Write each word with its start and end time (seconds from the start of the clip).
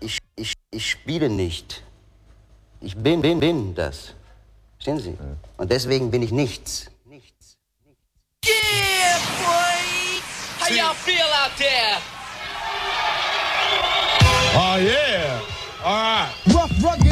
ich, 0.00 0.18
ich, 0.36 0.54
ich 0.70 0.90
spiele 0.90 1.28
nicht. 1.28 1.82
Ich 2.80 2.96
bin, 2.96 3.20
bin, 3.20 3.40
bin 3.40 3.74
das. 3.74 4.14
Verstehen 4.76 4.98
Sie? 4.98 5.18
Und 5.58 5.70
deswegen 5.70 6.10
bin 6.10 6.22
ich 6.22 6.32
nichts. 6.32 6.90
Nichts. 7.04 7.56
Yeah, 8.44 9.18
boy! 9.38 10.20
How 10.58 10.74
y'all 10.74 10.94
feel 10.94 11.30
out 11.42 11.54
there? 11.58 11.98
Oh 14.54 14.76
yeah. 14.80 15.40
All 15.84 15.92
right. 15.92 16.32
Rough, 16.54 16.82
rugged, 16.82 17.09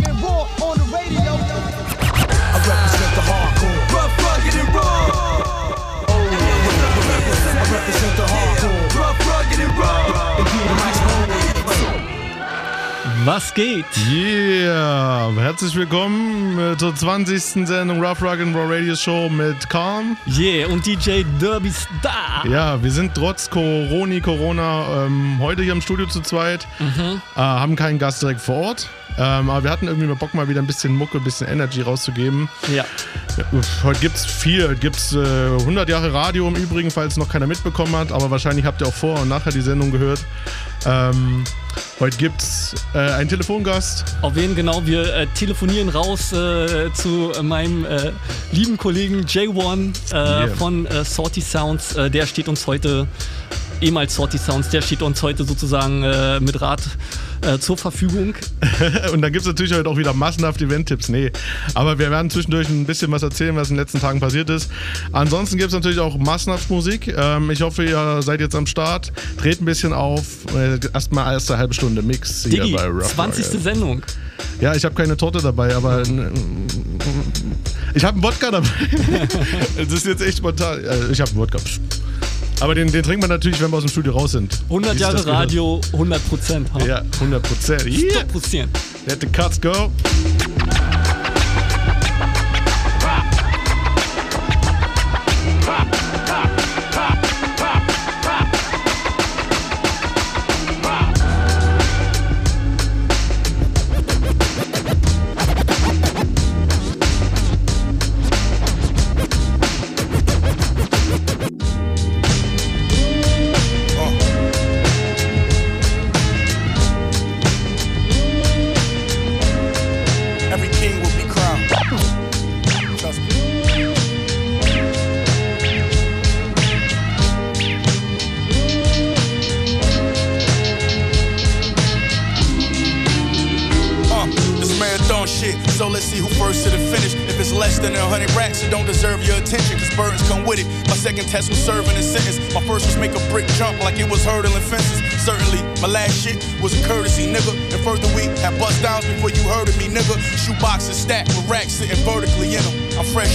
Was 13.29 13.53
geht? 13.53 13.85
Yeah. 14.11 15.31
Herzlich 15.37 15.77
willkommen 15.77 16.59
äh, 16.59 16.79
zur 16.79 16.95
20. 16.95 17.69
Sendung 17.69 18.03
Rough 18.03 18.23
Rock 18.23 18.41
and 18.41 18.57
Raw 18.57 18.75
Radio 18.75 18.97
Show 18.97 19.29
mit 19.29 19.69
Calm. 19.69 20.17
Yeah, 20.27 20.67
und 20.67 20.87
DJ 20.87 21.25
Derby 21.39 21.71
Star. 21.71 22.47
Ja, 22.51 22.83
wir 22.83 22.91
sind 22.91 23.15
trotz 23.15 23.51
Corona, 23.51 24.19
Corona 24.21 25.05
ähm, 25.05 25.37
heute 25.41 25.63
hier 25.63 25.73
im 25.73 25.83
Studio 25.83 26.07
zu 26.07 26.23
zweit. 26.23 26.67
Mhm. 26.79 27.21
Äh, 27.37 27.41
haben 27.41 27.77
keinen 27.77 27.99
Gast 27.99 28.23
direkt 28.23 28.41
vor 28.41 28.55
Ort. 28.69 28.89
Ähm, 29.21 29.51
aber 29.51 29.65
wir 29.65 29.71
hatten 29.71 29.87
irgendwie 29.89 30.07
mal 30.07 30.15
Bock, 30.15 30.33
mal 30.35 30.49
wieder 30.49 30.61
ein 30.63 30.67
bisschen 30.67 30.95
Mucke, 30.95 31.19
ein 31.19 31.25
bisschen 31.25 31.49
Energy 31.49 31.83
rauszugeben. 31.83 32.49
Ja. 32.75 32.85
Uff, 33.53 33.83
Heute 33.83 34.01
gibt's 34.01 34.25
viel. 34.25 34.75
Gibt's 34.77 35.13
äh, 35.13 35.19
100 35.19 35.89
Jahre 35.89 36.13
Radio 36.13 36.47
im 36.47 36.55
Übrigen, 36.55 36.91
falls 36.91 37.17
noch 37.17 37.29
keiner 37.29 37.47
mitbekommen 37.49 37.97
hat. 37.97 38.13
Aber 38.13 38.31
wahrscheinlich 38.31 38.65
habt 38.65 38.81
ihr 38.81 38.87
auch 38.87 38.95
vor 38.95 39.21
und 39.21 39.29
nachher 39.29 39.51
die 39.53 39.61
Sendung 39.61 39.91
gehört. 39.91 40.21
Ähm, 40.87 41.43
heute 41.99 42.17
gibt's 42.17 42.75
äh, 42.95 42.99
einen 42.99 43.29
Telefongast. 43.29 44.05
Auf 44.23 44.37
wen 44.37 44.55
genau? 44.55 44.87
Wir 44.87 45.13
äh, 45.15 45.27
telefonieren 45.35 45.89
raus 45.89 46.33
äh, 46.33 46.93
zu 46.93 47.33
meinem 47.43 47.85
äh, 47.85 48.13
lieben 48.53 48.77
Kollegen 48.77 49.23
J1 49.25 50.13
äh, 50.13 50.17
Yeah. 50.19 50.49
von 50.57 50.87
äh, 50.87 51.05
Salty 51.05 51.41
Sounds. 51.41 51.95
Der 51.95 52.27
steht 52.27 52.49
uns 52.49 52.67
heute, 52.67 53.07
ehemals 53.81 54.15
Salty 54.15 54.39
Sounds, 54.39 54.69
der 54.71 54.83
steht 54.83 55.03
uns 55.03 55.23
heute 55.23 55.45
sozusagen 55.45 56.03
äh, 56.03 56.41
mit 56.41 56.61
Rat 56.61 56.83
äh, 57.43 57.59
zur 57.59 57.77
Verfügung. 57.77 58.35
Und 59.13 59.23
dann 59.23 59.33
gibt's 59.33 59.47
natürlich 59.47 59.73
heute 59.73 59.89
auch 59.89 59.97
wieder 59.97 60.13
massenhaft 60.13 60.61
Event-Tipps. 60.61 61.09
Nee, 61.09 61.31
aber 61.75 61.99
wir 61.99 62.11
werden 62.11 62.31
zwischendurch 62.31 62.69
ein 62.69 62.85
bisschen 62.87 63.11
was 63.13 63.23
erzählen, 63.23 63.55
was 63.57 63.71
in 63.71 63.77
den 63.77 63.83
letzten 63.83 64.01
Tagen 64.01 64.21
passiert 64.21 64.51
ist. 64.51 64.71
Ansonsten 65.13 65.57
gibt's 65.59 65.75
natürlich 65.75 66.01
auch 66.01 66.17
massenhaft 66.19 66.71
Musik. 66.71 67.15
Ähm, 67.17 67.51
ich 67.51 67.63
hoffe, 67.63 67.85
ihr 67.85 68.23
seid 68.23 68.41
jetzt 68.41 68.55
am 68.55 68.67
Start. 68.67 69.13
Dreht 69.37 69.61
ein 69.61 69.65
bisschen 69.65 69.93
auf. 69.93 70.25
Äh, 70.55 70.79
Erstmal 70.93 71.33
erste 71.33 71.59
halbe 71.59 71.75
Stunde 71.75 72.03
Mix 72.03 72.45
hier 72.49 72.63
Diggi, 72.63 72.75
bei 72.77 72.87
Rough 72.87 73.15
20. 73.15 73.47
Rock. 73.47 73.63
Sendung. 73.63 74.03
Ja, 74.61 74.75
ich 74.75 74.85
habe 74.85 74.95
keine 74.95 75.17
Torte 75.17 75.41
dabei, 75.41 75.75
aber 75.75 76.03
äh, 76.03 76.31
ich 77.95 78.05
habe 78.05 78.15
einen 78.15 78.23
Wodka 78.23 78.51
dabei. 78.51 78.69
das 79.77 79.93
ist 79.93 80.07
jetzt 80.07 80.23
echt 80.23 80.39
spontan. 80.39 80.83
Äh, 80.85 81.13
Ich 81.13 81.21
habe 81.21 81.31
einen 81.31 81.39
Wodka. 81.41 81.59
Aber 82.61 82.75
den, 82.75 82.91
den 82.91 83.03
trinkt 83.03 83.21
man 83.21 83.31
natürlich, 83.31 83.61
wenn 83.61 83.71
wir 83.71 83.77
aus 83.77 83.85
dem 83.85 83.91
Studio 83.91 84.13
raus 84.13 84.33
sind. 84.33 84.59
100 84.65 84.95
Wie 84.95 84.99
sich 84.99 85.07
Jahre. 85.07 85.27
Radio, 85.27 85.81
100 85.93 86.29
Prozent. 86.29 86.69
Ja, 86.85 87.03
100 87.21 87.43
Prozent. 87.43 87.87
Yeah. 87.87 88.09
100 88.21 88.29
Prozent. 88.29 88.69
Let 89.07 89.21
the 89.21 89.27
cuts 89.29 89.61
go. 89.61 89.91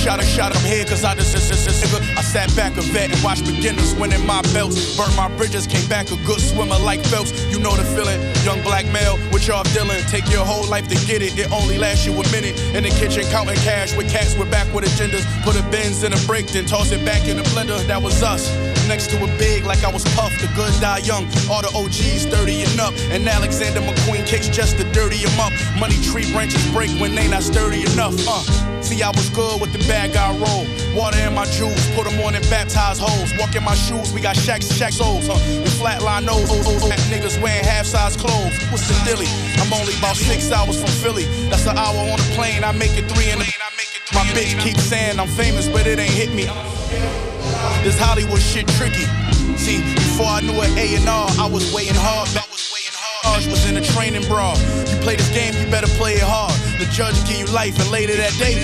Out 0.06 0.19
of 0.19 0.25
shot, 0.25 0.56
I'm 0.56 0.64
here 0.66 0.84
cause 0.84 1.03
I 1.03 1.16
just, 1.16 1.31
just, 1.31 1.50
just, 1.50 1.66
just. 1.66 1.94
I 2.18 2.22
sat 2.22 2.53
back 2.56 2.78
a 2.78 2.81
vet 2.81 3.09
and 3.09 3.24
watched 3.24 3.46
beginners 3.46 3.96
winning 3.96 4.24
my 4.28 4.41
belts. 4.53 4.97
Burnt 4.97 5.16
my 5.16 5.30
bridges, 5.38 5.66
came 5.66 5.88
back 5.88 6.12
a 6.12 6.18
good 6.25 6.41
swimmer 6.41 6.78
like 6.78 7.03
Phelps. 7.06 7.31
You 7.47 7.58
know 7.59 7.75
the 7.75 7.84
feeling, 7.96 8.19
young 8.44 8.62
black 8.63 8.86
male 8.92 9.18
with 9.31 9.47
y'all 9.47 9.63
dealing. 9.74 10.03
Take 10.12 10.30
your 10.30 10.46
whole 10.46 10.68
life 10.68 10.88
to 10.90 10.96
get 11.08 11.22
it, 11.22 11.40
it 11.40 11.52
only 11.52 11.78
lasts 11.78 12.06
you 12.06 12.12
a 12.13 12.24
minute. 12.31 12.59
In 12.75 12.84
the 12.84 12.90
kitchen, 12.90 13.24
counting 13.31 13.56
cash 13.63 13.96
with 13.96 14.12
cats 14.12 14.38
we're 14.38 14.52
back 14.52 14.72
with 14.74 14.84
agendas. 14.84 15.25
Put 15.44 15.56
a 15.59 15.63
Benz 15.72 16.03
in 16.03 16.12
a 16.12 16.19
break, 16.28 16.47
then 16.47 16.66
toss 16.66 16.92
it 16.92 17.03
back 17.06 17.28
in 17.28 17.38
the 17.38 17.44
blender. 17.44 17.80
That 17.88 18.02
was 18.02 18.22
us. 18.22 18.73
Next 18.88 19.10
to 19.12 19.24
a 19.24 19.28
big, 19.38 19.66
like 19.66 19.84
I 19.84 19.92
was 19.92 20.04
puffed. 20.16 20.42
the 20.42 20.48
good 20.56 20.74
die 20.82 21.00
young. 21.00 21.26
All 21.50 21.62
the 21.62 21.72
OGs 21.74 22.26
30 22.26 22.64
and 22.64 22.80
up. 22.80 22.94
And 23.12 23.28
Alexander 23.28 23.80
McQueen 23.80 24.26
kicks 24.28 24.50
just 24.50 24.78
to 24.78 24.84
dirty 24.92 25.18
him 25.18 25.40
up. 25.40 25.54
Money 25.80 25.96
tree 26.02 26.32
branches 26.32 26.66
break 26.72 26.92
when 27.00 27.16
they 27.16 27.28
not 27.28 27.44
sturdy 27.44 27.82
enough. 27.94 28.16
Uh. 28.28 28.44
See, 28.84 29.02
I 29.02 29.10
was 29.10 29.30
good 29.30 29.62
with 29.62 29.72
the 29.72 29.80
bad 29.88 30.12
guy 30.14 30.36
roll. 30.36 30.68
Water 30.94 31.18
in 31.20 31.34
my 31.34 31.46
juice, 31.46 31.80
put 31.96 32.04
them 32.04 32.20
on 32.20 32.36
and 32.36 32.44
baptize 32.50 33.00
hoes. 33.00 33.32
Walk 33.40 33.56
in 33.56 33.64
my 33.64 33.76
shoes, 33.76 34.12
we 34.12 34.20
got 34.20 34.36
shacks, 34.36 34.68
shacks, 34.76 34.98
souls. 34.98 35.28
Huh? 35.28 35.40
We 35.64 35.70
flatline 35.80 36.26
nose, 36.26 36.52
oh, 36.52 36.62
oh, 36.68 36.80
oh. 36.84 36.90
niggas 37.08 37.42
wearing 37.42 37.64
half 37.64 37.86
size 37.86 38.18
clothes. 38.18 38.54
What's 38.72 38.88
the 38.88 38.96
dilly? 39.08 39.32
I'm 39.64 39.72
only 39.72 39.96
about 39.98 40.18
six 40.18 40.52
hours 40.52 40.80
from 40.80 40.92
Philly. 41.00 41.24
That's 41.50 41.66
an 41.66 41.78
hour 41.78 41.96
on 41.96 42.20
the 42.20 42.30
plane, 42.36 42.64
I 42.64 42.74
make 42.74 42.92
it 42.98 43.10
three 43.10 43.32
in 43.32 43.40
the 43.40 43.48
My 44.14 44.26
bitch 44.36 44.60
keeps 44.62 44.84
saying 44.84 45.18
I'm 45.18 45.30
famous, 45.30 45.70
but 45.70 45.88
it 45.88 45.98
ain't 45.98 46.12
hit 46.12 46.36
me. 46.36 47.33
This 47.84 48.00
Hollywood 48.00 48.41
shit 48.41 48.68
tricky. 48.79 49.06
See, 49.57 49.79
before 49.96 50.28
I 50.28 50.41
knew 50.41 50.59
an 50.59 50.72
A&R, 50.78 51.28
I 51.40 51.47
was 51.47 51.74
waiting 51.74 51.96
hard. 51.96 52.28
I 52.35 52.44
was 52.51 52.72
waiting 52.72 52.96
hard. 52.96 53.46
Was 53.51 53.69
in 53.69 53.78
a 53.78 53.81
training 53.81 54.28
bra. 54.28 54.56
You 54.88 54.97
play 55.03 55.16
this 55.16 55.29
game, 55.34 55.53
you 55.56 55.69
better 55.72 55.91
play 56.00 56.13
it 56.16 56.24
hard. 56.24 56.53
The 56.79 56.85
judge 56.91 57.16
give 57.28 57.40
you 57.40 57.46
life, 57.53 57.79
and 57.79 57.91
later 57.91 58.16
that 58.16 58.31
day. 58.40 58.56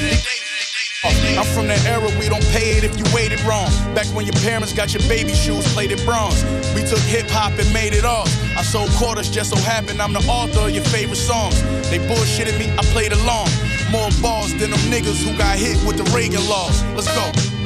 Uh, 1.03 1.39
I'm 1.39 1.47
from 1.55 1.67
that 1.67 1.79
era, 1.87 2.11
we 2.19 2.27
don't 2.27 2.43
pay 2.51 2.75
it 2.75 2.83
if 2.83 2.99
you 2.99 3.05
waited 3.15 3.39
wrong. 3.47 3.71
Back 3.95 4.07
when 4.11 4.25
your 4.25 4.35
parents 4.43 4.73
got 4.73 4.93
your 4.93 5.03
baby 5.07 5.31
shoes 5.33 5.63
plated 5.71 6.03
bronze. 6.03 6.43
We 6.75 6.83
took 6.83 6.99
hip 7.07 7.29
hop 7.31 7.55
and 7.55 7.71
made 7.71 7.93
it 7.93 8.03
off. 8.03 8.27
I 8.57 8.63
sold 8.63 8.89
quarters, 8.99 9.29
just 9.29 9.51
so 9.51 9.57
happened 9.63 10.01
I'm 10.01 10.11
the 10.11 10.23
author 10.27 10.67
of 10.67 10.71
your 10.71 10.83
favorite 10.91 11.19
songs. 11.19 11.61
They 11.89 11.99
bullshitted 11.99 12.59
me, 12.59 12.67
I 12.75 12.83
played 12.91 13.13
along. 13.13 13.47
More 13.91 14.11
balls 14.21 14.51
than 14.59 14.71
them 14.71 14.83
niggas 14.91 15.23
who 15.23 15.31
got 15.37 15.57
hit 15.57 15.79
with 15.87 15.95
the 15.95 16.07
Reagan 16.11 16.43
laws. 16.47 16.83
Let's 16.95 17.07
go. 17.15 17.58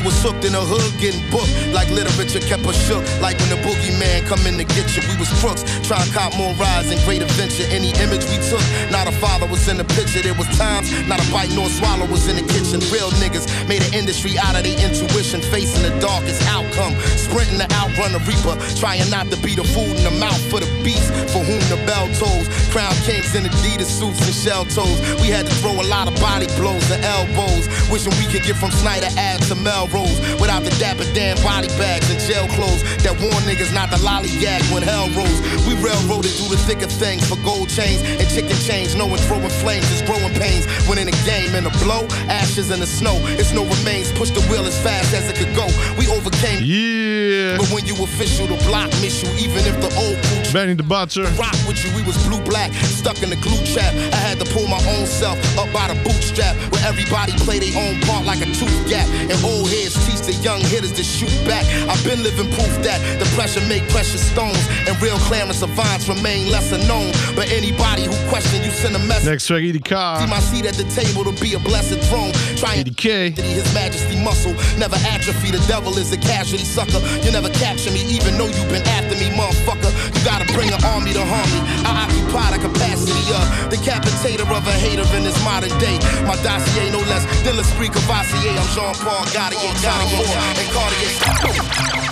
We 0.00 0.06
was 0.06 0.16
hooked 0.22 0.44
in 0.44 0.52
the 0.52 0.60
hood, 0.60 0.88
getting 0.96 1.20
booked 1.28 1.52
like 1.76 1.88
literature 1.92 2.40
kept 2.40 2.64
us 2.64 2.76
shook. 2.88 3.04
Like 3.20 3.36
when 3.38 3.52
the 3.52 3.60
boogeyman 3.60 4.24
come 4.24 4.40
in 4.48 4.56
to 4.56 4.64
get 4.64 4.88
you, 4.96 5.04
we 5.12 5.16
was 5.20 5.28
crooks. 5.40 5.62
Try 5.84 6.00
to 6.00 6.08
cop 6.12 6.32
more 6.36 6.56
rides 6.56 6.88
and 6.88 7.00
great 7.04 7.20
adventure. 7.20 7.68
Any 7.68 7.92
image 8.00 8.24
we 8.32 8.40
took, 8.48 8.64
not 8.88 9.08
a 9.08 9.12
father 9.20 9.46
was 9.46 9.68
in 9.68 9.76
the 9.76 9.84
picture. 9.84 10.24
There 10.24 10.34
was 10.34 10.48
times, 10.56 10.88
not 11.04 11.20
a 11.20 11.26
bite 11.28 11.52
nor 11.52 11.68
swallow 11.68 12.08
was 12.08 12.28
in 12.28 12.36
the 12.40 12.46
kitchen. 12.48 12.80
Real 12.88 13.12
niggas 13.20 13.44
made 13.68 13.84
an 13.84 13.92
industry 13.92 14.40
out 14.40 14.56
of 14.56 14.64
their 14.64 14.78
intuition, 14.80 15.44
facing 15.52 15.84
the 15.84 15.92
darkest 16.00 16.40
outcome. 16.48 16.96
Sprinting 17.20 17.60
to 17.60 17.68
outrun 17.76 18.16
the 18.16 18.22
reaper, 18.24 18.56
trying 18.80 19.04
not 19.12 19.28
to 19.28 19.36
be 19.44 19.52
the 19.54 19.64
food 19.64 20.00
in 20.00 20.04
the 20.04 20.16
mouth 20.16 20.40
for 20.48 20.60
the 20.60 20.70
beast 20.80 21.12
for 21.28 21.44
whom 21.44 21.60
the 21.68 21.76
bell 21.84 22.08
tolls. 22.16 22.48
Crown 22.72 22.94
kings 23.04 23.34
in 23.36 23.44
Adidas 23.44 23.90
suits 23.90 24.24
and 24.24 24.34
shell 24.34 24.64
toes. 24.64 25.00
We 25.20 25.28
had 25.28 25.44
to 25.44 25.54
throw 25.60 25.76
a 25.76 25.86
lot 25.92 26.08
of 26.08 26.16
body 26.20 26.48
blows 26.56 26.88
and 26.88 27.04
elbows, 27.04 27.68
wishing 27.92 28.16
we 28.16 28.26
could 28.30 28.44
get 28.48 28.56
from 28.56 28.70
Snyder 28.70 29.12
Ave 29.18 29.44
to 29.52 29.54
Melrose. 29.54 29.89
Melrose 29.90 30.18
without 30.40 30.62
the 30.62 30.70
dapper 30.78 31.04
damn 31.14 31.36
body 31.42 31.68
bags 31.78 32.10
and 32.10 32.18
jail 32.20 32.46
clothes 32.54 32.82
that 33.02 33.14
warn 33.20 33.42
niggas 33.44 33.72
not 33.74 33.90
to 33.90 33.98
lollygag 34.02 34.62
when 34.72 34.82
hell 34.82 35.08
rose. 35.18 35.40
We 35.66 35.74
railroaded 35.82 36.30
through 36.32 36.54
the 36.54 36.60
thick 36.66 36.82
of 36.82 36.90
things 36.90 37.26
for 37.28 37.36
gold 37.42 37.68
chains 37.68 38.02
and 38.02 38.26
chicken 38.30 38.56
chains, 38.62 38.94
knowing 38.94 39.20
throwing 39.26 39.50
flames 39.62 39.90
is 39.90 40.02
growing 40.02 40.32
pains. 40.34 40.66
When 40.88 40.98
in 40.98 41.08
a 41.08 41.16
game, 41.26 41.54
in 41.54 41.66
a 41.66 41.74
blow, 41.82 42.06
ashes 42.30 42.70
in 42.70 42.80
the 42.80 42.86
snow, 42.86 43.16
it's 43.38 43.52
no 43.52 43.64
remains. 43.64 44.12
Push 44.12 44.30
the 44.30 44.42
wheel 44.48 44.64
as 44.64 44.76
fast 44.82 45.12
as 45.14 45.28
it 45.28 45.36
could 45.36 45.54
go. 45.54 45.66
We 45.98 46.06
overcame. 46.08 46.62
Yeah. 46.62 47.58
But 47.58 47.70
when 47.70 47.86
you 47.86 47.94
official, 48.02 48.46
the 48.46 48.58
block 48.66 48.90
miss 49.02 49.22
you, 49.22 49.30
even 49.42 49.66
if 49.66 49.76
the 49.80 49.90
old 49.98 50.16
crew 50.26 50.40
Benny 50.52 50.74
the 50.74 50.82
Butcher. 50.82 51.26
rock 51.38 51.54
with 51.66 51.78
you. 51.84 51.90
We 51.94 52.02
was 52.02 52.16
blue 52.26 52.42
black, 52.42 52.72
stuck 52.74 53.22
in 53.22 53.30
the 53.30 53.36
glue 53.36 53.60
trap. 53.70 53.92
I 54.14 54.18
had 54.18 54.38
to 54.38 54.46
pull 54.52 54.66
my 54.66 54.82
own 54.98 55.06
self 55.06 55.38
up 55.58 55.70
by 55.72 55.86
the 55.88 55.98
bootstrap, 56.02 56.56
where 56.72 56.82
everybody 56.86 57.32
play 57.44 57.58
their 57.58 57.74
own 57.78 58.00
part 58.02 58.26
like 58.26 58.40
a 58.42 58.50
tooth 58.54 58.78
gap. 58.88 59.06
And 59.30 59.38
old 59.44 59.68
teach 59.88 60.20
the 60.26 60.36
young 60.44 60.60
hitters 60.60 60.92
to 60.92 61.04
shoot 61.04 61.32
back. 61.48 61.64
I've 61.88 62.02
been 62.04 62.22
living 62.22 62.50
proof 62.52 62.74
that 62.84 63.00
the 63.16 63.24
pressure 63.32 63.64
make 63.68 63.88
precious 63.88 64.20
stones, 64.20 64.60
and 64.84 64.92
real 65.00 65.16
Clarence 65.30 65.64
savants 65.64 66.08
remain 66.08 66.50
lesser 66.50 66.78
known. 66.84 67.12
But 67.34 67.48
anybody 67.52 68.04
who 68.04 68.16
question 68.28 68.62
you 68.62 68.70
send 68.70 68.96
a 68.96 69.02
message. 69.06 69.28
Next 69.30 69.46
track 69.46 69.62
See 69.62 70.28
my 70.28 70.40
seat 70.40 70.66
at 70.66 70.74
the 70.74 70.84
table 70.92 71.24
to 71.24 71.32
be 71.40 71.54
a 71.54 71.60
blessed 71.60 72.00
throne. 72.10 72.32
Trying. 72.56 72.84
His 73.00 73.66
majesty 73.72 74.18
muscle 74.20 74.52
never 74.76 74.96
atrophy. 75.08 75.50
The 75.50 75.62
devil 75.68 75.96
is 75.96 76.12
a 76.12 76.18
casualty 76.18 76.64
sucker. 76.64 77.00
You 77.24 77.32
never 77.32 77.48
capture 77.50 77.90
me, 77.90 78.02
even 78.10 78.36
though 78.36 78.50
you've 78.50 78.68
been 78.68 78.84
after 78.98 79.16
me, 79.16 79.30
motherfucker. 79.32 79.88
You 80.12 80.20
gotta 80.24 80.44
bring 80.52 80.68
an 80.68 80.82
army 80.84 81.12
to 81.12 81.24
harm 81.24 81.48
me. 81.54 81.60
I 81.86 82.04
occupy 82.04 82.56
the 82.56 82.60
capacity 82.60 83.24
of 83.32 83.44
the 83.70 83.80
capitator 83.80 84.44
of 84.44 84.66
a 84.66 84.76
hater 84.82 85.06
in 85.16 85.24
this 85.24 85.36
modern 85.44 85.72
day. 85.78 85.96
My 86.26 86.36
dossier 86.42 86.90
no 86.90 87.00
less 87.08 87.24
than 87.44 87.56
L'Esprit 87.56 87.92
Cavassier. 87.92 88.52
I'm 88.52 88.68
Jean 88.74 88.94
Paul 89.00 89.24
Gaultier, 89.32 89.69
Johnny 89.76 90.08
Ford, 90.16 90.58
and 90.58 90.72
Cartier's. 90.72 92.09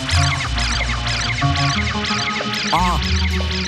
Uh, 2.10 2.98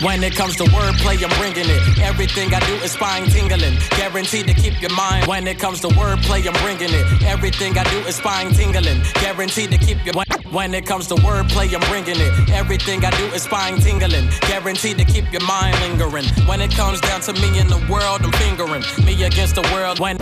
when 0.02 0.22
it 0.24 0.34
comes 0.34 0.56
to 0.56 0.64
wordplay, 0.64 1.22
I'm 1.22 1.30
bringing 1.38 1.68
it. 1.68 1.98
Everything 2.00 2.52
I 2.54 2.60
do 2.60 2.74
is 2.76 2.92
spine 2.92 3.26
tingling. 3.28 3.76
Guaranteed 3.90 4.46
to 4.46 4.54
keep 4.54 4.80
your 4.80 4.94
mind. 4.94 5.26
When 5.26 5.46
it 5.46 5.58
comes 5.58 5.80
to 5.80 5.88
wordplay, 5.88 6.46
I'm 6.46 6.54
bringing 6.62 6.94
it. 6.94 7.22
Everything 7.22 7.76
I 7.76 7.84
do 7.84 7.98
is 8.08 8.16
spine 8.16 8.52
tingling. 8.52 9.02
Guaranteed 9.14 9.70
to 9.72 9.78
keep 9.78 10.04
your. 10.04 10.14
When, 10.14 10.26
when 10.52 10.74
it 10.74 10.86
comes 10.86 11.06
to 11.08 11.14
wordplay, 11.16 11.72
I'm 11.74 11.86
bringing 11.90 12.20
it. 12.20 12.50
Everything 12.50 13.04
I 13.04 13.10
do 13.10 13.24
is 13.26 13.42
spine 13.42 13.78
tingling. 13.78 14.28
Guaranteed 14.40 14.98
to 14.98 15.04
keep 15.04 15.30
your 15.32 15.44
mind 15.44 15.78
lingering. 15.80 16.24
When 16.46 16.60
it 16.60 16.72
comes 16.72 17.00
down 17.00 17.20
to 17.22 17.32
me 17.34 17.58
in 17.58 17.68
the 17.68 17.84
world, 17.90 18.22
I'm 18.22 18.32
fingering 18.32 18.82
me 19.04 19.22
against 19.24 19.54
the 19.54 19.62
world. 19.72 20.00
When 20.00 20.16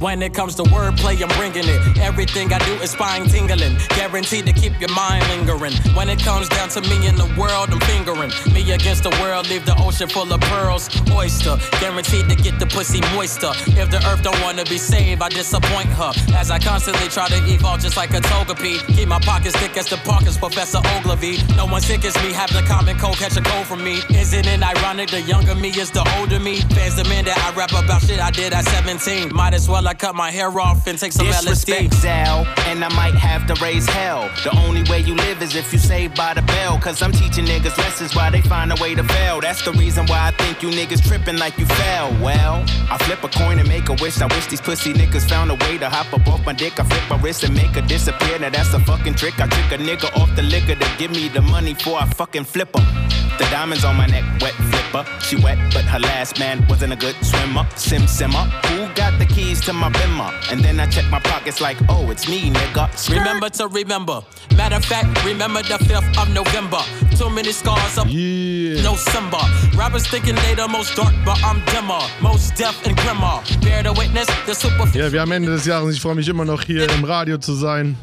when 0.00 0.22
it 0.22 0.32
comes 0.32 0.54
to 0.56 0.62
wordplay, 0.64 1.20
I'm 1.22 1.28
bringing 1.36 1.68
it. 1.68 1.98
Everything 1.98 2.52
I 2.52 2.58
do 2.60 2.72
is 2.82 2.90
spine 2.90 3.26
tingling. 3.26 3.76
Guaranteed 3.88 4.46
to 4.46 4.52
keep 4.52 4.78
your 4.80 4.92
mind 4.94 5.26
lingering. 5.28 5.72
When 5.94 6.08
it 6.08 6.20
comes 6.20 6.48
down 6.48 6.68
to 6.70 6.80
me 6.82 7.06
in 7.06 7.16
the 7.16 7.26
world, 7.38 7.70
I'm 7.70 7.80
fingering 7.80 8.32
me 8.52 8.72
against 8.72 9.04
the 9.04 9.10
world. 9.22 9.48
Leave 9.48 9.64
the 9.64 9.76
ocean 9.78 10.08
full 10.08 10.30
of 10.32 10.40
pearls, 10.40 10.88
oyster. 11.12 11.56
Guaranteed 11.80 12.28
to 12.28 12.36
get 12.36 12.58
the 12.58 12.66
pussy 12.66 13.00
moister. 13.14 13.52
If 13.80 13.90
the 13.90 14.00
earth 14.08 14.22
don't 14.22 14.40
wanna 14.42 14.64
be 14.64 14.78
saved, 14.78 15.22
I 15.22 15.28
disappoint 15.28 15.88
her. 16.00 16.12
As 16.34 16.50
I 16.50 16.58
constantly 16.58 17.08
try 17.08 17.28
to 17.28 17.38
evolve 17.46 17.80
just 17.80 17.96
like 17.96 18.10
a 18.10 18.20
togepi. 18.20 18.84
Keep 18.96 19.08
my 19.08 19.20
pockets 19.20 19.56
thick 19.56 19.76
as 19.76 19.88
the 19.88 19.96
Parkers, 19.98 20.36
Professor 20.36 20.80
Ogilvy. 20.96 21.38
No 21.56 21.66
one 21.66 21.80
sick 21.80 22.04
as 22.04 22.16
me, 22.22 22.32
have 22.32 22.52
the 22.52 22.62
common 22.62 22.98
cold, 22.98 23.16
catch 23.16 23.36
a 23.36 23.42
cold 23.42 23.66
from 23.66 23.84
me. 23.84 24.02
Isn't 24.10 24.46
it 24.46 24.62
ironic? 24.62 25.10
The 25.10 25.22
younger 25.22 25.54
me 25.54 25.68
is 25.70 25.90
the 25.90 26.04
older 26.18 26.40
me. 26.40 26.60
Fans 26.74 26.96
demand 26.96 27.28
that 27.28 27.38
I 27.38 27.54
rap 27.56 27.70
about 27.72 28.02
shit 28.02 28.20
I 28.20 28.30
did 28.30 28.52
at 28.52 28.64
17. 28.64 29.32
Might 29.34 29.54
as 29.54 29.68
well 29.68 29.86
I 29.86 29.94
cut 29.94 30.14
my 30.14 30.30
hair 30.30 30.50
off 30.58 30.86
and 30.86 30.98
take 30.98 31.12
some 31.12 31.26
Disrespect 31.26 31.92
LSD. 31.92 32.02
Zal, 32.02 32.46
and 32.66 32.84
I 32.84 32.88
might 32.94 33.14
have 33.14 33.46
to 33.46 33.54
raise 33.62 33.86
hell. 33.86 34.28
The 34.42 34.56
only 34.66 34.82
way 34.90 35.00
you 35.00 35.14
live 35.14 35.40
is 35.42 35.54
if 35.54 35.72
you 35.72 35.78
save 35.78 36.14
by 36.14 36.34
the 36.34 36.42
bell. 36.42 36.78
Cause 36.78 37.00
I'm 37.02 37.12
teaching 37.12 37.27
niggas 37.36 37.76
lessons 37.78 38.14
while 38.14 38.30
they 38.30 38.40
find 38.40 38.72
a 38.72 38.76
way 38.80 38.94
to 38.94 39.04
fail. 39.04 39.40
That's 39.40 39.62
the 39.64 39.72
reason 39.72 40.06
why 40.06 40.28
I 40.28 40.30
think 40.42 40.62
you 40.62 40.70
niggas 40.70 41.06
tripping 41.06 41.38
like 41.38 41.58
you 41.58 41.66
fell. 41.66 42.10
Well, 42.22 42.64
I 42.90 42.98
flip 42.98 43.22
a 43.22 43.28
coin 43.28 43.58
and 43.58 43.68
make 43.68 43.88
a 43.88 43.94
wish. 43.94 44.20
I 44.20 44.26
wish 44.26 44.46
these 44.46 44.60
pussy 44.60 44.92
niggas 44.92 45.28
found 45.28 45.50
a 45.50 45.54
way 45.54 45.78
to 45.78 45.88
hop 45.88 46.12
up 46.12 46.26
off 46.26 46.44
my 46.44 46.52
dick. 46.52 46.80
I 46.80 46.84
flip 46.84 47.02
my 47.10 47.20
wrist 47.20 47.44
and 47.44 47.54
make 47.54 47.70
her 47.76 47.82
disappear. 47.82 48.38
Now 48.38 48.50
that's 48.50 48.72
a 48.72 48.80
fucking 48.80 49.14
trick. 49.14 49.40
I 49.40 49.46
trick 49.46 49.80
a 49.80 49.82
nigga 49.82 50.16
off 50.16 50.34
the 50.36 50.42
liquor 50.42 50.74
to 50.74 50.88
give 50.98 51.10
me 51.10 51.28
the 51.28 51.42
money 51.42 51.74
before 51.74 51.98
I 52.00 52.06
fucking 52.06 52.44
flip 52.44 52.74
'em. 52.76 53.27
The 53.38 53.44
diamonds 53.50 53.84
on 53.84 53.96
my 53.96 54.06
neck, 54.06 54.24
wet 54.40 54.54
flipper. 54.54 55.04
She 55.22 55.36
wet, 55.36 55.58
but 55.72 55.84
her 55.84 56.00
last 56.00 56.38
man 56.38 56.66
wasn't 56.68 56.92
a 56.92 56.96
good 56.96 57.14
swimmer. 57.22 57.66
Sim 57.76 58.06
simmer. 58.06 58.44
Who 58.66 58.88
got 58.94 59.18
the 59.18 59.26
keys 59.26 59.60
to 59.66 59.72
my 59.72 59.90
bimmer? 59.90 60.32
And 60.50 60.60
then 60.60 60.80
I 60.80 60.86
check 60.86 61.08
my 61.08 61.20
pockets 61.20 61.60
like, 61.60 61.76
oh, 61.88 62.10
it's 62.10 62.28
me, 62.28 62.50
nigga. 62.50 62.88
Remember 63.08 63.48
to 63.50 63.68
remember. 63.68 64.22
Matter 64.56 64.76
of 64.76 64.84
fact, 64.84 65.24
remember 65.24 65.62
the 65.62 65.78
5th 65.78 66.20
of 66.20 66.28
November. 66.34 66.80
Too 67.16 67.30
many 67.30 67.52
scars 67.52 67.96
up. 67.96 68.06
Yeah. 68.08 68.82
No 68.82 68.96
Simba. 68.96 69.40
Rappers 69.76 70.06
thinking 70.08 70.34
they 70.34 70.54
the 70.54 70.66
most 70.66 70.96
dark, 70.96 71.14
but 71.24 71.38
I'm 71.44 71.62
dimmer. 71.66 72.00
Most 72.20 72.56
deaf 72.56 72.84
and 72.86 72.96
grimmer. 72.96 73.40
Bear 73.62 73.84
the 73.84 73.92
witness, 73.92 74.26
the 74.46 74.54
super 74.54 74.86
Ja, 74.94 75.12
wir 75.12 75.20
haben 75.20 75.30
Ende 75.30 75.52
des 75.52 75.64
Jahres. 75.64 75.94
Ich 75.94 76.00
freue 76.00 76.16
mich 76.16 76.28
immer 76.28 76.44
noch 76.44 76.62
hier 76.62 76.90
im 76.90 77.04
Radio 77.04 77.38
zu 77.38 77.54
sein. 77.54 77.96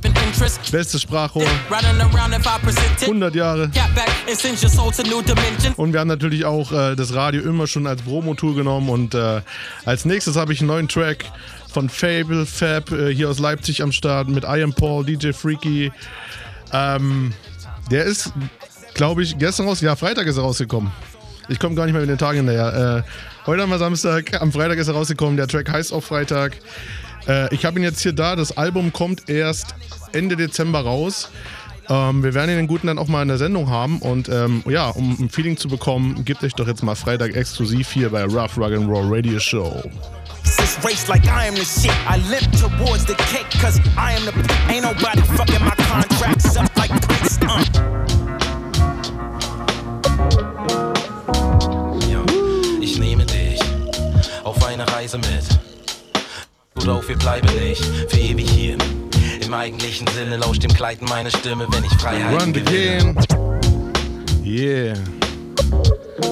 Beste 0.72 1.00
Sprachrohr. 1.00 1.44
Riding 1.70 2.02
around 2.02 2.34
in 2.34 2.42
5% 2.42 3.04
100 3.04 3.36
Jahre. 3.36 3.70
New 5.28 5.34
dimensions. 5.34 5.78
Und 5.78 5.94
wir 5.94 6.00
haben 6.00 6.08
natürlich 6.08 6.46
auch 6.46 6.72
äh, 6.72 6.96
das 6.96 7.14
Radio 7.14 7.42
immer 7.42 7.68
schon 7.68 7.88
als 7.88 8.02
Promotour 8.02 8.56
genommen. 8.56 8.90
Und 8.90 9.14
äh, 9.14 9.42
als 9.86 10.06
nächstes 10.06 10.36
habe 10.36 10.54
ich 10.54 10.60
einen 10.60 10.68
neuen 10.68 10.88
Track 10.88 11.26
von 11.72 11.90
Fable 11.90 12.46
Fab 12.46 12.92
äh, 12.92 13.14
hier 13.14 13.30
aus 13.30 13.40
Leipzig 13.40 13.82
am 13.82 13.92
Start 13.92 14.30
mit 14.30 14.44
I 14.44 14.64
Am 14.64 14.74
Paul, 14.74 15.06
DJ 15.06 15.32
Freaky. 15.32 15.92
Ähm, 16.72 17.34
der 17.92 18.06
ist, 18.06 18.32
glaube 18.94 19.24
ich, 19.24 19.38
gestern 19.38 19.68
raus. 19.68 19.82
Ja, 19.82 19.96
Freitag 19.96 20.28
ist 20.28 20.38
er 20.38 20.44
rausgekommen. 20.44 20.92
Ich 21.48 21.60
komme 21.60 21.76
gar 21.76 21.86
nicht 21.86 21.94
mehr 21.94 22.02
mit 22.02 22.10
den 22.10 22.18
Tagen 22.18 22.38
hinterher. 22.38 23.04
Äh, 23.06 23.46
heute 23.46 23.62
haben 23.62 23.70
wir 23.70 23.78
Samstag, 23.78 24.42
am 24.42 24.52
Freitag 24.52 24.78
ist 24.78 24.88
er 24.88 24.96
rausgekommen. 24.96 25.38
Der 25.38 25.48
Track 25.48 25.72
heißt 25.72 25.94
auch 25.94 26.02
Freitag. 26.02 26.58
Äh, 27.28 27.54
ich 27.54 27.66
habe 27.66 27.80
ihn 27.80 27.84
jetzt 27.84 28.02
hier 28.02 28.14
da. 28.14 28.36
Das 28.36 28.58
Album 28.58 28.94
kommt 28.94 29.30
erst 29.30 29.76
Ende 30.12 30.36
Dezember 30.36 30.82
raus. 30.82 31.30
Ähm, 31.90 32.24
wir 32.24 32.34
werden 32.34 32.56
den 32.56 32.68
Guten 32.68 32.88
dann 32.88 32.98
auch 32.98 33.08
mal 33.08 33.22
in 33.22 33.28
der 33.28 33.38
Sendung 33.38 33.70
haben. 33.70 34.00
Und 34.00 34.30
ähm, 34.30 34.64
ja, 34.68 34.90
um 34.90 35.18
ein 35.20 35.30
Feeling 35.30 35.58
zu 35.58 35.68
bekommen, 35.68 36.26
gebt 36.26 36.44
euch 36.44 36.54
doch 36.54 36.68
jetzt 36.68 36.84
mal 36.84 36.96
Freitag 36.96 37.36
exklusiv 37.36 37.90
hier 37.92 38.10
bei 38.10 38.24
Rough 38.24 38.58
Rug 38.58 38.74
and 38.74 38.90
Roll 38.90 39.06
Radio 39.08 39.40
Show. 39.40 39.84
This 40.44 40.78
race 40.84 41.08
like 41.08 41.26
I 41.26 41.48
am 41.48 41.56
the 41.56 41.66
shit. 41.66 41.92
I 42.08 42.18
limp 42.30 42.52
towards 42.54 43.06
the 43.06 43.16
cake, 43.16 43.50
cause 43.60 43.80
I 43.98 44.14
am 44.14 44.26
the. 44.26 44.32
Ain't 44.70 44.84
nobody 44.84 45.22
fucking 45.36 45.64
my 45.64 45.76
contracts 45.76 46.56
up 46.56 46.70
like 46.78 46.92
Prince. 47.02 47.40
Uh. 47.42 47.64
Ich 52.82 53.00
nehme 53.00 53.26
dich 53.26 53.60
auf 54.44 54.64
eine 54.66 54.88
Reise 54.88 55.18
mit. 55.18 55.60
Gut 56.76 56.88
auf, 56.88 57.08
wir 57.08 57.18
bleiben 57.18 57.48
nicht 57.60 57.84
für 57.84 58.18
ewig 58.18 58.50
hier. 58.50 58.78
Im 59.46 59.54
eigentlichen 59.54 60.08
Sinne 60.08 60.38
lauscht 60.38 60.64
dem 60.64 60.74
Kleiden 60.74 61.08
meine 61.08 61.30
Stimme, 61.30 61.68
wenn 61.70 61.84
ich 61.84 61.92
Freiheit 61.94 62.42
Run 62.42 62.52
the 62.54 62.62
gewinne. 62.62 63.14
game. 63.14 64.44
Yeah. 64.44 64.96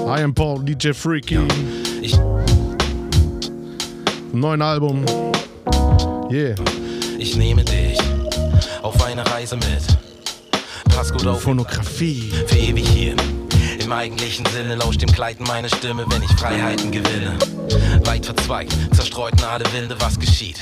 I 0.07 0.23
am 0.23 0.33
Paul, 0.33 0.63
DJ 0.63 0.93
Freaky. 0.93 1.39
Ich, 2.01 2.17
Neuen 4.31 4.63
Album. 4.63 5.05
Yeah. 6.31 6.55
ich 7.19 7.35
nehme 7.35 7.63
dich 7.63 7.99
auf 8.81 9.03
eine 9.05 9.23
Reise 9.29 9.57
mit. 9.57 9.85
Pass 10.95 11.11
gut 11.11 11.27
auf, 11.27 11.41
Phonografie. 11.41 12.31
für 12.47 12.57
ewig 12.57 12.87
hier. 12.87 13.15
Im 13.79 13.91
eigentlichen 13.91 14.45
Sinne 14.47 14.75
lauscht 14.75 15.03
dem 15.03 15.11
Kleiden 15.11 15.45
meine 15.47 15.69
Stimme, 15.69 16.05
wenn 16.09 16.23
ich 16.23 16.31
Freiheiten 16.31 16.91
gewinne. 16.91 17.37
Weit 18.05 18.25
verzweigt, 18.25 18.75
zerstreut 18.91 19.39
nahe 19.39 19.61
Wilde, 19.71 19.95
was 19.99 20.19
geschieht. 20.19 20.59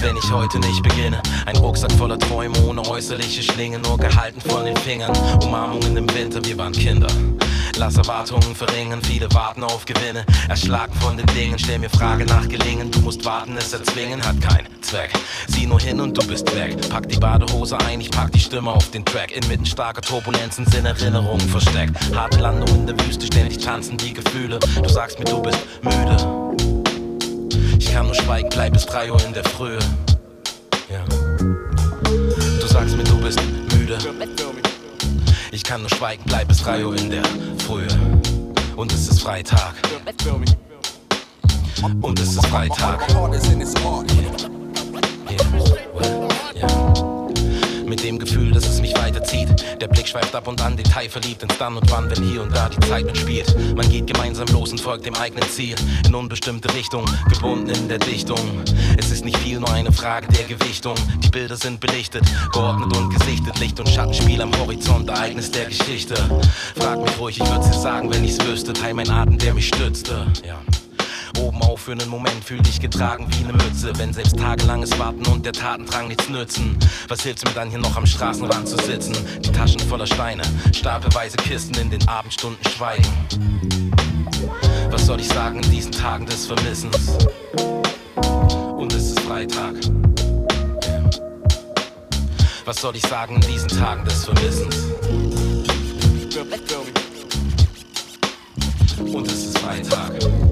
Wenn 0.00 0.16
ich 0.16 0.30
heute 0.30 0.60
nicht 0.60 0.82
beginne, 0.82 1.20
ein 1.46 1.56
Rucksack 1.56 1.90
voller 1.92 2.18
Träume 2.18 2.56
ohne 2.64 2.88
äußerliche 2.88 3.42
Schlinge, 3.42 3.80
nur 3.80 3.98
gehalten 3.98 4.40
von 4.40 4.64
den 4.64 4.76
Fingern. 4.76 5.12
Umarmungen 5.42 5.96
im 5.96 6.14
Winter, 6.14 6.44
wir 6.44 6.56
waren 6.56 6.72
Kinder. 6.72 7.08
Lass 7.76 7.96
Erwartungen 7.96 8.54
verringern, 8.54 9.00
viele 9.02 9.32
warten 9.34 9.64
auf 9.64 9.84
Gewinne. 9.84 10.24
Erschlagen 10.48 10.92
von 11.00 11.16
den 11.16 11.26
Dingen, 11.26 11.58
stell 11.58 11.78
mir 11.80 11.90
Frage 11.90 12.24
nach 12.26 12.48
Gelingen. 12.48 12.90
Du 12.90 13.00
musst 13.00 13.24
warten, 13.24 13.56
es 13.56 13.72
erzwingen, 13.72 14.24
hat 14.24 14.40
keinen 14.40 14.68
Zweck. 14.82 15.10
Sieh 15.48 15.66
nur 15.66 15.80
hin 15.80 16.00
und 16.00 16.16
du 16.16 16.26
bist 16.26 16.54
weg. 16.54 16.76
Pack 16.88 17.08
die 17.08 17.18
Badehose 17.18 17.78
ein, 17.80 18.00
ich 18.00 18.10
pack 18.10 18.30
die 18.32 18.40
Stimme 18.40 18.70
auf 18.70 18.90
den 18.90 19.04
Track. 19.04 19.32
Inmitten 19.32 19.66
starker 19.66 20.00
Turbulenzen 20.00 20.64
sind 20.66 20.86
Erinnerungen 20.86 21.48
versteckt. 21.48 21.94
Harte 22.14 22.38
Landung 22.38 22.68
in 22.68 22.86
der 22.86 22.98
Wüste, 23.00 23.26
ständig 23.26 23.58
tanzen 23.58 23.96
die 23.96 24.14
Gefühle. 24.14 24.60
Du 24.60 24.88
sagst 24.88 25.18
mir, 25.18 25.24
du 25.24 25.42
bist 25.42 25.58
müde. 25.82 26.47
Ich 27.78 27.92
kann 27.92 28.06
nur 28.06 28.14
schweigen, 28.14 28.48
bleib 28.50 28.72
bis 28.72 28.86
3 28.86 29.12
Uhr 29.12 29.24
in 29.24 29.32
der 29.32 29.44
Frühe. 29.44 29.78
Ja. 30.90 31.04
Du 32.60 32.66
sagst 32.66 32.96
mir, 32.96 33.04
du 33.04 33.20
bist 33.20 33.40
müde. 33.72 33.98
Ich 35.52 35.62
kann 35.62 35.82
nur 35.82 35.90
schweigen, 35.90 36.22
bleib 36.26 36.48
bis 36.48 36.58
3 36.58 36.84
Uhr 36.84 36.96
in 36.96 37.10
der 37.10 37.22
Frühe. 37.66 37.86
Und 38.76 38.92
es 38.92 39.08
ist 39.08 39.22
Freitag. 39.22 39.74
Und 42.02 42.18
es 42.18 42.36
ist 42.36 42.46
Freitag. 42.46 43.08
Yeah. 45.30 45.38
Yeah. 46.02 46.17
Mit 47.88 48.04
dem 48.04 48.18
Gefühl, 48.18 48.50
dass 48.50 48.68
es 48.68 48.82
mich 48.82 48.94
weiterzieht. 48.98 49.48
Der 49.80 49.88
Blick 49.88 50.06
schweift 50.06 50.34
ab 50.34 50.46
und 50.46 50.60
an, 50.60 50.76
detailverliebt 50.76 51.42
ins 51.42 51.56
Dann 51.56 51.74
und 51.74 51.90
Wann, 51.90 52.10
wenn 52.10 52.22
hier 52.22 52.42
und 52.42 52.54
da 52.54 52.68
die 52.68 52.78
Zeit 52.86 53.06
mitspielt. 53.06 53.56
Man 53.74 53.88
geht 53.88 54.06
gemeinsam 54.06 54.46
los 54.48 54.72
und 54.72 54.80
folgt 54.80 55.06
dem 55.06 55.14
eigenen 55.14 55.48
Ziel. 55.48 55.74
In 56.06 56.14
unbestimmte 56.14 56.72
Richtung, 56.74 57.06
gebunden 57.30 57.70
in 57.70 57.88
der 57.88 57.98
Dichtung. 57.98 58.38
Es 58.98 59.10
ist 59.10 59.24
nicht 59.24 59.38
viel, 59.38 59.58
nur 59.58 59.72
eine 59.72 59.90
Frage 59.90 60.28
der 60.28 60.44
Gewichtung. 60.44 60.96
Die 61.22 61.28
Bilder 61.28 61.56
sind 61.56 61.80
belichtet, 61.80 62.24
geordnet 62.52 62.94
und 62.94 63.08
gesichtet. 63.08 63.58
Licht 63.58 63.80
und 63.80 63.88
Schattenspiel 63.88 64.42
am 64.42 64.52
Horizont, 64.58 65.08
Ereignis 65.08 65.50
der 65.50 65.64
Geschichte. 65.64 66.14
Frag 66.76 67.00
mich 67.00 67.18
ruhig, 67.18 67.40
ich 67.40 67.50
würd's 67.50 67.70
dir 67.70 67.78
sagen, 67.78 68.12
wenn 68.12 68.22
ich's 68.22 68.38
wüsste. 68.46 68.74
Teil 68.74 68.92
mein 68.92 69.08
Atem, 69.08 69.38
der 69.38 69.54
mich 69.54 69.68
stützte. 69.68 70.26
Ja. 70.46 70.58
Oben 71.38 71.62
auf 71.62 71.80
für 71.80 71.92
einen 71.92 72.08
Moment 72.08 72.44
fühl 72.44 72.60
dich 72.60 72.80
getragen 72.80 73.26
wie 73.30 73.44
eine 73.44 73.52
Mütze. 73.52 73.92
Wenn 73.96 74.12
selbst 74.12 74.38
tagelanges 74.38 74.98
Warten 74.98 75.24
und 75.26 75.46
der 75.46 75.52
Tatendrang 75.52 76.08
nichts 76.08 76.28
nützen. 76.28 76.76
Was 77.08 77.22
hilft's 77.22 77.44
mir 77.44 77.52
dann 77.52 77.70
hier 77.70 77.78
noch 77.78 77.96
am 77.96 78.06
Straßenrand 78.06 78.68
zu 78.68 78.76
sitzen? 78.76 79.16
Die 79.40 79.52
Taschen 79.52 79.80
voller 79.80 80.06
Steine, 80.06 80.42
stapelweise 80.72 81.36
Kisten 81.36 81.78
in 81.78 81.90
den 81.90 82.06
Abendstunden 82.08 82.62
schweigen. 82.72 83.08
Was 84.90 85.06
soll 85.06 85.20
ich 85.20 85.28
sagen 85.28 85.62
in 85.62 85.70
diesen 85.70 85.92
Tagen 85.92 86.26
des 86.26 86.46
Vermissens? 86.46 87.16
Und 88.76 88.92
es 88.92 89.10
ist 89.10 89.20
Freitag. 89.20 89.74
Was 92.64 92.80
soll 92.80 92.96
ich 92.96 93.02
sagen 93.02 93.36
in 93.36 93.40
diesen 93.42 93.68
Tagen 93.68 94.04
des 94.04 94.24
Vermissens? 94.24 94.76
Und 98.98 99.26
es 99.26 99.46
ist 99.46 99.58
Freitag. 99.58 100.47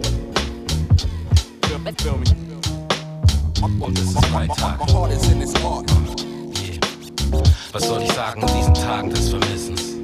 Und 3.80 3.96
es 3.96 4.04
ist 4.06 4.26
Freitag. 4.26 4.80
Yeah. 4.90 6.80
Was 7.72 7.86
soll 7.86 8.02
ich 8.02 8.12
sagen 8.12 8.42
in 8.42 8.48
diesen 8.48 8.74
Tagen 8.74 9.10
des 9.10 9.28
Vermissens? 9.28 9.95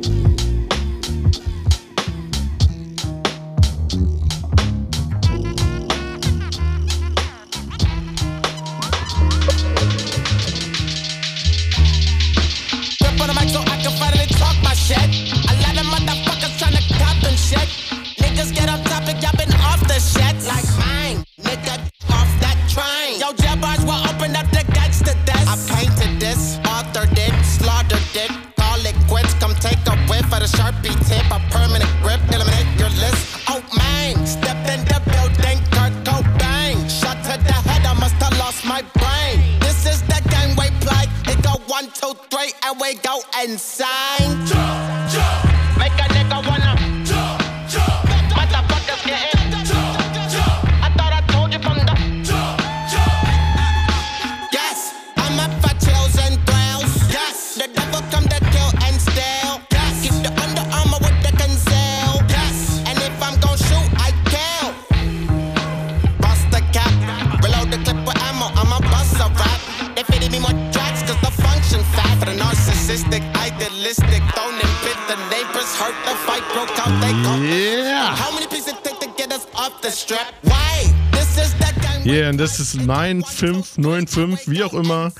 9595, 82.74 84.50
wie 84.50 84.62
auch 84.64 84.74
immer. 84.74 85.12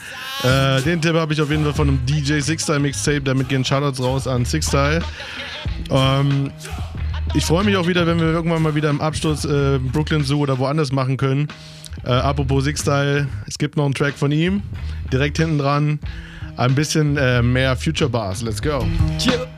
Äh, 0.43 0.83
den 0.83 1.01
Tipp 1.01 1.15
habe 1.15 1.33
ich 1.33 1.41
auf 1.41 1.51
jeden 1.51 1.65
Fall 1.65 1.75
von 1.75 1.89
einem 1.89 2.07
DJ 2.07 2.41
Sixstyle 2.41 2.81
Mixtape. 2.81 3.23
Damit 3.23 3.49
gehen 3.49 3.65
Shoutouts 3.65 4.01
raus 4.01 4.27
an 4.27 4.45
Sixstyle. 4.45 5.03
Ähm, 5.91 6.51
ich 7.35 7.45
freue 7.45 7.65
mich 7.65 7.77
auch 7.77 7.87
wieder, 7.87 8.07
wenn 8.07 8.19
wir 8.19 8.27
irgendwann 8.27 8.63
mal 8.63 8.75
wieder 8.75 8.91
im 8.91 9.01
Absturz 9.01 9.45
äh, 9.45 9.79
Brooklyn 9.79 10.25
Zoo 10.25 10.41
oder 10.41 10.59
woanders 10.59 10.93
machen 10.93 11.17
können. 11.17 11.49
Äh, 12.05 12.11
apropos 12.11 12.65
Sixstyle, 12.65 13.29
es 13.47 13.59
gibt 13.59 13.77
noch 13.77 13.85
einen 13.85 13.95
Track 13.95 14.15
von 14.15 14.33
ihm. 14.33 14.63
Direkt 15.13 15.39
hinten 15.39 15.59
dran. 15.59 15.99
Ein 16.57 16.75
bisschen 16.75 17.17
äh, 17.17 17.43
mehr 17.43 17.77
Future 17.77 18.11
Bars. 18.11 18.43
Let's 18.43 18.61
go. 18.61 18.87
Shout 19.19 19.49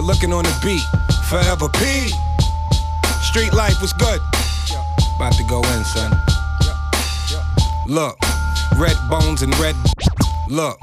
Good 0.00 0.06
looking 0.06 0.32
on 0.32 0.44
the 0.44 0.60
beat. 0.64 0.80
Forever 1.28 1.68
P. 1.68 2.08
Street 3.20 3.52
life 3.52 3.82
was 3.82 3.92
good. 3.92 4.18
About 5.16 5.34
to 5.34 5.44
go 5.44 5.60
in, 5.60 5.84
son. 5.84 6.10
Look, 7.86 8.16
red 8.78 8.96
bones 9.10 9.42
and 9.42 9.52
red. 9.58 9.76
Look, 10.48 10.80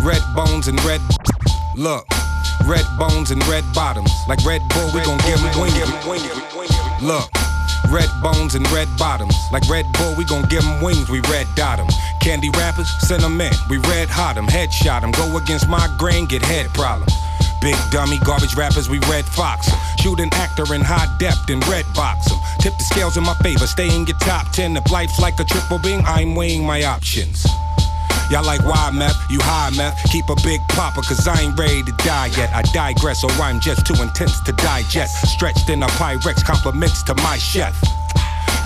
red 0.00 0.22
bones 0.34 0.68
and 0.68 0.82
red. 0.82 1.02
Look, 1.76 2.08
red 2.66 2.86
bones 2.98 3.32
and 3.32 3.46
red 3.48 3.64
bottoms. 3.74 4.10
Like 4.28 4.42
Red 4.46 4.62
Bull, 4.70 4.90
we 4.94 5.02
gon' 5.04 5.18
give 5.28 5.44
'em 5.44 5.60
wings. 5.60 5.76
We 6.08 7.06
look. 7.06 7.28
Red 7.90 8.08
bones 8.22 8.54
and 8.54 8.66
red 8.72 8.88
bottoms. 8.96 9.36
Like 9.52 9.68
Red 9.68 9.92
Bull, 9.92 10.14
we 10.16 10.24
gon' 10.24 10.48
give 10.48 10.64
'em 10.64 10.80
wings, 10.80 11.10
we 11.10 11.20
red 11.28 11.46
dot 11.54 11.80
'em. 11.80 11.88
Candy 12.20 12.48
rappers, 12.48 12.88
send 13.00 13.24
'em 13.24 13.38
in. 13.42 13.52
We 13.68 13.76
red 13.76 14.08
hot 14.08 14.38
'em, 14.38 14.46
headshot 14.46 15.02
'em. 15.02 15.10
Go 15.10 15.36
against 15.36 15.68
my 15.68 15.86
grain, 15.98 16.24
get 16.24 16.42
head 16.42 16.72
problems. 16.72 17.12
Big 17.64 17.76
dummy, 17.90 18.18
garbage 18.18 18.54
rappers, 18.56 18.90
we 18.90 18.98
red 19.10 19.24
fox 19.24 19.68
'em. 19.68 19.78
Shoot 19.98 20.20
an 20.20 20.28
actor 20.34 20.74
in 20.74 20.82
high 20.82 21.08
depth 21.18 21.48
and 21.48 21.66
red 21.66 21.86
box 21.94 22.30
'em. 22.30 22.38
Tip 22.58 22.76
the 22.76 22.84
scales 22.84 23.16
in 23.16 23.24
my 23.24 23.32
favor, 23.42 23.66
stay 23.66 23.88
in 23.88 24.06
your 24.06 24.18
top 24.18 24.52
10. 24.52 24.76
If 24.76 24.90
life's 24.90 25.18
like 25.18 25.40
a 25.40 25.44
triple 25.44 25.78
beam, 25.78 26.04
I'm 26.06 26.34
weighing 26.34 26.66
my 26.66 26.84
options. 26.84 27.46
Y'all 28.30 28.44
like 28.44 28.62
wild 28.66 28.94
meth, 28.94 29.16
you 29.30 29.40
high 29.40 29.70
meth. 29.70 29.96
Keep 30.12 30.28
a 30.28 30.36
big 30.44 30.60
popper, 30.68 31.00
cause 31.00 31.26
I 31.26 31.40
ain't 31.40 31.58
ready 31.58 31.82
to 31.82 31.92
die 32.04 32.30
yet. 32.36 32.50
I 32.54 32.60
digress, 32.74 33.24
or 33.24 33.30
I'm 33.40 33.60
just 33.60 33.86
too 33.86 33.94
intense 34.02 34.40
to 34.40 34.52
digest. 34.52 35.26
Stretched 35.26 35.70
in 35.70 35.82
a 35.82 35.88
Pyrex, 35.96 36.44
compliments 36.44 37.02
to 37.04 37.14
my 37.14 37.38
chef. 37.38 37.74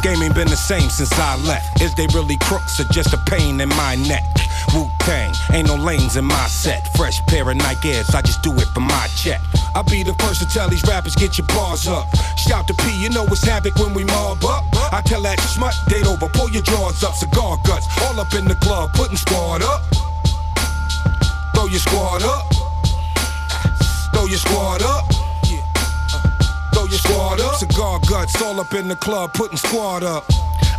Game 0.02 0.20
ain't 0.24 0.34
been 0.34 0.48
the 0.48 0.56
same 0.56 0.90
since 0.90 1.12
I 1.12 1.36
left. 1.36 1.80
Is 1.80 1.94
they 1.94 2.08
really 2.08 2.36
crooks 2.38 2.80
or 2.80 2.84
just 2.92 3.14
a 3.14 3.18
pain 3.26 3.60
in 3.60 3.68
my 3.68 3.94
neck? 3.94 4.37
Wu 4.74 4.90
Tang, 5.00 5.32
ain't 5.52 5.68
no 5.68 5.76
lanes 5.76 6.16
in 6.16 6.24
my 6.24 6.46
set. 6.46 6.88
Fresh 6.96 7.24
pair 7.26 7.48
of 7.48 7.56
Nike 7.56 7.92
Airs, 7.92 8.14
I 8.14 8.22
just 8.22 8.42
do 8.42 8.52
it 8.54 8.68
for 8.74 8.80
my 8.80 9.06
check. 9.16 9.40
I'll 9.74 9.84
be 9.84 10.02
the 10.02 10.14
first 10.14 10.40
to 10.40 10.48
tell 10.48 10.68
these 10.68 10.82
rappers, 10.84 11.14
get 11.14 11.38
your 11.38 11.46
bars 11.48 11.86
up. 11.86 12.06
Shout 12.36 12.66
to 12.68 12.74
P, 12.74 13.02
you 13.02 13.10
know 13.10 13.24
it's 13.26 13.44
havoc 13.44 13.76
when 13.76 13.94
we 13.94 14.04
mob 14.04 14.44
up. 14.44 14.64
I 14.92 15.00
tell 15.02 15.22
that 15.22 15.40
smut, 15.40 15.74
date 15.88 16.06
over, 16.06 16.28
pull 16.28 16.50
your 16.50 16.62
drawers 16.62 17.02
up, 17.04 17.14
cigar 17.14 17.56
guts, 17.64 17.86
all 18.02 18.18
up 18.20 18.32
in 18.34 18.44
the 18.44 18.56
club, 18.56 18.92
putting 18.94 19.16
squad 19.16 19.62
up. 19.62 19.82
Throw 21.54 21.66
your 21.66 21.80
squad 21.80 22.22
up. 22.22 22.52
Throw 24.12 24.26
your 24.26 24.38
squad 24.38 24.82
up. 24.82 25.04
Throw 26.72 26.84
your 26.84 26.98
squad 26.98 27.40
up. 27.40 27.54
Cigar 27.56 27.98
guts, 28.08 28.40
all 28.40 28.60
up 28.60 28.72
in 28.74 28.86
the 28.86 28.94
club, 28.96 29.32
putting 29.34 29.56
squad 29.56 30.04
up. 30.04 30.24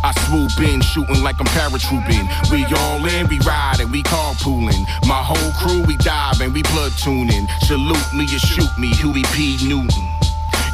I 0.02 0.12
swoop 0.26 0.66
in, 0.66 0.80
shooting 0.80 1.22
like 1.22 1.40
I'm 1.40 1.46
paratrooping. 1.46 2.50
We 2.50 2.64
all 2.76 3.04
in, 3.06 3.28
we 3.28 3.38
riding, 3.40 3.90
we 3.90 4.02
carpooling. 4.02 4.86
My 5.06 5.22
whole 5.22 5.52
crew, 5.52 5.82
we 5.82 5.96
diving, 5.96 6.52
we 6.52 6.62
platooning. 6.62 7.48
Salute 7.62 8.12
me 8.14 8.24
or 8.24 8.38
shoot 8.38 8.78
me, 8.78 8.88
Huey 8.94 9.24
P. 9.34 9.58
Newton. 9.68 10.19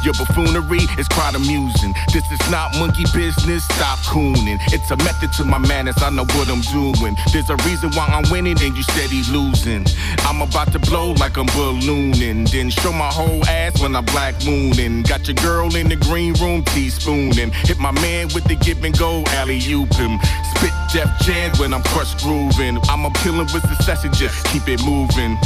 Your 0.07 0.13
buffoonery 0.13 0.87
is 0.97 1.05
quite 1.09 1.35
amusing. 1.35 1.93
This 2.13 2.23
is 2.31 2.39
not 2.49 2.73
monkey 2.79 3.03
business, 3.13 3.65
stop 3.65 3.99
cooning. 4.07 4.57
It's 4.71 4.89
a 4.89 4.95
method 5.03 5.33
to 5.33 5.43
my 5.43 5.57
madness, 5.57 6.01
I 6.01 6.09
know 6.11 6.23
what 6.23 6.47
I'm 6.47 6.61
doing. 6.71 7.17
There's 7.33 7.49
a 7.49 7.57
reason 7.67 7.91
why 7.91 8.05
I'm 8.07 8.23
winning 8.31 8.55
and 8.57 8.77
you 8.77 8.83
steady 8.83 9.21
losing. 9.29 9.85
I'm 10.19 10.41
about 10.41 10.71
to 10.71 10.79
blow 10.79 11.11
like 11.19 11.35
I'm 11.35 11.47
ballooning. 11.47 12.45
Then 12.45 12.69
show 12.69 12.93
my 12.93 13.11
whole 13.11 13.45
ass 13.47 13.81
when 13.81 13.97
I'm 13.97 14.05
black 14.05 14.35
mooning. 14.45 15.03
Got 15.03 15.27
your 15.27 15.35
girl 15.35 15.75
in 15.75 15.89
the 15.89 15.97
green 15.97 16.35
room 16.35 16.63
teaspooning. 16.63 17.51
Hit 17.67 17.77
my 17.77 17.91
man 17.91 18.29
with 18.33 18.45
the 18.45 18.55
give 18.55 18.81
and 18.85 18.97
go 18.97 19.25
alley 19.35 19.59
oop 19.73 19.93
him. 19.95 20.19
Spit 20.55 20.71
Jeff 20.89 21.19
Jans 21.23 21.59
when 21.59 21.73
I'm 21.73 21.83
crushed 21.83 22.19
grooving. 22.23 22.79
I'm 22.87 23.03
a 23.03 23.11
killing 23.19 23.49
with 23.51 23.67
succession, 23.75 24.13
just 24.13 24.45
keep 24.45 24.69
it 24.69 24.81
moving. 24.85 25.37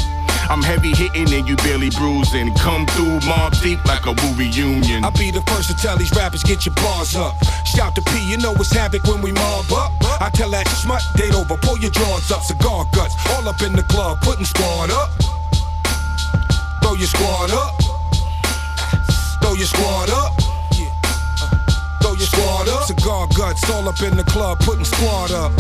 I'm 0.50 0.62
heavy 0.62 0.92
hitting 0.96 1.32
and 1.34 1.48
you 1.48 1.56
barely 1.58 1.90
bruising. 1.90 2.54
Come 2.56 2.86
through 2.88 3.20
mob 3.28 3.54
deep 3.62 3.84
like 3.86 4.06
a 4.06 4.12
woo 4.12 4.34
reunion. 4.36 5.04
I'll 5.04 5.12
be 5.12 5.32
the 5.32 5.42
first 5.48 5.70
to 5.70 5.76
tell 5.76 5.98
these 5.98 6.12
rappers, 6.16 6.44
get 6.44 6.66
your 6.66 6.76
bars 6.76 7.16
up. 7.16 7.36
Shout 7.66 7.96
to 7.96 8.02
P, 8.02 8.30
you 8.30 8.38
know 8.38 8.54
it's 8.56 8.72
havoc 8.72 9.04
when 9.06 9.22
we 9.22 9.32
mob 9.32 9.72
up. 9.72 9.92
I 10.22 10.30
tell 10.34 10.50
that 10.52 10.68
smut, 10.68 11.02
date 11.16 11.36
over, 11.36 11.58
pull 11.58 11.78
your 11.80 11.92
drawers 11.92 12.32
up, 12.32 12.42
cigar 12.44 12.86
guts, 12.94 13.16
all 13.32 13.48
up 13.48 13.62
in 13.62 13.74
the 13.74 13.84
club, 13.84 14.22
putting 14.22 14.46
squad 14.46 14.92
up. 14.92 15.10
Throw 16.82 16.96
your 16.96 17.08
squad 17.08 17.52
up. 17.52 17.80
Throw 19.42 19.54
your 19.54 19.66
squad 19.66 20.10
up. 20.10 20.34
Throw 22.02 22.14
your 22.14 22.28
squad 22.28 22.68
up. 22.68 22.84
Cigar 22.84 23.28
guts, 23.38 23.70
all 23.70 23.88
up 23.88 24.02
in 24.02 24.18
the 24.18 24.24
club, 24.24 24.60
putting 24.60 24.86
squad 24.86 25.32
up. 25.32 25.54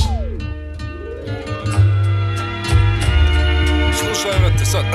Schmuscheirat, 4.02 4.54
deshalb. 4.60 4.86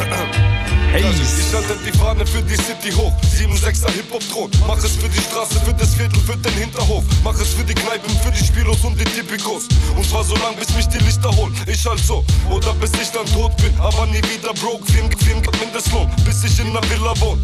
Hey. 0.91 1.03
Ich 1.03 1.55
halte 1.55 1.77
die 1.87 1.97
Fahne 1.97 2.27
für 2.27 2.43
die 2.43 2.57
City 2.57 2.91
hoch. 2.91 3.13
7-6er 3.39 3.91
Hip-Hop-Thron. 3.93 4.51
Mach 4.67 4.79
es 4.79 4.97
für 4.97 5.09
die 5.09 5.21
Straße, 5.21 5.61
für 5.61 5.75
das 5.75 5.95
Viertel, 5.95 6.19
für 6.21 6.37
den 6.37 6.53
Hinterhof. 6.55 7.05
Mach 7.23 7.35
es 7.35 7.55
für 7.55 7.63
die 7.63 7.75
Kneipen, 7.75 8.11
für 8.19 8.33
die 8.33 8.45
Spielos 8.45 8.83
und 8.83 8.99
die 8.99 9.05
Typikos. 9.05 9.69
Und 9.95 10.05
zwar 10.09 10.25
so 10.25 10.35
lang, 10.37 10.57
bis 10.57 10.75
mich 10.75 10.89
die 10.89 10.99
Lichter 10.99 11.31
holen. 11.37 11.55
Ich 11.67 11.87
halt 11.87 12.01
so. 12.01 12.25
Oder 12.51 12.73
bis 12.75 12.91
ich 13.01 13.11
dann 13.11 13.27
tot 13.27 13.57
bin, 13.59 13.73
aber 13.79 14.07
nie 14.07 14.23
wieder 14.35 14.53
broke. 14.55 14.83
Wem, 14.95 15.09
wem 15.27 15.43
gibt 15.43 15.61
Mindestlohn, 15.61 16.11
bis 16.25 16.43
ich 16.43 16.59
in 16.59 16.69
einer 16.69 16.83
Villa 16.91 17.15
wohne? 17.21 17.41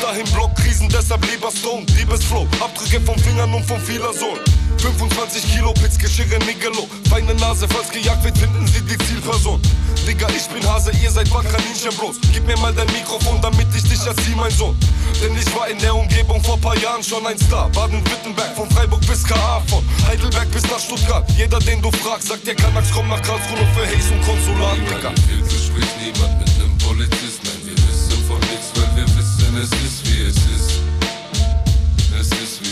Dahin 0.00 0.26
Blockkrisen, 0.32 0.88
deshalb 0.88 1.24
lieber 1.30 1.50
Stone, 1.50 1.84
Diebesflow, 1.86 2.46
Abdrücke 2.60 3.00
vom 3.00 3.18
Fingern 3.18 3.52
und 3.52 3.64
vom 3.66 3.80
Fielersohn. 3.80 4.38
25 4.78 5.52
Kilo 5.52 5.72
Pitzgeschirre 5.74 6.38
Nigelo. 6.46 6.86
Feine 7.08 7.34
Nase, 7.34 7.66
falls 7.68 7.90
gejagt 7.90 8.24
wird, 8.24 8.38
finden 8.38 8.66
sie 8.66 8.80
die 8.82 8.98
Zielperson. 9.06 9.60
Digga, 10.06 10.26
ich 10.34 10.46
bin 10.48 10.66
Hase, 10.66 10.90
ihr 11.02 11.10
seid 11.10 11.28
Kaninchen, 11.30 11.92
Gib 12.32 12.46
mir 12.46 12.56
mal 12.58 12.72
dein 12.72 12.86
Mikrofon, 12.92 13.40
damit 13.42 13.66
ich 13.74 13.82
dich 13.82 14.06
erzieh, 14.06 14.34
mein 14.36 14.50
Sohn. 14.50 14.76
Denn 15.22 15.36
ich 15.36 15.54
war 15.54 15.68
in 15.68 15.78
der 15.78 15.94
Umgebung 15.94 16.42
vor 16.42 16.58
paar 16.58 16.76
Jahren 16.78 17.02
schon 17.02 17.26
ein 17.26 17.38
Star. 17.38 17.68
Baden-Württemberg, 17.70 18.54
von 18.56 18.70
Freiburg 18.70 19.00
bis 19.06 19.24
KA, 19.24 19.60
von 19.66 19.84
Heidelberg 20.06 20.50
bis 20.50 20.62
nach 20.62 20.78
Stuttgart. 20.78 21.28
Jeder, 21.36 21.58
den 21.58 21.82
du 21.82 21.90
fragst, 21.90 22.28
sagt 22.28 22.46
dir, 22.46 22.54
Kanaks 22.54 22.88
komm 22.94 23.08
nach 23.08 23.22
Karlsruhe 23.22 23.66
für 23.74 23.86
Haze 23.86 24.14
und 24.14 24.24
Konsulat, 24.24 24.78
Digga. 24.78 25.12
Viertel 25.28 25.58
spricht 25.58 26.00
niemand 26.00 26.38
mit 26.38 26.58
nem 26.58 26.78
Polizist. 26.78 27.40
Nein, 27.44 27.60
wir 27.64 27.76
wissen 27.76 28.24
von 28.26 28.40
nichts, 28.40 28.72
weil 28.76 28.96
wir 28.96 29.06
wissen, 29.16 29.56
es 29.56 29.70
ist 29.84 30.06
wie 30.06 30.22
es 30.22 30.36
ist. 30.36 30.97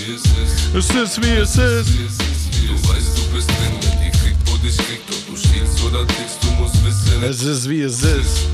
Es 0.07 0.13
ist 0.15 1.21
wie 1.21 1.31
es 1.31 1.51
ist. 1.51 1.59
Es 1.59 1.89
ist 1.89 1.99
wie 1.99 2.05
es 2.05 2.13
ist. 2.13 2.23
Du 2.69 2.89
weißt, 2.89 3.19
du 3.19 3.35
bist 3.35 3.49
drin, 3.49 3.75
wenn 3.83 3.99
die 4.05 4.17
kriegt, 4.17 4.39
wo 4.47 4.57
dich 4.59 4.77
kriegt, 4.77 5.03
ob 5.11 5.27
du 5.27 5.37
stiehlst 5.37 5.83
oder 5.83 6.07
tickst, 6.07 6.39
du 6.43 6.51
musst 6.63 6.77
wissen. 6.87 7.25
Es 7.25 7.43
ist 7.43 7.69
wie 7.69 7.83
es 7.83 8.05
ist. 8.05 8.47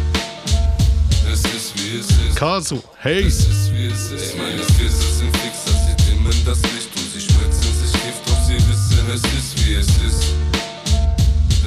Es 1.31 1.41
ist 1.41 1.75
wie 1.77 1.99
es 1.99 2.07
ist. 2.09 2.37
Kasu, 2.37 2.81
hey. 3.01 3.25
Es 3.27 3.41
ist 3.41 3.71
wie 3.71 3.87
es 3.87 4.13
ist. 4.13 4.35
Meine 4.39 4.65
Skills 4.65 5.19
sind 5.19 5.37
fixer, 5.37 5.77
sie 5.77 6.11
dimmen 6.11 6.33
das 6.47 6.59
Licht 6.63 6.89
und 6.97 7.13
sie 7.13 7.21
spritzen 7.21 7.61
sich 7.61 7.93
Gift, 8.01 8.23
doch 8.27 8.43
sie 8.47 8.57
wissen, 8.57 9.11
es 9.13 9.21
ist 9.21 9.67
wie 9.67 9.75
es 9.75 9.89
ist. 9.89 10.25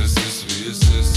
Es 0.03 0.11
ist 0.11 0.45
wie 0.49 0.71
es 0.71 0.79
ist. 0.79 1.14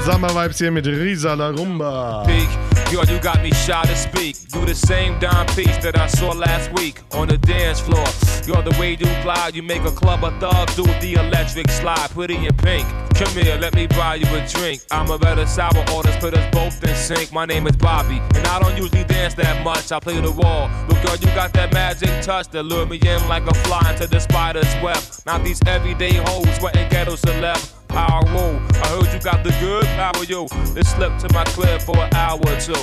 Bisschen 0.00 0.12
Summer-Vibes 0.12 0.58
hier 0.58 0.70
mit 0.70 0.86
Risa 0.86 1.34
La 1.34 1.50
Rumba. 1.50 2.24
Peak. 2.26 2.48
Yo, 2.92 3.02
you 3.04 3.18
got 3.20 3.40
me 3.42 3.50
shy 3.52 3.82
to 3.82 3.94
speak. 3.94 4.36
Do 4.52 4.64
the 4.64 4.74
same 4.74 5.18
dime 5.20 5.46
piece 5.54 5.76
that 5.78 5.96
I 5.96 6.08
saw 6.08 6.32
last 6.32 6.72
week 6.72 7.00
on 7.12 7.28
the 7.28 7.38
dance 7.38 7.80
floor. 7.80 8.06
Yo, 8.46 8.62
the 8.62 8.76
way 8.80 8.92
you 8.92 9.22
glide, 9.22 9.54
you 9.54 9.62
make 9.62 9.82
a 9.84 9.90
club 9.90 10.24
of 10.24 10.34
thugs 10.40 10.74
do 10.74 10.82
the 11.00 11.14
electric 11.14 11.70
slide. 11.70 12.10
Put 12.10 12.30
in 12.30 12.52
pink. 12.56 12.86
Come 13.14 13.32
here, 13.34 13.56
let 13.58 13.74
me 13.74 13.86
buy 13.86 14.16
you 14.16 14.26
a 14.34 14.46
drink. 14.48 14.82
I'm 14.90 15.10
a 15.10 15.18
better 15.18 15.46
sour 15.46 15.84
orders, 15.94 16.16
put 16.16 16.34
us 16.34 16.50
both 16.50 16.82
in 16.82 16.94
sync. 16.96 17.32
My 17.32 17.46
name 17.46 17.66
is 17.66 17.76
Bobby, 17.76 18.20
and 18.34 18.46
I 18.46 18.58
don't 18.58 18.76
usually 18.76 19.04
dance 19.04 19.34
that 19.34 19.62
much. 19.62 19.92
I 19.92 20.00
play 20.00 20.20
the 20.20 20.32
wall. 20.32 20.68
Look, 20.88 21.02
girl, 21.02 21.16
you 21.16 21.28
got 21.36 21.52
that 21.52 21.72
magic 21.72 22.22
touch 22.22 22.48
that 22.48 22.64
lure 22.64 22.86
me 22.86 22.96
in 22.96 23.28
like 23.28 23.46
a 23.46 23.54
fly 23.54 23.92
into 23.92 24.06
the 24.08 24.18
spider's 24.18 24.74
web. 24.82 24.98
Now 25.26 25.38
these 25.38 25.60
everyday 25.66 26.14
hoes 26.14 26.48
sweating 26.56 26.88
ghetto 26.88 27.14
celeb. 27.16 27.79
Power. 27.90 28.60
I 28.72 28.88
heard 28.88 29.12
you 29.12 29.20
got 29.20 29.42
the 29.42 29.50
good 29.60 29.84
power, 29.84 30.24
yo. 30.24 30.46
Let's 30.74 30.90
slip 30.90 31.18
to 31.18 31.32
my 31.32 31.44
crib 31.44 31.82
for 31.82 31.98
an 31.98 32.14
hour 32.14 32.38
or 32.38 32.60
two. 32.60 32.74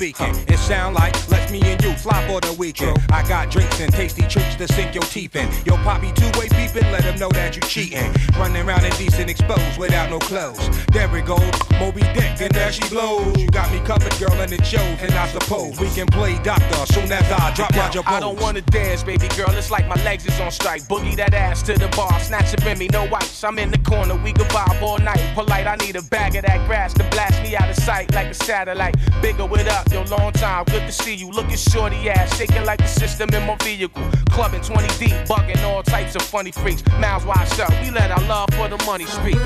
Speaking. 0.00 0.34
It 0.48 0.56
sound 0.56 0.94
like 0.94 1.12
let's 1.28 1.52
me 1.52 1.60
and 1.60 1.82
you 1.84 1.92
fly 1.92 2.26
for 2.26 2.40
the 2.40 2.54
weekend. 2.54 2.96
I 3.10 3.22
got 3.28 3.50
drinks 3.50 3.80
and 3.80 3.92
tasty 3.92 4.22
treats 4.22 4.56
to 4.56 4.66
sink 4.66 4.94
your 4.94 5.04
teeth 5.04 5.36
in. 5.36 5.46
Yo, 5.66 5.76
poppy 5.84 6.10
two-way 6.12 6.48
beeping, 6.48 6.90
let 6.90 7.04
him 7.04 7.18
know 7.18 7.28
that 7.30 7.54
you 7.54 7.60
cheating. 7.62 8.10
Running 8.38 8.66
around 8.66 8.86
in 8.86 8.92
decent 8.92 9.28
exposed 9.28 9.78
without 9.78 10.08
no 10.08 10.18
clothes. 10.18 10.64
There 10.86 11.06
we 11.08 11.20
go, 11.20 11.36
Moby 11.78 12.00
Dick, 12.14 12.40
and 12.40 12.50
there 12.50 12.72
she 12.72 12.88
blows. 12.88 13.36
You 13.36 13.48
got 13.48 13.70
me 13.72 13.80
covered, 13.80 14.16
girl, 14.18 14.32
and 14.40 14.50
it 14.50 14.64
shows. 14.64 14.96
And 15.02 15.12
I 15.12 15.28
suppose 15.28 15.78
we 15.78 15.90
can 15.90 16.06
play 16.06 16.38
doctor 16.42 16.86
soon 16.94 17.12
as 17.12 17.30
I 17.30 17.52
drop 17.54 17.76
Roger 17.76 18.00
I 18.06 18.20
don't 18.20 18.40
wanna 18.40 18.62
dance, 18.62 19.02
baby 19.02 19.28
girl. 19.36 19.50
It's 19.50 19.70
like 19.70 19.86
my 19.86 20.02
legs 20.02 20.24
is 20.24 20.40
on 20.40 20.50
strike. 20.50 20.82
Boogie 20.84 21.16
that 21.16 21.34
ass 21.34 21.62
to 21.64 21.74
the 21.74 21.88
bar, 21.88 22.18
snatch 22.20 22.54
it 22.54 22.64
in 22.64 22.78
me, 22.78 22.88
no 22.88 23.06
ice. 23.14 23.44
I'm 23.44 23.58
in 23.58 23.70
the 23.70 23.78
corner, 23.78 24.14
we 24.16 24.32
can 24.32 24.46
vibe 24.46 24.80
all 24.80 24.98
night. 24.98 25.20
Polite, 25.34 25.66
I 25.66 25.76
need 25.76 25.96
a 25.96 26.02
bag 26.02 26.36
of 26.36 26.46
that 26.46 26.66
grass 26.66 26.94
to 26.94 27.04
blast 27.10 27.42
me 27.42 27.54
out 27.54 27.68
of 27.68 27.76
sight 27.76 28.14
like 28.14 28.28
a 28.28 28.34
satellite. 28.34 28.96
Bigger 29.20 29.44
with 29.44 29.68
up, 29.68 29.89
yo, 29.92 30.02
long 30.04 30.32
time. 30.32 30.64
Good 30.64 30.86
to 30.86 30.92
see 30.92 31.14
you. 31.14 31.30
Looking 31.30 31.56
shorty 31.56 32.08
ass, 32.10 32.36
shaking 32.36 32.64
like 32.64 32.78
the 32.78 32.86
system 32.86 33.28
in 33.34 33.46
my 33.46 33.56
vehicle. 33.56 34.02
Clubbing 34.30 34.62
20 34.62 34.86
deep, 34.98 35.16
bugging 35.26 35.62
all 35.64 35.82
types 35.82 36.14
of 36.14 36.22
funny 36.22 36.52
freaks. 36.52 36.82
Mouths 36.98 37.24
wide 37.24 37.48
shut, 37.54 37.70
we 37.82 37.90
let 37.90 38.10
our 38.10 38.22
love 38.28 38.48
for 38.54 38.68
the 38.68 38.82
money 38.84 39.06
speak. 39.06 39.38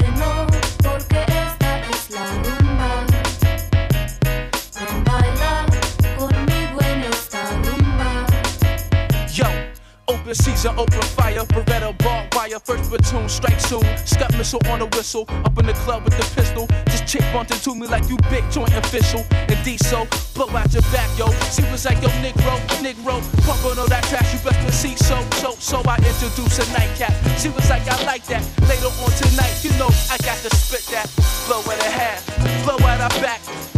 Season, 10.34 10.78
open 10.78 11.02
fire, 11.16 11.44
Beretta 11.46 11.96
barbed 11.98 12.34
wire, 12.34 12.58
first 12.58 12.90
platoon, 12.90 13.28
strike 13.28 13.60
soon. 13.60 13.84
Step 14.06 14.32
missile 14.32 14.60
on 14.68 14.82
a 14.82 14.86
whistle, 14.86 15.24
up 15.44 15.58
in 15.58 15.66
the 15.66 15.72
club 15.84 16.04
with 16.04 16.16
the 16.16 16.24
pistol. 16.34 16.66
This 16.86 17.02
chick 17.02 17.22
bumped 17.32 17.50
into 17.52 17.74
me 17.74 17.86
like 17.86 18.08
you 18.08 18.16
big 18.30 18.44
joint 18.50 18.74
official. 18.74 19.24
And 19.30 19.62
diesel, 19.64 20.06
blow 20.34 20.48
out 20.56 20.72
your 20.72 20.82
back, 20.94 21.10
yo. 21.18 21.30
She 21.52 21.62
was 21.70 21.84
like, 21.84 22.00
yo, 22.02 22.08
Negro, 22.24 22.58
Negro, 22.82 23.20
pump 23.46 23.64
on 23.64 23.78
all 23.78 23.88
that 23.88 24.04
trash, 24.04 24.32
you 24.32 24.40
best 24.40 24.60
to 24.66 24.72
see. 24.72 24.96
So, 24.96 25.20
so, 25.42 25.52
so 25.58 25.82
I 25.86 25.96
introduce 25.98 26.58
a 26.58 26.66
nightcap. 26.72 27.12
She 27.38 27.48
was 27.48 27.68
like, 27.70 27.86
I 27.88 28.02
like 28.04 28.24
that. 28.26 28.42
Later 28.68 28.92
on 29.02 29.10
tonight, 29.18 29.62
you 29.62 29.70
know, 29.78 29.90
I 30.10 30.18
got 30.18 30.38
to 30.42 30.50
spit 30.56 30.84
that. 30.92 31.10
Blow 31.46 31.60
in 31.70 31.78
her 31.78 31.90
hair, 31.90 32.18
blow 32.64 32.78
out 32.86 33.12
her 33.12 33.20
back. 33.20 33.73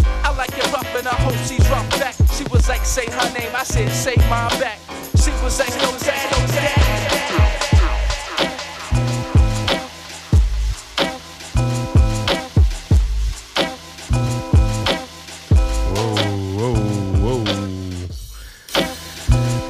It 0.58 0.72
rough 0.72 0.94
and 0.96 1.06
I 1.06 1.14
hope 1.22 1.36
she's 1.46 1.68
rough 1.68 1.88
back. 2.00 2.14
She 2.36 2.44
was 2.50 2.68
like, 2.68 2.84
say 2.84 3.06
her 3.10 3.32
name, 3.38 3.52
I 3.54 3.64
said, 3.64 3.90
say 3.92 4.16
mine 4.28 4.58
back. 4.58 4.78
She 5.22 5.30
was 5.42 5.58
like, 5.58 5.74
no, 5.82 5.92
that, 5.92 6.28
no, 6.32 6.46
that. 6.54 6.96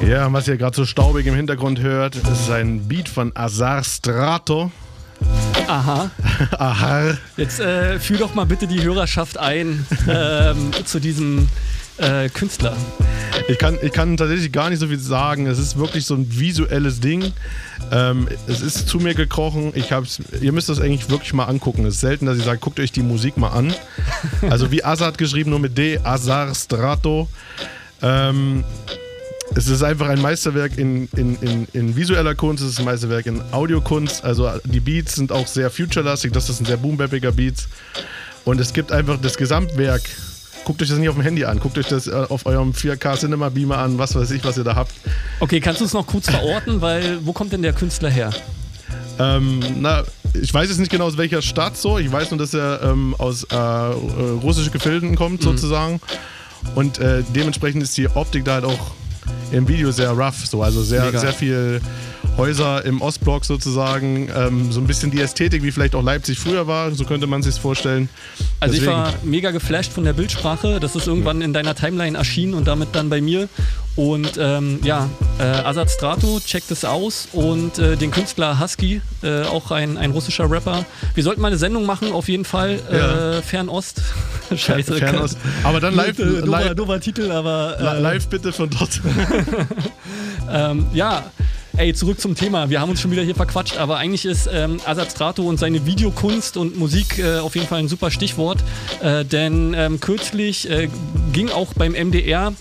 Ja, 0.07 0.31
was 0.31 0.47
ihr 0.47 0.55
gerade 0.55 0.73
so 0.73 0.85
staubig 0.85 1.27
im 1.27 1.35
Hintergrund 1.35 1.81
hört, 1.81 2.15
ist 2.15 2.49
ein 2.49 2.87
Beat 2.87 3.09
von 3.09 3.35
Azar 3.35 3.83
Strato. 3.83 4.71
Aha. 5.67 6.09
Aha. 6.57 7.17
Jetzt 7.35 7.59
äh, 7.59 7.99
führ 7.99 8.17
doch 8.17 8.33
mal 8.33 8.45
bitte 8.45 8.67
die 8.67 8.81
Hörerschaft 8.81 9.37
ein 9.37 9.85
ähm, 10.09 10.71
zu 10.85 10.99
diesem 10.99 11.47
äh, 11.97 12.29
Künstler. 12.29 12.75
Ich 13.47 13.57
kann, 13.57 13.77
ich 13.81 13.91
kann 13.91 14.17
tatsächlich 14.17 14.51
gar 14.51 14.69
nicht 14.69 14.79
so 14.79 14.87
viel 14.87 14.99
sagen. 14.99 15.47
Es 15.47 15.59
ist 15.59 15.77
wirklich 15.77 16.05
so 16.05 16.15
ein 16.15 16.39
visuelles 16.39 16.99
Ding. 16.99 17.33
Ähm, 17.91 18.27
es 18.47 18.61
ist 18.61 18.87
zu 18.87 18.99
mir 18.99 19.13
gekrochen. 19.13 19.71
Ich 19.75 19.91
hab's, 19.91 20.19
ihr 20.41 20.51
müsst 20.51 20.69
das 20.69 20.79
eigentlich 20.79 21.09
wirklich 21.09 21.33
mal 21.33 21.45
angucken. 21.45 21.85
Es 21.85 21.95
ist 21.95 22.01
selten, 22.01 22.25
dass 22.25 22.37
ich 22.37 22.43
sage, 22.43 22.59
guckt 22.59 22.79
euch 22.79 22.91
die 22.91 23.03
Musik 23.03 23.37
mal 23.37 23.49
an. 23.49 23.73
Also 24.49 24.71
wie 24.71 24.83
Azad 24.83 25.17
geschrieben, 25.17 25.49
nur 25.49 25.59
mit 25.59 25.77
D, 25.77 25.99
Azar 26.03 26.53
Strato. 26.53 27.27
Ähm, 28.01 28.63
es 29.57 29.67
ist 29.67 29.81
einfach 29.81 30.07
ein 30.07 30.21
Meisterwerk 30.21 30.77
in, 30.77 31.09
in, 31.15 31.35
in, 31.37 31.67
in 31.73 31.95
visueller 31.95 32.35
Kunst, 32.35 32.63
es 32.63 32.73
ist 32.73 32.79
ein 32.79 32.85
Meisterwerk 32.85 33.25
in 33.25 33.41
Audiokunst. 33.51 34.23
Also 34.23 34.51
die 34.65 34.79
Beats 34.79 35.15
sind 35.15 35.31
auch 35.31 35.47
sehr 35.47 35.71
future-lastig, 35.71 36.31
das 36.31 36.47
ist 36.47 36.61
ein 36.61 36.65
sehr 36.65 36.77
boombappiger 36.77 37.31
Beats. 37.31 37.67
Und 38.45 38.61
es 38.61 38.71
gibt 38.71 38.91
einfach 38.91 39.19
das 39.19 39.35
Gesamtwerk. 39.35 40.03
Guckt 40.63 40.83
euch 40.83 40.89
das 40.89 40.99
nicht 40.99 41.09
auf 41.09 41.15
dem 41.15 41.23
Handy 41.23 41.43
an, 41.43 41.59
guckt 41.59 41.75
euch 41.79 41.87
das 41.87 42.05
äh, 42.05 42.11
auf 42.29 42.45
eurem 42.45 42.71
4K 42.71 43.17
Cinema 43.17 43.49
Beamer 43.49 43.79
an, 43.79 43.97
was 43.97 44.13
weiß 44.13 44.29
ich, 44.31 44.43
was 44.43 44.57
ihr 44.57 44.63
da 44.63 44.75
habt. 44.75 44.91
Okay, 45.39 45.59
kannst 45.59 45.81
du 45.81 45.85
es 45.85 45.93
noch 45.93 46.05
kurz 46.05 46.29
verorten, 46.29 46.81
weil 46.81 47.25
wo 47.25 47.33
kommt 47.33 47.51
denn 47.51 47.63
der 47.63 47.73
Künstler 47.73 48.09
her? 48.11 48.29
Ähm, 49.17 49.59
na, 49.79 50.03
ich 50.39 50.53
weiß 50.53 50.69
jetzt 50.69 50.77
nicht 50.77 50.91
genau 50.91 51.05
aus 51.05 51.17
welcher 51.17 51.41
Stadt 51.41 51.77
so. 51.77 51.97
Ich 51.97 52.11
weiß 52.11 52.29
nur, 52.29 52.37
dass 52.37 52.53
er 52.53 52.83
ähm, 52.83 53.15
aus 53.17 53.45
äh, 53.45 53.55
äh, 53.55 53.57
russischen 54.43 54.71
Gefilden 54.71 55.15
kommt, 55.15 55.41
sozusagen. 55.41 55.99
Und 56.75 56.99
äh, 56.99 57.23
dementsprechend 57.33 57.81
ist 57.81 57.97
die 57.97 58.07
Optik 58.09 58.45
da 58.45 58.55
halt 58.55 58.65
auch 58.65 58.91
im 59.51 59.67
Video 59.67 59.91
sehr 59.91 60.11
rough, 60.11 60.45
so. 60.45 60.61
Also 60.61 60.81
sehr, 60.81 61.05
Mega. 61.05 61.19
sehr 61.19 61.33
viel 61.33 61.81
Häuser 62.37 62.85
im 62.85 63.01
Ostblock 63.01 63.45
sozusagen. 63.45 64.29
Ähm, 64.35 64.71
so 64.71 64.79
ein 64.79 64.85
bisschen 64.87 65.09
die 65.11 65.19
Ästhetik, 65.21 65.63
wie 65.63 65.71
vielleicht 65.71 65.95
auch 65.95 66.03
Leipzig 66.03 66.37
früher 66.39 66.67
war, 66.67 66.91
so 66.91 67.03
könnte 67.03 67.25
man 67.27 67.41
sich 67.41 67.55
vorstellen. 67.55 68.09
Also 68.59 68.73
ich 68.75 68.81
Deswegen- 68.81 68.97
war 68.97 69.13
mega 69.23 69.51
geflasht 69.51 69.91
von 69.91 70.03
der 70.03 70.13
Bildsprache. 70.13 70.79
Das 70.79 70.95
ist 70.95 71.07
irgendwann 71.07 71.41
in 71.41 71.51
deiner 71.53 71.73
Timeline 71.75 72.17
erschienen 72.17 72.53
und 72.53 72.67
damit 72.67 72.89
dann 72.93 73.09
bei 73.09 73.21
mir. 73.21 73.49
Und 73.95 74.33
ähm, 74.39 74.79
ja, 74.83 75.09
äh, 75.39 75.43
Azad 75.43 75.89
Strato, 75.89 76.39
checkt 76.45 76.69
es 76.69 76.85
aus. 76.85 77.27
Und 77.33 77.79
äh, 77.79 77.95
den 77.95 78.11
Künstler 78.11 78.59
Husky, 78.59 79.01
äh, 79.23 79.41
auch 79.45 79.71
ein, 79.71 79.97
ein 79.97 80.11
russischer 80.11 80.49
Rapper. 80.51 80.85
Wir 81.15 81.23
sollten 81.23 81.41
mal 81.41 81.47
eine 81.47 81.57
Sendung 81.57 81.87
machen, 81.87 82.11
auf 82.11 82.29
jeden 82.29 82.45
Fall. 82.45 82.79
Ja. 82.91 83.37
Äh, 83.37 83.41
Fernost. 83.41 84.03
Scheiße. 84.55 84.97
Fernost. 84.97 85.39
Aber 85.63 85.79
dann 85.79 85.95
live- 85.95 86.19
Äh, 86.19 86.25
doofer, 86.41 86.45
live- 86.45 86.75
doofer 86.75 86.99
Titel, 86.99 87.31
aber. 87.31 87.77
Li- 87.79 87.87
Äh, 87.97 87.99
Live 88.01 88.27
bitte 88.27 88.53
von 88.53 88.69
dort. 88.69 89.01
ähm, 90.51 90.85
ja, 90.93 91.23
ey, 91.77 91.93
zurück 91.93 92.19
zum 92.19 92.35
Thema. 92.35 92.69
Wir 92.69 92.81
haben 92.81 92.89
uns 92.89 92.99
schon 92.99 93.11
wieder 93.11 93.21
hier 93.21 93.35
verquatscht, 93.35 93.77
aber 93.77 93.97
eigentlich 93.97 94.25
ist 94.25 94.49
ähm, 94.51 94.79
Strato 95.09 95.43
und 95.43 95.57
seine 95.59 95.85
Videokunst 95.85 96.57
und 96.57 96.77
Musik 96.77 97.19
äh, 97.19 97.37
auf 97.37 97.55
jeden 97.55 97.67
Fall 97.67 97.79
ein 97.79 97.87
super 97.87 98.09
Stichwort. 98.09 98.63
Äh, 99.01 99.25
denn 99.25 99.73
ähm, 99.75 99.99
kürzlich 99.99 100.69
äh, 100.69 100.89
ging 101.33 101.49
auch 101.49 101.73
beim 101.73 101.93
MDR 101.93 102.53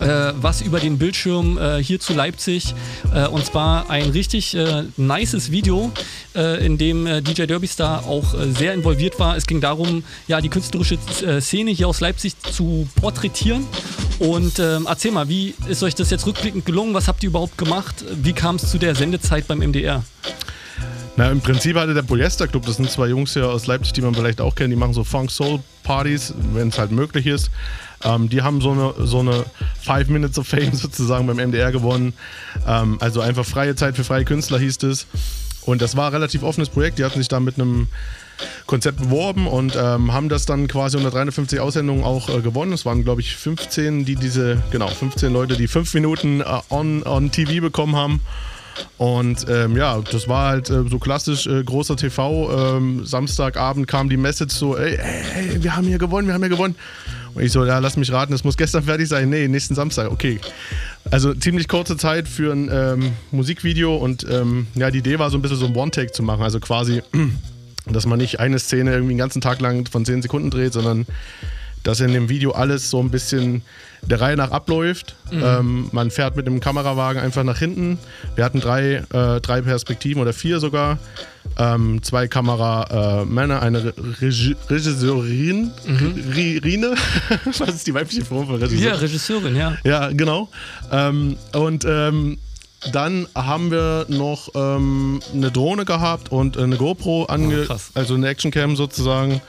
äh, 0.00 0.32
was 0.40 0.60
über 0.60 0.80
den 0.80 0.98
Bildschirm 0.98 1.58
äh, 1.58 1.82
hier 1.82 2.00
zu 2.00 2.14
Leipzig. 2.14 2.74
Äh, 3.14 3.26
und 3.26 3.44
zwar 3.44 3.90
ein 3.90 4.10
richtig 4.10 4.54
äh, 4.54 4.84
nices 4.96 5.50
Video, 5.50 5.90
äh, 6.34 6.64
in 6.64 6.78
dem 6.78 7.06
äh, 7.06 7.22
DJ 7.22 7.46
Derbystar 7.46 8.06
auch 8.06 8.34
äh, 8.34 8.52
sehr 8.52 8.74
involviert 8.74 9.18
war. 9.18 9.36
Es 9.36 9.46
ging 9.46 9.60
darum, 9.60 10.04
ja, 10.26 10.40
die 10.40 10.48
künstlerische 10.48 10.98
Szene 11.40 11.70
hier 11.70 11.88
aus 11.88 12.00
Leipzig 12.00 12.34
zu 12.52 12.88
porträtieren. 13.00 13.66
Und 14.18 14.58
ähm, 14.58 14.86
erzähl 14.88 15.12
mal, 15.12 15.28
wie 15.28 15.54
ist 15.68 15.82
euch 15.82 15.94
das 15.94 16.10
jetzt 16.10 16.26
rückblickend 16.26 16.66
gelungen? 16.66 16.94
Was 16.94 17.08
habt 17.08 17.22
ihr 17.22 17.28
überhaupt 17.28 17.56
gemacht? 17.56 18.04
Wie 18.22 18.32
kam 18.32 18.56
es 18.56 18.70
zu 18.70 18.78
der 18.78 18.94
Sendezeit 18.94 19.46
beim 19.46 19.58
MDR? 19.58 20.02
Na, 21.16 21.30
im 21.30 21.40
Prinzip 21.40 21.76
hatte 21.76 21.94
der 21.94 22.02
Polyester 22.02 22.46
Club, 22.46 22.64
das 22.64 22.76
sind 22.76 22.88
zwei 22.90 23.08
Jungs 23.08 23.32
hier 23.32 23.48
aus 23.48 23.66
Leipzig, 23.66 23.92
die 23.92 24.02
man 24.02 24.14
vielleicht 24.14 24.40
auch 24.40 24.54
kennt, 24.54 24.72
die 24.72 24.76
machen 24.76 24.94
so 24.94 25.02
Funk-Soul-Partys, 25.02 26.32
wenn 26.52 26.68
es 26.68 26.78
halt 26.78 26.92
möglich 26.92 27.26
ist. 27.26 27.50
Ähm, 28.04 28.28
die 28.28 28.42
haben 28.42 28.60
so 28.60 28.70
eine, 28.72 28.94
so 29.06 29.20
eine 29.20 29.44
Five 29.80 30.08
Minutes 30.08 30.38
of 30.38 30.46
Fame 30.46 30.72
sozusagen 30.72 31.26
beim 31.26 31.36
MDR 31.36 31.72
gewonnen. 31.72 32.12
Ähm, 32.66 32.98
also 33.00 33.20
einfach 33.20 33.44
freie 33.44 33.74
Zeit 33.74 33.96
für 33.96 34.04
freie 34.04 34.24
Künstler 34.24 34.58
hieß 34.58 34.82
es. 34.84 35.06
Und 35.62 35.82
das 35.82 35.96
war 35.96 36.06
ein 36.06 36.14
relativ 36.14 36.42
offenes 36.42 36.70
Projekt. 36.70 36.98
Die 36.98 37.04
hatten 37.04 37.18
sich 37.18 37.28
da 37.28 37.40
mit 37.40 37.56
einem 37.56 37.88
Konzept 38.66 38.98
beworben 38.98 39.46
und 39.46 39.76
ähm, 39.76 40.12
haben 40.12 40.28
das 40.28 40.46
dann 40.46 40.68
quasi 40.68 40.96
unter 40.96 41.10
350 41.10 41.60
Aussendungen 41.60 42.04
auch 42.04 42.28
äh, 42.28 42.40
gewonnen. 42.40 42.72
Es 42.72 42.86
waren, 42.86 43.04
glaube 43.04 43.20
ich, 43.20 43.36
15, 43.36 44.04
die 44.04 44.14
diese, 44.14 44.62
genau, 44.70 44.88
15 44.88 45.32
Leute, 45.32 45.56
die 45.56 45.66
fünf 45.68 45.92
Minuten 45.94 46.40
äh, 46.40 46.44
on, 46.70 47.02
on 47.02 47.30
TV 47.30 47.60
bekommen 47.60 47.96
haben. 47.96 48.20
Und 48.96 49.46
ähm, 49.48 49.76
ja, 49.76 50.00
das 50.00 50.28
war 50.28 50.50
halt 50.50 50.70
äh, 50.70 50.84
so 50.88 50.98
klassisch 50.98 51.46
äh, 51.46 51.64
großer 51.64 51.96
TV. 51.96 52.76
Ähm, 52.76 53.04
Samstagabend 53.04 53.88
kam 53.88 54.08
die 54.08 54.16
Message 54.16 54.54
so, 54.54 54.76
ey, 54.76 54.96
ey, 54.96 55.62
wir 55.62 55.76
haben 55.76 55.86
hier 55.86 55.98
gewonnen, 55.98 56.28
wir 56.28 56.34
haben 56.34 56.42
hier 56.42 56.50
gewonnen. 56.50 56.76
Und 57.34 57.42
ich 57.42 57.52
so, 57.52 57.64
ja, 57.64 57.78
lass 57.78 57.96
mich 57.96 58.12
raten, 58.12 58.32
das 58.32 58.44
muss 58.44 58.56
gestern 58.56 58.84
fertig 58.84 59.08
sein. 59.08 59.28
Nee, 59.30 59.48
nächsten 59.48 59.74
Samstag, 59.74 60.10
okay. 60.10 60.40
Also 61.10 61.34
ziemlich 61.34 61.68
kurze 61.68 61.96
Zeit 61.96 62.28
für 62.28 62.52
ein 62.52 62.70
ähm, 62.72 63.12
Musikvideo 63.30 63.96
und 63.96 64.26
ähm, 64.28 64.66
ja, 64.74 64.90
die 64.90 64.98
Idee 64.98 65.18
war 65.18 65.30
so 65.30 65.38
ein 65.38 65.42
bisschen 65.42 65.58
so 65.58 65.66
ein 65.66 65.76
One-Take 65.76 66.12
zu 66.12 66.22
machen. 66.22 66.42
Also 66.42 66.60
quasi, 66.60 67.02
dass 67.86 68.06
man 68.06 68.18
nicht 68.18 68.40
eine 68.40 68.58
Szene 68.58 68.92
irgendwie 68.92 69.14
den 69.14 69.18
ganzen 69.18 69.40
Tag 69.40 69.60
lang 69.60 69.88
von 69.88 70.04
10 70.04 70.22
Sekunden 70.22 70.50
dreht, 70.50 70.72
sondern 70.72 71.06
dass 71.82 72.00
in 72.00 72.12
dem 72.12 72.28
Video 72.28 72.52
alles 72.52 72.90
so 72.90 73.00
ein 73.00 73.10
bisschen 73.10 73.62
der 74.02 74.20
Reihe 74.20 74.36
nach 74.36 74.50
abläuft. 74.50 75.16
Mhm. 75.30 75.42
Ähm, 75.44 75.88
man 75.92 76.10
fährt 76.10 76.36
mit 76.36 76.46
dem 76.46 76.60
Kamerawagen 76.60 77.20
einfach 77.20 77.44
nach 77.44 77.58
hinten. 77.58 77.98
Wir 78.36 78.44
hatten 78.44 78.60
drei, 78.60 79.02
äh, 79.12 79.40
drei 79.40 79.60
Perspektiven 79.62 80.20
oder 80.22 80.32
vier 80.32 80.60
sogar. 80.60 80.98
Ähm, 81.58 82.02
zwei 82.02 82.28
Kameramänner, 82.28 83.56
äh, 83.56 83.64
eine 83.64 83.92
Regi 84.20 84.54
Regisseurin. 84.68 85.70
Ri- 85.86 86.62
Rine? 86.62 86.94
Was 87.58 87.68
ist 87.74 87.86
die 87.86 87.94
weibliche 87.94 88.24
Form 88.24 88.46
von 88.46 88.56
Regisseur? 88.56 88.78
Mhm. 88.78 88.84
Ja, 88.86 88.94
Regisseurin, 88.94 89.56
ja. 89.56 89.76
Ja, 89.84 90.10
genau. 90.12 90.48
Ähm, 90.92 91.36
und 91.54 91.84
ähm, 91.88 92.38
dann 92.92 93.26
haben 93.34 93.70
wir 93.72 94.06
noch 94.08 94.50
ähm, 94.54 95.20
eine 95.34 95.50
Drohne 95.50 95.84
gehabt 95.84 96.30
und 96.30 96.56
eine 96.56 96.76
GoPro, 96.76 97.24
ange 97.24 97.66
Oh, 97.68 97.76
also 97.94 98.14
eine 98.14 98.28
Actioncam 98.28 98.76
sozusagen. 98.76 99.40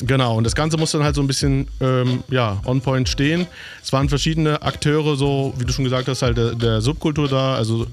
Genau, 0.00 0.36
und 0.36 0.44
das 0.44 0.54
Ganze 0.54 0.76
muss 0.76 0.92
dann 0.92 1.02
halt 1.02 1.14
so 1.14 1.22
ein 1.22 1.26
bisschen 1.26 1.68
ähm, 1.80 2.22
ja, 2.28 2.60
on 2.66 2.82
point 2.82 3.08
stehen. 3.08 3.46
Es 3.82 3.92
waren 3.92 4.08
verschiedene 4.08 4.60
Akteure, 4.60 5.16
so 5.16 5.54
wie 5.58 5.64
du 5.64 5.72
schon 5.72 5.84
gesagt 5.84 6.08
hast, 6.08 6.22
halt 6.22 6.36
der, 6.36 6.54
der 6.54 6.80
Subkultur 6.82 7.28
da, 7.28 7.54
also 7.54 7.86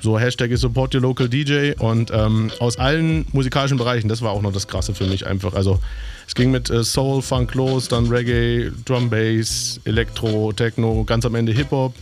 so 0.00 0.18
Hashtag 0.18 0.50
is 0.50 0.60
support 0.60 0.94
your 0.94 1.02
local 1.02 1.28
DJ 1.28 1.72
und 1.78 2.10
ähm, 2.12 2.50
aus 2.58 2.78
allen 2.78 3.26
musikalischen 3.32 3.76
Bereichen, 3.76 4.08
das 4.08 4.22
war 4.22 4.32
auch 4.32 4.42
noch 4.42 4.52
das 4.52 4.66
Krasse 4.66 4.94
für 4.94 5.06
mich 5.06 5.26
einfach. 5.26 5.54
Also 5.54 5.78
es 6.26 6.34
ging 6.34 6.50
mit 6.50 6.70
äh, 6.70 6.82
Soul, 6.82 7.22
Funk 7.22 7.54
los, 7.54 7.88
dann 7.88 8.06
Reggae, 8.06 8.72
Drum 8.84 9.10
Bass, 9.10 9.80
Elektro, 9.84 10.52
Techno, 10.52 11.04
ganz 11.04 11.24
am 11.24 11.34
Ende 11.34 11.52
Hip-Hop, 11.52 11.94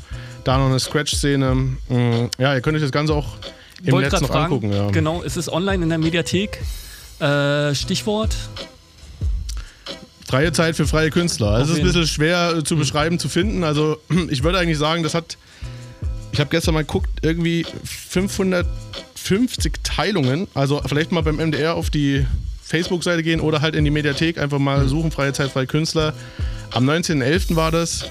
da 0.45 0.59
noch 0.59 0.67
eine 0.67 0.79
Scratch-Szene. 0.79 1.55
Mm, 1.55 2.31
ja, 2.39 2.55
ihr 2.55 2.61
könnt 2.61 2.77
euch 2.77 2.83
das 2.83 2.93
Ganze 2.93 3.15
auch 3.15 3.37
im 3.83 3.93
Wollte 3.93 4.11
Netz 4.11 4.21
noch 4.21 4.29
fragen, 4.29 4.45
angucken. 4.45 4.73
Ja. 4.73 4.91
Genau, 4.91 5.23
es 5.23 5.37
ist 5.37 5.49
online 5.49 5.83
in 5.83 5.89
der 5.89 5.99
Mediathek. 5.99 6.61
Äh, 7.21 7.75
Stichwort. 7.75 8.35
Freie 10.29 10.53
Zeit 10.53 10.77
für 10.77 10.87
freie 10.87 11.09
Künstler. 11.09 11.53
Also 11.53 11.73
es 11.73 11.79
ist 11.79 11.85
ein 11.85 11.87
bisschen 11.87 12.07
schwer 12.07 12.57
äh, 12.59 12.63
zu 12.63 12.77
beschreiben, 12.77 13.19
zu 13.19 13.31
finden. 13.31 13.65
Also 13.65 13.97
ich 14.31 14.43
würde 14.43 14.59
eigentlich 14.59 14.77
sagen, 14.77 15.03
das 15.03 15.15
hat, 15.15 15.39
ich 16.33 16.41
habe 16.41 16.51
gestern 16.51 16.75
mal 16.75 16.83
geguckt, 16.83 17.09
irgendwie 17.23 17.65
550 17.85 19.73
Teilungen. 19.83 20.47
Also 20.53 20.83
vielleicht 20.85 21.13
mal 21.13 21.23
beim 21.23 21.37
MDR 21.37 21.77
auf 21.77 21.89
die 21.89 22.27
Facebook-Seite 22.63 23.23
gehen 23.23 23.41
oder 23.41 23.63
halt 23.63 23.75
in 23.75 23.87
die 23.87 23.91
Mediathek 23.91 24.37
einfach 24.37 24.59
mal 24.59 24.87
suchen, 24.87 25.11
freie 25.11 25.33
Zeit, 25.33 25.51
freie 25.51 25.67
Künstler. 25.67 26.13
Am 26.73 26.87
19.11. 26.87 27.57
war 27.57 27.71
das. 27.71 28.05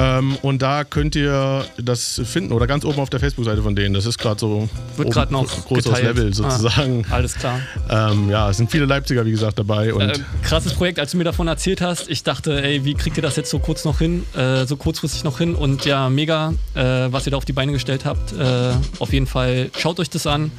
Ähm, 0.00 0.36
und 0.42 0.62
da 0.62 0.84
könnt 0.84 1.16
ihr 1.16 1.64
das 1.76 2.20
finden 2.24 2.52
oder 2.52 2.68
ganz 2.68 2.84
oben 2.84 3.00
auf 3.00 3.10
der 3.10 3.18
Facebook-Seite 3.18 3.62
von 3.62 3.74
denen. 3.74 3.94
Das 3.94 4.06
ist 4.06 4.16
gerade 4.16 4.38
so 4.38 4.68
Wird 4.96 5.10
gerade 5.10 5.32
noch 5.32 5.48
großes 5.66 5.86
geteilt. 5.86 6.04
Level 6.04 6.32
sozusagen. 6.32 7.04
Ah, 7.10 7.14
alles 7.16 7.34
klar. 7.34 7.58
Ähm, 7.90 8.30
ja, 8.30 8.48
es 8.48 8.58
sind 8.58 8.70
viele 8.70 8.86
Leipziger, 8.86 9.26
wie 9.26 9.32
gesagt, 9.32 9.58
dabei. 9.58 9.92
Und 9.92 10.02
Äh, 10.02 10.12
krasses 10.44 10.72
Projekt, 10.74 11.00
als 11.00 11.10
du 11.10 11.16
mir 11.16 11.24
davon 11.24 11.48
erzählt 11.48 11.80
hast. 11.80 12.08
Ich 12.08 12.22
dachte, 12.22 12.62
ey, 12.62 12.84
wie 12.84 12.94
kriegt 12.94 13.16
ihr 13.16 13.22
das 13.24 13.34
jetzt 13.34 13.50
so 13.50 13.58
kurz 13.58 13.84
noch 13.84 13.98
hin, 13.98 14.24
äh, 14.36 14.66
so 14.66 14.76
kurzfristig 14.76 15.24
noch 15.24 15.38
hin? 15.38 15.56
Und 15.56 15.84
ja, 15.84 16.08
mega, 16.08 16.52
äh, 16.74 16.82
was 17.10 17.26
ihr 17.26 17.32
da 17.32 17.36
auf 17.36 17.44
die 17.44 17.52
Beine 17.52 17.72
gestellt 17.72 18.04
habt. 18.04 18.32
Äh, 18.32 18.70
auf 19.00 19.12
jeden 19.12 19.26
Fall 19.26 19.70
schaut 19.76 19.98
euch 19.98 20.10
das 20.10 20.28
an. 20.28 20.52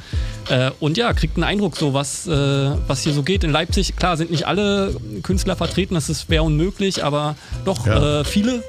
Äh, 0.50 0.70
und 0.80 0.98
ja, 0.98 1.14
kriegt 1.14 1.36
einen 1.36 1.44
Eindruck, 1.44 1.78
so 1.78 1.94
was, 1.94 2.26
äh, 2.26 2.30
was 2.86 3.02
hier 3.04 3.14
so 3.14 3.22
geht. 3.22 3.42
In 3.42 3.52
Leipzig, 3.52 3.96
klar, 3.96 4.18
sind 4.18 4.30
nicht 4.30 4.46
alle 4.46 4.94
Künstler 5.22 5.56
vertreten, 5.56 5.94
das 5.94 6.28
wäre 6.28 6.42
unmöglich, 6.42 7.02
aber 7.02 7.36
doch 7.64 7.86
Ja. 7.86 8.22
viele. 8.24 8.62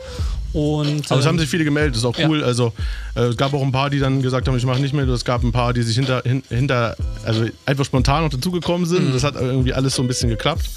Und, 0.54 1.10
Aber 1.10 1.20
es 1.20 1.26
haben 1.26 1.36
ähm, 1.36 1.40
sich 1.40 1.50
viele 1.50 1.64
gemeldet, 1.64 1.94
das 1.94 2.00
ist 2.00 2.06
auch 2.06 2.18
ja. 2.18 2.28
cool. 2.28 2.44
Also 2.44 2.74
äh, 3.16 3.22
es 3.22 3.38
gab 3.38 3.54
auch 3.54 3.62
ein 3.62 3.72
paar, 3.72 3.90
die 3.90 4.00
dann 4.00 4.22
gesagt 4.22 4.48
haben, 4.48 4.58
ich 4.58 4.66
mache 4.66 4.82
nicht 4.82 4.94
mehr. 4.94 5.08
Es 5.08 5.26
gab 5.26 5.44
ein 5.44 5.52
paar, 5.52 5.74
die 5.74 5.82
sich 5.82 5.96
hinter, 5.96 6.22
hin, 6.26 6.44
hinter 6.50 6.96
also 7.26 7.46
einfach 7.66 7.86
spontan 7.86 8.24
noch 8.24 8.30
dazugekommen 8.30 8.86
sind. 8.86 9.10
Mhm. 9.10 9.14
Das 9.14 9.24
hat 9.24 9.36
irgendwie 9.36 9.74
alles 9.74 9.96
so 9.96 10.02
ein 10.02 10.08
bisschen 10.08 10.30
geklappt. 10.30 10.70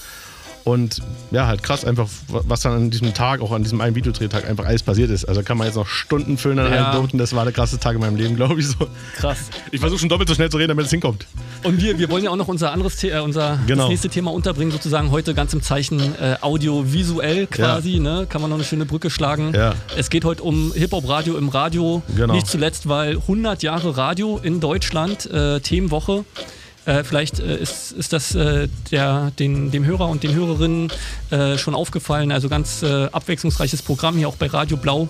Und 0.65 1.03
ja, 1.31 1.47
halt 1.47 1.63
krass 1.63 1.85
einfach, 1.85 2.09
was 2.29 2.61
dann 2.63 2.73
an 2.73 2.91
diesem 2.91 3.13
Tag, 3.13 3.43
auch 3.43 3.53
an 3.53 3.63
diesem 3.63 3.83
einen 3.83 3.95
Videodrehtag 3.97 4.49
einfach 4.49 4.65
alles 4.65 4.83
passiert 4.83 5.11
ist. 5.11 5.27
Also 5.27 5.43
kann 5.43 5.59
man 5.59 5.67
jetzt 5.67 5.77
noch 5.77 5.87
Stunden 5.87 6.39
füllen 6.39 6.59
an 6.59 6.73
Ja. 6.73 6.87
Anekdoten. 6.91 7.19
Das 7.19 7.35
war 7.37 7.45
der 7.45 7.53
krasseste 7.53 7.83
Tag 7.83 7.95
in 7.97 8.01
meinem 8.01 8.17
Leben, 8.17 8.35
glaube 8.37 8.59
ich 8.61 8.69
so. 8.69 8.89
Krass. 9.17 9.51
Ich 9.73 9.81
versuche 9.81 10.01
schon 10.01 10.09
doppelt 10.09 10.27
so 10.29 10.35
schnell 10.35 10.49
zu 10.51 10.57
reden, 10.57 10.69
damit 10.69 10.87
es 10.87 10.91
hinkommt. 10.91 11.27
Und 11.65 11.83
wir, 11.83 11.99
wir 11.99 12.09
wollen 12.09 12.25
ja 12.25 12.31
auch 12.31 12.37
noch 12.37 12.49
unser 12.49 12.73
anderes 12.73 12.99
The 12.99 13.11
äh, 13.11 13.21
unser 13.21 13.59
Genau. 13.67 13.89
nächste 13.89 14.09
Thema 14.09 14.33
unterbringen, 14.33 14.73
sozusagen 14.73 15.11
heute 15.11 15.35
ganz 15.35 15.53
im 15.53 15.61
Zeichen 15.61 16.01
äh, 16.19 16.37
audiovisuell 16.41 17.47
quasi, 17.47 17.99
ne? 18.01 18.27
Kann 18.29 18.41
man 18.41 18.49
noch 18.51 18.57
eine 18.57 18.65
schöne 18.65 18.87
Brücke 18.87 19.11
schlagen. 19.11 19.53
Ja. 19.55 19.75
Es 19.97 20.09
geht 20.11 20.25
heute 20.25 20.43
um 20.43 20.73
Hip-Hop-Radio 20.75 21.37
im 21.37 21.49
Radio. 21.51 22.03
Genau. 22.17 22.33
Nicht 22.35 22.47
zuletzt, 22.47 22.89
weil 22.89 23.17
100 23.17 23.63
Jahre 23.63 23.97
Radio 23.97 24.41
in 24.43 24.61
Deutschland, 24.61 25.27
äh, 25.31 25.61
Themenwoche. 25.61 26.25
Äh, 26.87 27.05
vielleicht 27.05 27.41
äh, 27.41 27.57
ist, 27.57 27.93
ist 27.93 28.13
das 28.13 28.35
äh, 28.35 28.69
der, 28.91 29.33
den, 29.39 29.71
dem 29.71 29.85
Hörer 29.85 30.09
und 30.09 30.23
den 30.23 30.35
Hörerinnen 30.35 30.93
äh, 31.31 31.57
schon 31.57 31.75
aufgefallen. 31.75 32.31
Also 32.31 32.49
ganz 32.49 32.83
äh, 32.83 33.07
abwechslungsreiches 33.07 33.83
Programm 33.83 34.17
hier 34.17 34.29
auch 34.29 34.37
bei 34.37 34.47
Radio 34.47 34.77
Blau. 34.77 35.09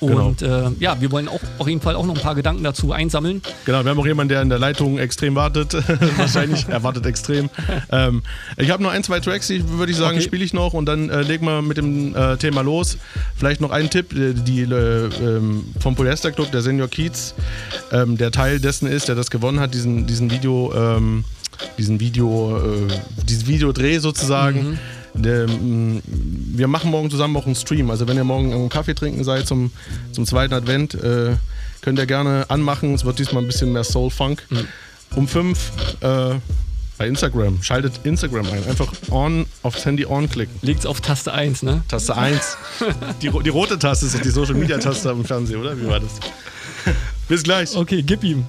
Genau. 0.00 0.26
Und 0.28 0.42
äh, 0.42 0.70
ja, 0.78 1.00
wir 1.00 1.10
wollen 1.10 1.28
auch 1.28 1.40
auf 1.58 1.68
jeden 1.68 1.80
Fall 1.80 1.94
auch 1.96 2.04
noch 2.06 2.14
ein 2.14 2.20
paar 2.20 2.34
Gedanken 2.34 2.62
dazu 2.64 2.92
einsammeln. 2.92 3.42
Genau, 3.64 3.82
wir 3.84 3.90
haben 3.90 3.98
auch 3.98 4.06
jemanden, 4.06 4.30
der 4.30 4.42
in 4.42 4.48
der 4.48 4.58
Leitung 4.58 4.98
extrem 4.98 5.34
wartet. 5.34 5.74
Wahrscheinlich, 6.16 6.66
er 6.68 6.82
wartet 6.82 7.06
extrem. 7.06 7.48
Ähm, 7.90 8.22
ich 8.56 8.70
habe 8.70 8.82
noch 8.82 8.90
ein, 8.90 9.02
zwei 9.04 9.20
Tracks, 9.20 9.46
die 9.48 9.66
würde 9.68 9.92
ich 9.92 9.98
sagen, 9.98 10.16
Okay. 10.16 10.24
spiele 10.24 10.44
ich 10.44 10.52
noch 10.52 10.72
und 10.72 10.86
dann 10.86 11.10
äh, 11.10 11.22
legen 11.22 11.46
wir 11.46 11.62
mit 11.62 11.76
dem 11.76 12.14
äh, 12.14 12.36
Thema 12.36 12.62
los. 12.62 12.98
Vielleicht 13.36 13.60
noch 13.60 13.70
ein 13.70 13.90
Tipp, 13.90 14.12
äh, 14.16 14.32
die, 14.34 14.62
äh, 14.62 15.08
ähm, 15.20 15.64
vom 15.80 15.94
Polyester 15.94 16.30
Club, 16.32 16.50
der 16.52 16.62
Senior 16.62 16.88
Kiez, 16.88 17.34
ähm, 17.92 18.16
der 18.16 18.30
Teil 18.30 18.60
dessen 18.60 18.86
ist, 18.86 19.08
der 19.08 19.14
das 19.14 19.30
gewonnen 19.30 19.60
hat, 19.60 19.74
diesen, 19.74 20.06
diesen 20.06 20.30
Video, 20.30 20.72
ähm, 20.76 21.24
diesen 21.78 22.00
Video, 22.00 22.58
äh, 22.58 22.92
diesen 23.24 23.46
Videodreh 23.46 23.98
sozusagen. 23.98 24.54
Der, 24.54 24.72
m, 24.72 24.78
wir 25.18 26.68
machen 26.68 26.90
morgen 26.90 27.10
zusammen 27.10 27.36
auch 27.36 27.46
einen 27.46 27.54
Stream. 27.54 27.90
Also 27.90 28.06
wenn 28.08 28.16
ihr 28.16 28.24
morgen 28.24 28.52
einen 28.52 28.68
Kaffee 28.68 28.94
trinken 28.94 29.24
seid 29.24 29.46
zum, 29.46 29.70
zum 30.12 30.26
zweiten 30.26 30.54
Advent, 30.54 30.94
äh, 30.94 31.36
könnt 31.80 31.98
ihr 31.98 32.06
gerne 32.06 32.46
anmachen. 32.48 32.94
Es 32.94 33.04
wird 33.04 33.18
diesmal 33.18 33.42
ein 33.42 33.46
bisschen 33.46 33.72
mehr 33.72 33.84
Soul 33.84 34.10
Funk. 34.10 34.46
Um 35.14 35.28
fünf 35.28 35.72
äh, 36.00 36.34
bei 36.98 37.06
Instagram. 37.06 37.62
Schaltet 37.62 38.00
Instagram 38.04 38.46
ein. 38.46 38.66
Einfach 38.66 38.92
on 39.10 39.46
aufs 39.62 39.84
Handy 39.84 40.06
on 40.06 40.28
klicken. 40.28 40.54
Legt's 40.62 40.86
auf 40.86 41.00
Taste 41.00 41.32
1, 41.32 41.62
ne? 41.62 41.82
Taste 41.88 42.16
1. 42.16 42.56
die, 43.22 43.30
die 43.30 43.48
rote 43.48 43.78
Taste 43.78 44.06
ist 44.06 44.24
die 44.24 44.30
Social 44.30 44.54
Media 44.54 44.78
Taste 44.78 45.10
am 45.10 45.24
Fernsehen, 45.24 45.60
oder? 45.60 45.78
Wie 45.78 45.86
war 45.86 46.00
das? 46.00 46.12
Bis 47.28 47.42
gleich. 47.42 47.76
Okay, 47.76 48.02
gib 48.02 48.24
ihm. 48.24 48.44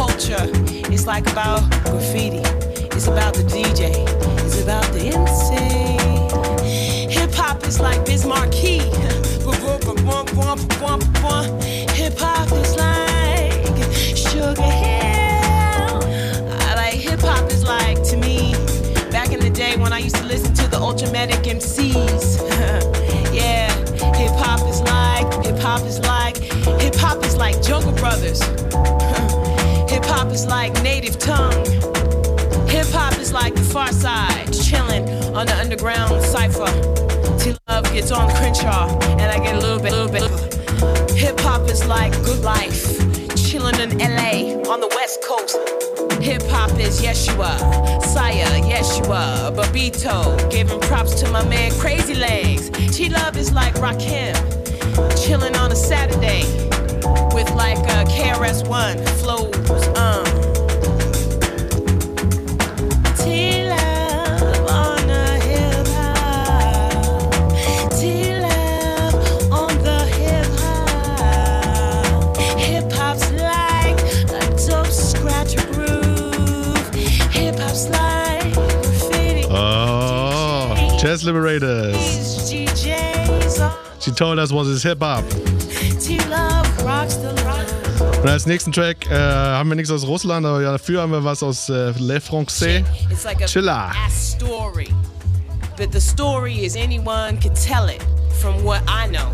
Culture. 0.00 0.48
It's 0.90 1.06
like 1.06 1.26
about 1.30 1.60
graffiti. 1.84 2.40
It's 2.96 3.06
about 3.06 3.34
the 3.34 3.42
DJ. 3.42 3.80
It's 4.46 4.58
about 4.62 4.88
the 4.94 5.02
MC. 5.20 5.56
Hip 7.12 7.34
hop 7.34 7.62
is 7.64 7.78
like 7.80 8.06
Biz 8.06 8.24
Marquee. 8.24 8.78
Hip 12.00 12.18
hop 12.18 12.50
is 12.62 12.72
like 12.76 13.66
Sugar 14.16 14.70
Hill. 14.82 15.96
I 16.66 16.70
like 16.76 16.94
hip 16.94 17.20
hop 17.20 17.50
is 17.50 17.64
like 17.64 18.02
to 18.04 18.16
me 18.16 18.54
back 19.10 19.32
in 19.32 19.40
the 19.40 19.50
day 19.50 19.76
when 19.76 19.92
I 19.92 19.98
used 19.98 20.16
to 20.16 20.24
listen 20.24 20.54
to 20.54 20.66
the 20.70 20.78
Ultramatic 20.78 21.42
MCs. 21.44 21.79
Native 31.10 31.20
tongue. 31.20 31.64
Hip 32.68 32.86
hop 32.88 33.18
is 33.18 33.32
like 33.32 33.54
the 33.54 33.62
far 33.62 33.92
side, 33.92 34.52
chilling 34.52 35.08
on 35.34 35.46
the 35.46 35.56
underground 35.56 36.22
cipher. 36.24 36.66
Till 37.38 37.56
love 37.68 37.84
gets 37.92 38.10
on 38.10 38.30
Crenshaw, 38.36 38.88
and 39.10 39.22
I 39.22 39.38
get 39.38 39.56
a 39.56 39.58
little 39.58 39.80
bit, 39.80 39.92
little 39.92 40.08
bit. 40.08 41.16
Hip 41.16 41.38
hop 41.40 41.68
is 41.68 41.86
like 41.86 42.12
good 42.24 42.42
life, 42.42 42.98
chilling 43.36 43.78
in 43.80 43.98
LA 43.98 44.60
on 44.70 44.80
the 44.80 44.88
West 44.94 45.22
Coast. 45.24 45.56
Hip 46.22 46.42
hop 46.48 46.70
is 46.78 47.00
Yeshua, 47.00 47.58
Saya, 48.02 48.46
Yeshua, 48.62 49.54
Babito, 49.54 50.50
giving 50.50 50.80
props 50.80 51.14
to 51.20 51.30
my 51.30 51.44
man 51.48 51.72
Crazy 51.78 52.14
Legs. 52.14 52.70
T 52.94 53.08
Love 53.08 53.36
is 53.36 53.52
like 53.52 53.74
Rakim, 53.74 54.36
chilling 55.24 55.56
on 55.56 55.72
a 55.72 55.76
Saturday 55.76 56.44
with 57.34 57.50
like 57.54 57.78
a 57.78 58.04
KRS 58.04 58.68
One 58.68 58.98
flows. 59.18 59.59
Jazz 81.00 81.24
Liberators. 81.24 81.96
She 84.00 84.10
told 84.10 84.38
us 84.38 84.52
what 84.52 84.66
is 84.66 84.82
hip 84.82 85.00
hop. 85.00 85.24
Und 88.22 88.28
als 88.28 88.44
nächsten 88.44 88.70
Track 88.70 89.10
äh, 89.10 89.14
haben 89.14 89.70
wir 89.70 89.76
nichts 89.76 89.90
aus 89.90 90.06
Russland, 90.06 90.44
aber 90.44 90.60
dafür 90.60 91.00
haben 91.00 91.12
wir 91.12 91.24
was 91.24 91.42
aus 91.42 91.70
äh, 91.70 91.92
Le 91.98 92.18
Français. 92.18 92.84
It's 93.10 93.24
like 93.24 93.38
Chilla. 93.46 93.92
story. 94.10 94.88
But 95.78 95.90
the 95.90 96.00
story 96.02 96.66
is 96.66 96.76
anyone 96.76 97.38
could 97.40 97.54
tell 97.54 97.88
it 97.88 98.02
from 98.38 98.62
what 98.62 98.82
I 98.86 99.06
know. 99.06 99.32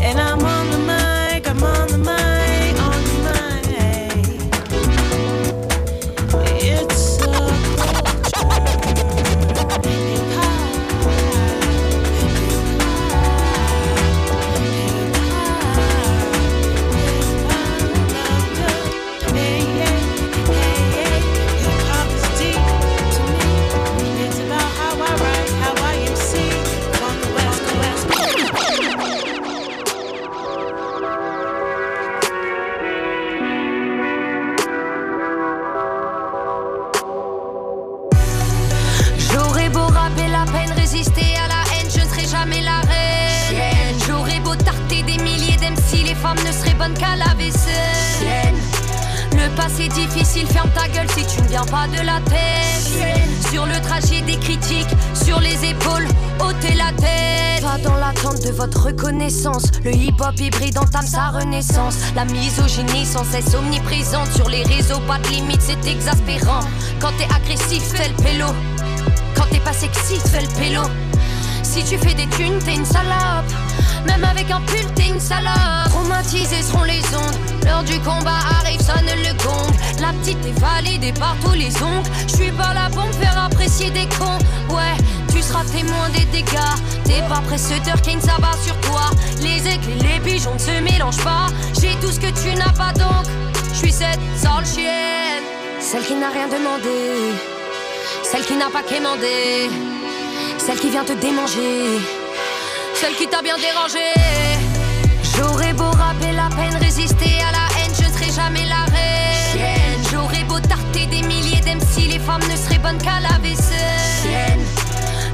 And 0.00 0.20
I'm 0.20 0.44
on 0.44 0.70
the 0.70 0.78
mic, 0.78 1.48
I'm 1.48 1.60
on 1.60 1.88
the 1.88 1.98
mic, 1.98 2.35
c'est 65.66 65.90
exaspérant. 65.90 66.60
Quand 67.00 67.10
t'es 67.18 67.26
agressif, 67.34 67.82
fais 67.82 68.08
le 68.08 68.14
pélo. 68.22 68.46
Quand 69.34 69.46
t'es 69.50 69.58
pas 69.58 69.72
sexy, 69.72 70.20
fais 70.30 70.42
le 70.42 70.48
pélo. 70.58 70.82
Si 71.62 71.82
tu 71.84 71.98
fais 71.98 72.14
des 72.14 72.26
thunes, 72.28 72.58
t'es 72.64 72.76
une 72.76 72.86
salope. 72.86 73.50
Même 74.06 74.24
avec 74.24 74.50
un 74.50 74.60
pull, 74.60 74.86
t'es 74.94 75.08
une 75.08 75.20
salope. 75.20 75.90
Traumatisés 75.90 76.62
seront 76.62 76.84
les 76.84 77.02
ondes. 77.14 77.38
L'heure 77.64 77.82
du 77.82 77.98
combat 78.00 78.38
arrive, 78.60 78.80
sonne 78.80 79.06
le 79.06 79.32
gong. 79.42 79.72
La 80.00 80.12
petite 80.20 80.38
est 80.46 80.58
validée 80.60 81.12
par 81.12 81.36
tous 81.44 81.54
les 81.54 81.74
ongles. 81.82 82.08
Je 82.28 82.36
suis 82.36 82.52
pas 82.52 82.72
là 82.72 82.88
pour 82.92 83.06
me 83.06 83.12
faire 83.12 83.36
apprécier 83.36 83.90
des 83.90 84.06
cons. 84.18 84.38
Ouais, 84.74 84.96
tu 85.32 85.42
seras 85.42 85.64
témoin 85.64 86.08
des 86.10 86.24
dégâts. 86.26 86.76
T'es 87.04 87.22
pas 87.28 87.40
préceuteur 87.46 88.00
qui 88.02 88.12
ça 88.20 88.36
va 88.38 88.52
sur 88.64 88.78
toi. 88.82 89.10
Les 89.40 89.66
et 89.66 89.80
les 90.02 90.20
pigeons 90.20 90.54
ne 90.54 90.58
se 90.58 90.80
mélangent 90.80 91.24
pas. 91.24 91.46
J'ai 91.80 91.96
tout 92.00 92.12
ce 92.12 92.20
que 92.20 92.30
tu 92.40 92.54
n'as 92.54 92.72
pas 92.72 92.92
donc. 92.92 93.26
Je 93.72 93.78
suis 93.78 93.92
cette 93.92 94.20
sale 94.36 94.64
chienne. 94.64 95.15
Celle 95.88 96.02
qui 96.02 96.16
n'a 96.16 96.30
rien 96.30 96.48
demandé. 96.48 97.30
Celle 98.24 98.44
qui 98.44 98.56
n'a 98.56 98.68
pas 98.68 98.82
quémandé. 98.82 99.70
Celle 100.58 100.80
qui 100.80 100.90
vient 100.90 101.04
te 101.04 101.12
démanger. 101.12 102.00
Celle 102.94 103.14
qui 103.14 103.28
t'a 103.28 103.40
bien 103.40 103.54
dérangé. 103.56 104.10
J'aurais 105.36 105.72
beau 105.74 105.84
rapper 105.84 106.32
la 106.32 106.48
peine, 106.56 106.76
résister 106.82 107.38
à 107.48 107.52
la 107.52 107.66
haine, 107.78 107.92
je 107.96 108.04
ne 108.04 108.12
serai 108.12 108.32
jamais 108.32 108.66
la 108.66 108.84
reine. 108.92 110.02
J'aurais 110.10 110.42
beau 110.42 110.58
tarter 110.58 111.06
des 111.06 111.22
milliers 111.22 111.60
d'MC, 111.60 112.08
les 112.10 112.18
femmes 112.18 112.42
ne 112.42 112.56
seraient 112.56 112.78
bonnes 112.78 112.98
qu'à 112.98 113.20
la 113.20 113.38
vaisselle. 113.38 114.58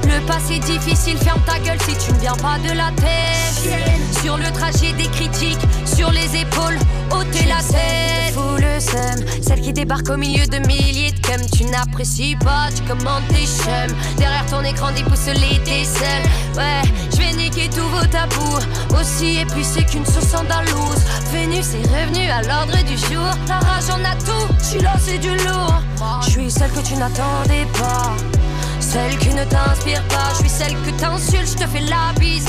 Le 0.05 0.21
passé 0.27 0.59
difficile, 0.59 1.17
ferme 1.17 1.41
ta 1.47 1.57
gueule 1.57 1.79
si 1.81 1.95
tu 2.05 2.13
ne 2.13 2.19
viens 2.19 2.35
pas 2.35 2.59
de 2.59 2.77
la 2.77 2.91
tête. 2.95 4.21
Sur 4.21 4.37
le 4.37 4.51
trajet 4.51 4.93
des 4.93 5.07
critiques, 5.07 5.65
sur 5.95 6.11
les 6.11 6.41
épaules, 6.41 6.77
ôtez 7.11 7.45
la 7.45 7.61
tête. 7.61 8.33
Fous 8.33 8.57
le 8.57 8.79
seum, 8.79 9.25
celle 9.41 9.61
qui 9.61 9.73
débarque 9.73 10.09
au 10.09 10.17
milieu 10.17 10.45
de 10.47 10.57
milliers 10.67 11.11
de 11.11 11.19
cum. 11.19 11.41
Tu 11.55 11.65
n'apprécies 11.65 12.35
pas, 12.35 12.69
tu 12.75 12.81
commandes 12.83 13.27
tes 13.29 13.45
chums. 13.45 13.95
Derrière 14.17 14.45
ton 14.47 14.63
écran, 14.63 14.91
déboussolé 14.91 15.61
tes 15.63 15.83
selles. 15.83 16.23
Ouais, 16.55 16.81
je 17.11 17.17
vais 17.17 17.33
niquer 17.33 17.69
tous 17.69 17.87
vos 17.89 18.05
tabous. 18.07 18.59
Aussi 18.99 19.39
épicé 19.39 19.83
qu'une 19.83 20.05
sauce 20.05 20.33
andalouse. 20.33 21.03
Vénus 21.31 21.73
est 21.73 21.87
revenue 21.87 22.29
à 22.29 22.41
l'ordre 22.41 22.77
du 22.83 22.97
jour. 22.97 23.29
La 23.47 23.59
rage 23.59 23.89
en 23.89 24.03
a 24.03 24.15
tout, 24.15 24.53
je 24.59 24.63
suis 24.63 24.79
c'est 24.99 25.17
du 25.19 25.29
lourd. 25.29 25.81
Je 26.25 26.29
suis 26.29 26.51
celle 26.51 26.71
que 26.71 26.81
tu 26.81 26.95
n'attendais 26.95 27.67
pas. 27.77 28.15
Celle 28.93 29.17
qui 29.17 29.29
ne 29.29 29.43
t'inspire 29.43 30.03
pas, 30.03 30.29
je 30.33 30.41
suis 30.41 30.49
celle 30.49 30.75
que 30.83 30.91
t'insultes, 30.91 31.47
je 31.47 31.65
te 31.65 31.67
fais 31.67 31.79
la 31.79 32.13
bise. 32.19 32.45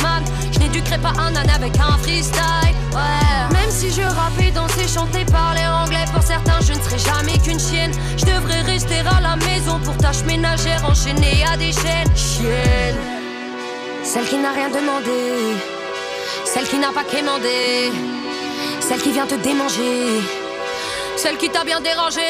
Je 0.52 0.58
n'éduquerai 0.58 0.98
pas 0.98 1.14
un 1.18 1.34
âne 1.34 1.48
avec 1.48 1.72
un 1.78 1.96
freestyle, 1.96 2.76
ouais. 2.92 3.48
Même 3.50 3.70
si 3.70 3.90
je 3.90 4.02
rappais, 4.02 4.50
danser, 4.50 4.86
chanter, 4.86 5.24
parler 5.24 5.66
anglais, 5.66 6.04
pour 6.12 6.22
certains, 6.22 6.60
je 6.60 6.74
ne 6.74 6.82
serai 6.82 6.98
jamais 6.98 7.38
qu'une 7.38 7.58
chienne. 7.58 7.92
Je 8.18 8.26
devrais 8.26 8.60
rester 8.60 8.98
à 8.98 9.22
la 9.22 9.36
maison 9.36 9.80
pour 9.82 9.96
tâches 9.96 10.22
ménagères, 10.26 10.84
enchaînées 10.86 11.46
à 11.50 11.56
des 11.56 11.72
chaînes. 11.72 12.14
Chienne. 12.14 12.98
Celle 14.02 14.26
qui 14.26 14.36
n'a 14.36 14.52
rien 14.52 14.68
demandé, 14.68 15.56
celle 16.44 16.68
qui 16.68 16.76
n'a 16.76 16.92
pas 16.92 17.04
quémandé, 17.04 17.90
celle 18.80 19.00
qui 19.00 19.12
vient 19.12 19.26
te 19.26 19.36
démanger, 19.36 20.20
celle 21.16 21.38
qui 21.38 21.48
t'a 21.48 21.64
bien 21.64 21.80
dérangé. 21.80 22.20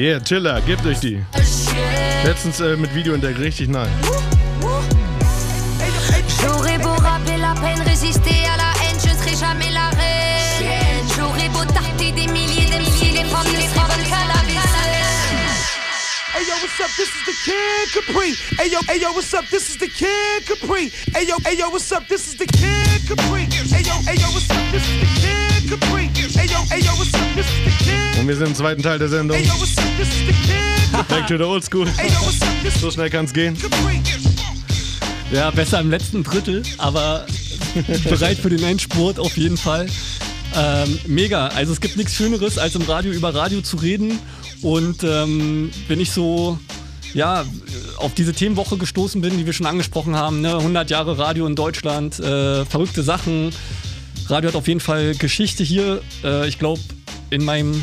Yeah, 0.00 0.18
Chiller, 0.18 0.62
gebt 0.62 0.86
euch 0.86 0.98
die. 1.00 1.22
Letztens 2.24 2.58
äh, 2.60 2.74
mit 2.74 2.94
Video 2.94 3.12
entdeckt, 3.12 3.38
richtig 3.38 3.68
nice. 3.68 3.86
J'aurais 6.40 6.78
beau 6.78 6.94
rapper 7.02 7.36
la 7.36 7.52
peine, 7.52 7.82
résister 7.82 8.46
à 8.50 8.56
la 8.56 8.72
haine, 8.80 8.98
je 8.98 9.10
ne 9.10 9.14
serai 9.18 9.36
jamais 9.36 9.70
la 9.70 9.90
reine. 9.90 11.04
J'aurais 11.14 11.50
beau 11.50 11.66
tarter 11.66 12.12
des 12.12 12.32
milliers 12.32 12.64
de 12.64 12.78
milliers, 12.78 13.12
les 13.12 13.28
femmes 13.28 13.46
ne 13.52 13.60
seraient 13.60 13.88
bonnes 13.88 14.08
qu'à 14.08 14.26
la. 14.26 14.40
Hey 16.32 16.46
yo, 16.46 16.54
what's 16.62 16.80
up? 16.80 16.90
This 16.96 17.10
is 17.10 17.24
the 17.26 17.34
Kid 17.44 17.92
Capri. 17.92 18.32
Hey 18.56 18.70
yo, 18.70 18.78
hey 18.88 18.98
yo, 18.98 19.12
what's 19.12 19.34
up? 19.34 19.44
This 19.50 19.68
is 19.68 19.76
the 19.76 19.88
Kid 19.88 20.46
Capri. 20.46 20.88
Hey 21.12 21.26
yo, 21.26 21.36
hey 21.44 21.58
yo, 21.58 21.68
what's 21.68 21.92
up? 21.92 22.08
This 22.08 22.28
is 22.28 22.36
the 22.38 22.46
Kid 22.46 23.04
Capri. 23.06 23.44
Hey 23.68 23.82
yo, 23.82 23.92
hey 24.08 24.16
yo, 24.16 24.30
what's 24.32 24.48
up? 24.48 24.64
This 24.72 24.88
is 24.88 25.00
the 25.00 25.08
Kid 25.20 25.68
Capri. 25.68 26.08
Hey 26.32 26.46
yo, 26.46 26.62
hey 26.70 26.80
yo, 26.80 26.92
what's 26.96 27.12
up? 27.12 27.20
This 27.36 27.49
wir 28.30 28.36
sind 28.36 28.46
im 28.46 28.54
zweiten 28.54 28.80
Teil 28.80 28.96
der 28.96 29.08
Sendung. 29.08 29.36
Back 31.08 31.26
to 31.26 31.36
the 31.36 31.42
old 31.42 31.64
school. 31.64 31.84
So 32.80 32.88
schnell 32.88 33.10
kann's 33.10 33.32
gehen. 33.32 33.56
Ja, 35.32 35.50
besser 35.50 35.80
im 35.80 35.90
letzten 35.90 36.22
Drittel, 36.22 36.62
aber 36.78 37.26
bereit 38.04 38.38
für 38.38 38.48
den 38.48 38.62
Endspurt 38.62 39.18
auf 39.18 39.36
jeden 39.36 39.56
Fall. 39.56 39.88
Ähm, 40.54 41.00
mega. 41.08 41.48
Also 41.48 41.72
es 41.72 41.80
gibt 41.80 41.96
nichts 41.96 42.14
Schöneres, 42.14 42.56
als 42.56 42.76
im 42.76 42.82
Radio 42.82 43.10
über 43.10 43.34
Radio 43.34 43.62
zu 43.62 43.78
reden. 43.78 44.16
Und 44.62 45.02
ähm, 45.02 45.72
wenn 45.88 45.98
ich 45.98 46.12
so 46.12 46.56
ja, 47.14 47.44
auf 47.96 48.14
diese 48.14 48.32
Themenwoche 48.32 48.76
gestoßen 48.76 49.20
bin, 49.20 49.38
die 49.38 49.46
wir 49.46 49.54
schon 49.54 49.66
angesprochen 49.66 50.14
haben, 50.14 50.40
ne? 50.40 50.56
100 50.56 50.88
Jahre 50.88 51.18
Radio 51.18 51.48
in 51.48 51.56
Deutschland, 51.56 52.20
äh, 52.20 52.64
verrückte 52.64 53.02
Sachen. 53.02 53.50
Radio 54.28 54.50
hat 54.50 54.54
auf 54.54 54.68
jeden 54.68 54.78
Fall 54.78 55.16
Geschichte 55.16 55.64
hier. 55.64 56.00
Äh, 56.22 56.46
ich 56.46 56.60
glaube, 56.60 56.80
in 57.30 57.44
meinem 57.44 57.74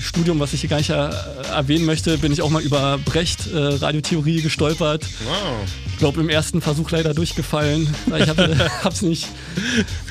Studium, 0.00 0.40
was 0.40 0.52
ich 0.52 0.60
hier 0.60 0.70
gar 0.70 0.78
nicht 0.78 0.90
äh, 0.90 1.10
erwähnen 1.50 1.84
möchte, 1.84 2.18
bin 2.18 2.32
ich 2.32 2.42
auch 2.42 2.50
mal 2.50 2.62
über 2.62 2.98
Brecht 2.98 3.46
äh, 3.52 3.56
Radiotheorie 3.56 4.42
gestolpert. 4.42 5.06
Wow. 5.24 5.68
Ich 5.92 5.98
glaube, 5.98 6.20
im 6.20 6.28
ersten 6.28 6.60
Versuch 6.60 6.90
leider 6.90 7.14
durchgefallen. 7.14 7.94
Ich 8.18 8.28
hab, 8.28 8.36
hab's, 8.84 9.02
nicht, 9.02 9.28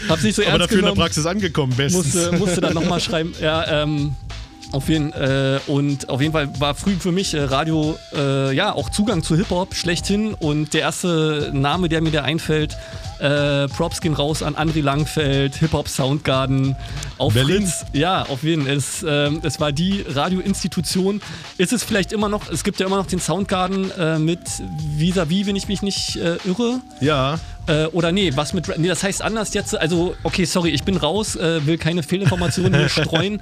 hab's 0.10 0.24
nicht 0.24 0.36
so 0.36 0.42
Aber 0.42 0.52
ernst 0.52 0.64
dafür 0.66 0.80
in 0.80 0.86
der 0.86 0.92
genommen. 0.92 1.02
Praxis 1.02 1.26
angekommen, 1.26 1.74
bestens. 1.76 2.14
Musste, 2.14 2.32
musste 2.34 2.62
dann 2.62 2.74
nochmal 2.74 3.00
schreiben. 3.00 3.34
Ja, 3.40 3.84
ähm, 3.84 4.16
auf 4.76 4.90
jeden, 4.90 5.14
äh, 5.14 5.60
und 5.68 6.10
auf 6.10 6.20
jeden 6.20 6.34
Fall 6.34 6.50
war 6.60 6.76
früh 6.76 6.96
für 7.00 7.14
mich 7.14 7.34
äh, 7.34 7.44
Radio 7.44 7.98
äh, 8.14 8.54
ja 8.54 8.74
auch 8.74 8.90
Zugang 8.90 9.24
zu 9.24 9.38
Hip-Hop 9.38 9.74
schlechthin. 9.74 10.34
Und 10.34 10.74
der 10.74 10.82
erste 10.82 11.50
Name, 11.54 11.88
der 11.88 12.02
mir 12.02 12.12
da 12.12 12.24
einfällt, 12.24 12.76
äh, 13.20 13.70
Props 13.70 14.02
gehen 14.02 14.14
raus 14.14 14.44
an 14.44 14.56
André 14.56 14.82
Langfeld, 14.82 15.56
Hip-Hop 15.56 15.88
Soundgarden 15.88 16.76
auf 17.18 17.34
Berlin. 17.34 17.66
Fritz. 17.66 17.86
Ja, 17.94 18.24
auf 18.24 18.44
jeden 18.44 18.66
Fall. 18.66 18.76
Es, 18.76 19.06
ähm, 19.08 19.40
es 19.44 19.62
war 19.62 19.72
die 19.72 20.04
Radioinstitution. 20.08 21.22
Ist 21.58 21.72
es 21.72 21.86
vielleicht 21.86 22.12
immer 22.12 22.28
noch, 22.28 22.52
es 22.52 22.66
gibt 22.66 22.82
ja 22.82 22.86
immer 22.86 22.98
noch 22.98 23.08
den 23.08 23.22
Soundgarden 23.22 23.92
äh, 23.92 24.20
mit 24.20 24.42
Vis-a-vis, 24.98 25.48
wenn 25.48 25.56
ich 25.56 25.70
mich 25.70 25.84
nicht 25.84 26.18
äh, 26.18 26.36
irre. 26.44 26.82
Ja. 27.00 27.40
Äh, 27.68 27.86
oder 27.88 28.12
nee, 28.12 28.32
was 28.36 28.54
mit. 28.54 28.68
Nee, 28.78 28.88
das 28.88 29.02
heißt 29.04 29.22
anders 29.24 29.54
jetzt. 29.56 29.76
Also, 29.76 30.16
okay, 30.24 30.46
sorry, 30.46 30.70
ich 30.70 30.84
bin 30.84 30.98
raus, 30.98 31.36
äh, 31.36 31.66
will 31.66 31.78
keine 31.80 32.04
Fehlinformationen 32.04 32.76
hier 32.76 32.90
streuen. 32.90 33.42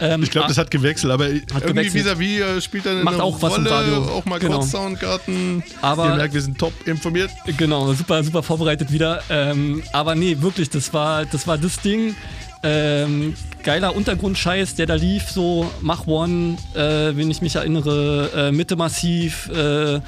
Ähm, 0.00 0.22
Ich 0.22 0.30
glaube, 0.30 0.48
das 0.48 0.58
hat 0.58 0.70
gewechselt, 0.70 1.12
aber 1.12 1.26
irgendwie 1.28 1.44
gewechselt. 1.60 1.94
vis-à-vis 2.04 2.40
äh, 2.40 2.60
spielt 2.60 2.86
dann 2.86 3.02
Macht 3.02 3.14
eine 3.14 3.24
auch 3.24 3.42
was 3.42 3.56
im 3.56 3.66
Rolle, 3.66 3.74
Radio. 3.76 4.02
auch 4.12 4.24
mal 4.24 4.38
Genau. 4.38 4.58
kurz 4.58 4.70
Soundgarten. 4.70 5.64
Aber- 5.82 6.10
Ihr 6.10 6.14
merkt, 6.16 6.34
wir 6.34 6.42
sind 6.42 6.58
top 6.58 6.72
informiert. 6.86 7.30
Genau, 7.56 7.92
super, 7.92 8.22
super 8.22 8.42
vorbereitet 8.42 8.92
wieder. 8.92 9.20
Ähm, 9.30 9.82
aber 9.92 10.14
nee, 10.14 10.36
wirklich, 10.40 10.70
das 10.70 10.92
war 10.92 11.24
das, 11.24 11.46
war 11.48 11.58
das 11.58 11.80
Ding. 11.80 12.14
Ähm, 12.62 13.34
geiler 13.62 13.94
Untergrundscheiß, 13.94 14.74
der 14.76 14.86
da 14.86 14.94
lief, 14.94 15.30
so 15.30 15.70
Mach 15.80 16.06
One, 16.06 16.56
äh, 16.74 17.16
wenn 17.16 17.30
ich 17.30 17.42
mich 17.42 17.54
erinnere, 17.56 18.30
äh, 18.34 18.52
Mitte 18.52 18.76
Massiv, 18.76 19.48
äh, 19.50 20.00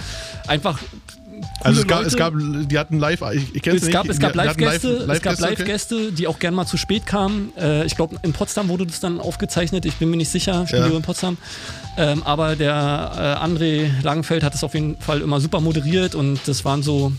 einfach. 0.47 0.79
Also 1.61 1.81
es 1.81 1.87
gab, 1.87 2.01
es 2.05 2.13
Leute. 2.13 2.17
gab, 2.17 2.69
die 2.69 2.79
hatten 2.79 2.99
live, 2.99 3.23
ich, 3.35 3.55
ich 3.55 3.63
kenne 3.63 3.77
Es 3.77 3.91
gab, 3.91 4.09
es 4.09 4.19
gab 4.19 4.35
Live-Gäste, 4.35 5.07
es 5.11 5.23
gab 5.23 5.39
Live-Gäste, 5.39 5.97
okay. 5.97 6.11
Die 6.13 6.27
auch 6.27 6.39
gern 6.39 6.55
mal 6.55 6.67
zu 6.67 6.77
spät 6.77 7.07
kamen. 7.07 7.53
Äh, 7.57 7.85
ich 7.87 7.97
glaube, 7.97 8.17
in 8.23 8.33
Potsdam 8.33 8.69
wurde 8.69 8.87
das 8.87 9.01
dann 9.01 9.21
aufgezeichnet. 9.21 9.85
Ich 9.87 9.95
bin 9.97 10.11
mir 10.11 10.17
nicht 10.17 10.31
sicher, 10.31 10.67
Studio 10.67 10.87
Ja. 10.89 10.97
in 10.97 11.03
Potsdam. 11.03 11.37
Ähm, 11.97 12.23
aber 12.23 12.57
der 12.57 13.39
äh, 13.43 13.45
André 13.45 13.91
Langenfeld 14.03 14.43
hat 14.43 14.55
es 14.55 14.63
auf 14.65 14.75
jeden 14.75 14.97
Fall 15.01 15.21
immer 15.21 15.41
super 15.41 15.61
moderiert 15.61 16.15
und 16.15 16.41
das 16.47 16.65
waren 16.65 16.83
so, 16.83 17.13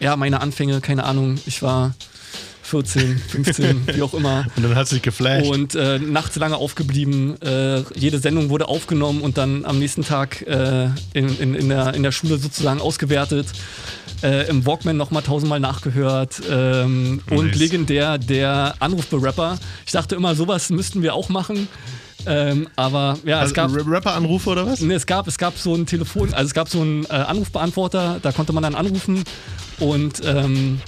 ja, 0.00 0.16
meine 0.16 0.40
Anfänge, 0.40 0.80
keine 0.80 1.04
Ahnung. 1.04 1.38
Ich 1.46 1.62
war 1.62 1.94
14, 2.72 3.18
15, 3.18 3.86
wie 3.94 4.00
auch 4.02 4.14
immer. 4.14 4.46
Und 4.56 4.62
dann 4.62 4.74
hat 4.74 4.88
sich 4.88 5.02
geflasht. 5.02 5.46
Und 5.46 5.74
äh, 5.74 5.98
nachts 5.98 6.36
lange 6.36 6.56
aufgeblieben. 6.56 7.40
Äh, 7.42 7.82
jede 7.94 8.18
Sendung 8.18 8.48
wurde 8.48 8.66
aufgenommen 8.68 9.20
und 9.20 9.36
dann 9.36 9.66
am 9.66 9.78
nächsten 9.78 10.02
Tag 10.04 10.40
äh, 10.46 10.86
in, 11.12 11.38
in, 11.38 11.54
in, 11.54 11.68
der, 11.68 11.92
in 11.92 12.02
der 12.02 12.12
Schule 12.12 12.38
sozusagen 12.38 12.80
ausgewertet. 12.80 13.46
Äh, 14.22 14.48
Im 14.48 14.64
Walkman 14.64 14.96
nochmal 14.96 15.22
tausendmal 15.22 15.60
nachgehört. 15.60 16.40
Ähm, 16.50 17.20
Und 17.28 17.48
Nice. 17.48 17.56
legendär 17.58 18.16
der 18.16 18.74
Anrufberapper. 18.78 19.58
Ich 19.84 19.92
dachte 19.92 20.14
immer, 20.14 20.34
sowas 20.34 20.70
müssten 20.70 21.02
wir 21.02 21.12
auch 21.14 21.28
machen. 21.28 21.68
Ähm, 22.24 22.68
aber 22.76 23.18
ja, 23.26 23.42
es 23.44 23.52
Also 23.52 23.74
gab. 23.74 23.86
Rapper-Anrufe 23.86 24.48
oder 24.50 24.64
was? 24.66 24.80
Nee, 24.80 24.94
es 24.94 25.04
gab, 25.06 25.26
es 25.28 25.36
gab 25.36 25.58
so 25.58 25.74
ein 25.74 25.84
Telefon, 25.86 26.32
also 26.32 26.46
es 26.46 26.54
gab 26.54 26.68
so 26.68 26.80
einen 26.80 27.04
äh, 27.06 27.08
Anrufbeantworter, 27.08 28.20
da 28.22 28.30
konnte 28.32 28.52
man 28.52 28.62
dann 28.62 28.76
anrufen 28.76 29.24
und 29.80 30.22
ähm, 30.24 30.80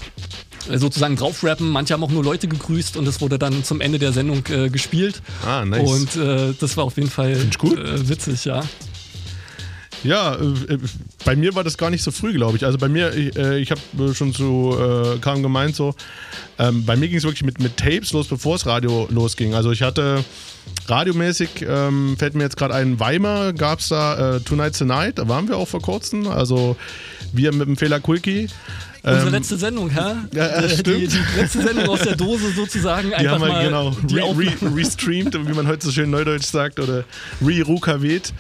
sozusagen 0.73 1.17
draufrappen. 1.17 1.69
Manche 1.69 1.95
haben 1.95 2.05
auch 2.05 2.11
nur 2.11 2.25
Leute 2.25 2.49
gegrüßt 2.49 2.97
und 2.97 3.05
das 3.05 3.21
wurde 3.21 3.39
dann 3.39 3.65
zum 3.65 3.81
Ende 3.81 3.99
der 3.99 4.13
Sendung 4.13 4.43
äh, 4.49 4.69
gespielt. 4.71 5.23
Ah, 5.47 5.65
nice. 5.65 5.89
Und 5.89 6.17
äh, 6.17 6.55
das 6.59 6.77
war 6.77 6.85
auf 6.85 6.97
jeden 6.97 7.11
Fall 7.11 7.33
äh, 7.33 8.09
witzig, 8.09 8.45
ja. 8.45 8.63
Ja, 10.05 10.35
äh, 10.35 10.75
äh, 10.75 10.79
bei 11.25 11.35
mir 11.35 11.55
war 11.55 11.65
das 11.65 11.79
gar 11.79 11.91
nicht 11.91 12.03
so 12.03 12.11
früh, 12.11 12.35
glaube 12.35 12.57
ich. 12.59 12.67
Also 12.67 12.77
bei 12.77 12.89
mir, 12.89 13.15
ich, 13.15 13.35
äh, 13.37 13.59
ich 13.59 13.71
habe 13.71 14.15
schon 14.15 14.35
zu 14.35 14.77
äh, 14.79 15.19
Karim 15.19 15.43
gemeint, 15.43 15.75
so, 15.75 15.95
ähm, 16.59 16.85
bei 16.85 16.95
mir 16.95 17.09
ging 17.09 17.17
es 17.17 17.25
wirklich 17.25 17.43
mit, 17.43 17.59
mit 17.59 17.79
Tapes 17.79 18.13
los, 18.13 18.29
bevor 18.29 18.57
das 18.57 18.67
Radio 18.67 19.09
losging. 19.11 19.55
Also 19.55 19.73
ich 19.73 19.83
hatte 19.83 20.23
radiomäßig, 20.87 21.65
ähm, 21.67 22.17
fällt 22.19 22.35
mir 22.35 22.43
jetzt 22.43 22.59
gerade 22.59 22.75
ein, 22.75 23.01
Weimar 23.01 23.55
gab 23.55 23.81
es 23.81 23.89
da 23.89 24.37
äh, 24.37 24.41
Tonight's 24.41 24.79
the 24.79 24.85
Night, 24.85 25.19
da 25.19 25.27
waren 25.29 25.49
wir 25.49 25.57
auch 25.57 25.69
vor 25.69 25.81
kurzem. 25.81 26.29
Also 26.29 26.77
wir 27.33 27.53
mit 27.53 27.67
dem 27.67 27.77
Fehler 27.77 27.99
Kulki. 28.01 28.49
Unsere 29.05 29.27
Ähm, 29.27 29.33
letzte 29.35 29.59
Sendung, 29.59 29.91
Herr. 29.91 30.17
Ja, 30.33 30.47
ja, 30.47 30.63
Äh, 30.63 30.69
die, 30.69 30.77
stimmt. 30.77 31.13
die 31.13 31.41
letzte 31.41 31.63
Sendung 31.63 31.89
aus 31.91 32.01
der 32.01 32.17
Dose 32.17 32.51
sozusagen. 32.53 33.09
Die 33.11 33.15
einfach 33.15 33.33
haben 33.33 33.43
wir 33.43 33.49
mal 33.49 33.65
genau 33.67 33.91
die 34.03 34.19
re, 34.19 34.35
re, 34.63 34.77
restreamt, 34.77 35.35
wie 35.47 35.53
man 35.53 35.67
heute 35.67 35.85
so 35.85 35.93
schön 35.93 36.09
neudeutsch 36.11 36.47
sagt, 36.47 36.81
oder 36.81 37.05
re-rukavet. 37.45 38.33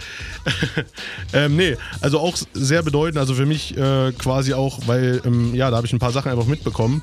ähm, 1.35 1.57
nee, 1.57 1.77
also 2.01 2.19
auch 2.19 2.35
sehr 2.55 2.83
bedeutend, 2.83 3.19
also 3.19 3.35
für 3.35 3.45
mich 3.45 3.77
äh, 3.77 4.13
quasi 4.13 4.55
auch, 4.55 4.81
weil, 4.87 5.21
ähm, 5.27 5.55
ja, 5.55 5.71
da 5.71 5.77
habe 5.77 5.87
ich 5.87 5.93
ein 5.93 5.99
paar 5.99 6.13
Sachen 6.13 6.31
einfach 6.33 6.47
mitbekommen. 6.47 7.03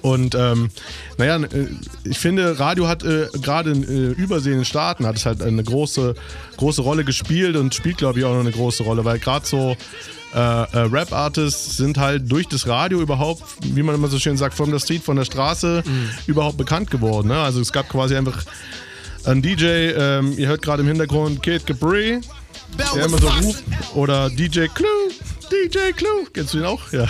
Und 0.00 0.34
ähm, 0.34 0.70
naja, 1.18 1.36
äh, 1.42 1.66
ich 2.04 2.18
finde, 2.18 2.58
Radio 2.58 2.88
hat 2.88 3.02
äh, 3.04 3.26
gerade 3.42 3.72
in 3.72 3.82
äh, 3.82 4.12
übersehenden 4.12 4.64
Staaten 4.64 5.04
hat 5.06 5.16
es 5.16 5.26
halt 5.26 5.42
eine 5.42 5.62
große, 5.62 6.14
große 6.56 6.80
Rolle 6.80 7.04
gespielt 7.04 7.56
und 7.56 7.74
spielt, 7.74 7.98
glaube 7.98 8.18
ich, 8.20 8.24
auch 8.24 8.32
noch 8.32 8.40
eine 8.40 8.52
große 8.52 8.82
Rolle, 8.82 9.04
weil 9.04 9.18
gerade 9.18 9.44
so 9.46 9.76
äh, 10.34 10.38
äh, 10.38 10.78
Rap-Artists 10.80 11.76
sind 11.76 11.98
halt 11.98 12.30
durch 12.30 12.46
das 12.46 12.66
Radio 12.66 13.00
überhaupt, 13.00 13.42
wie 13.62 13.82
man 13.82 13.94
immer 13.94 14.08
so 14.08 14.18
schön 14.18 14.36
sagt, 14.36 14.54
from 14.54 14.70
the 14.70 14.78
street, 14.78 15.02
von 15.02 15.16
der 15.16 15.24
Straße 15.24 15.82
überhaupt 16.26 16.58
bekannt 16.58 16.90
geworden. 16.90 17.28
Ne? 17.28 17.38
Also 17.38 17.60
es 17.60 17.72
gab 17.72 17.88
quasi 17.88 18.16
einfach 18.16 18.44
einen 19.24 19.42
DJ, 19.42 19.64
ähm, 19.64 20.34
ihr 20.36 20.48
hört 20.48 20.62
gerade 20.62 20.82
im 20.82 20.88
Hintergrund 20.88 21.42
Kid 21.42 21.66
Capri, 21.66 22.20
der 22.78 23.04
immer 23.04 23.18
so 23.18 23.28
ruft, 23.28 23.64
oder 23.94 24.30
DJ 24.30 24.66
Clue, 24.66 25.07
DJ 25.50 25.92
Clue, 25.96 26.26
kennst 26.32 26.54
du 26.54 26.58
ihn 26.58 26.64
auch? 26.64 26.92
Ja. 26.92 27.06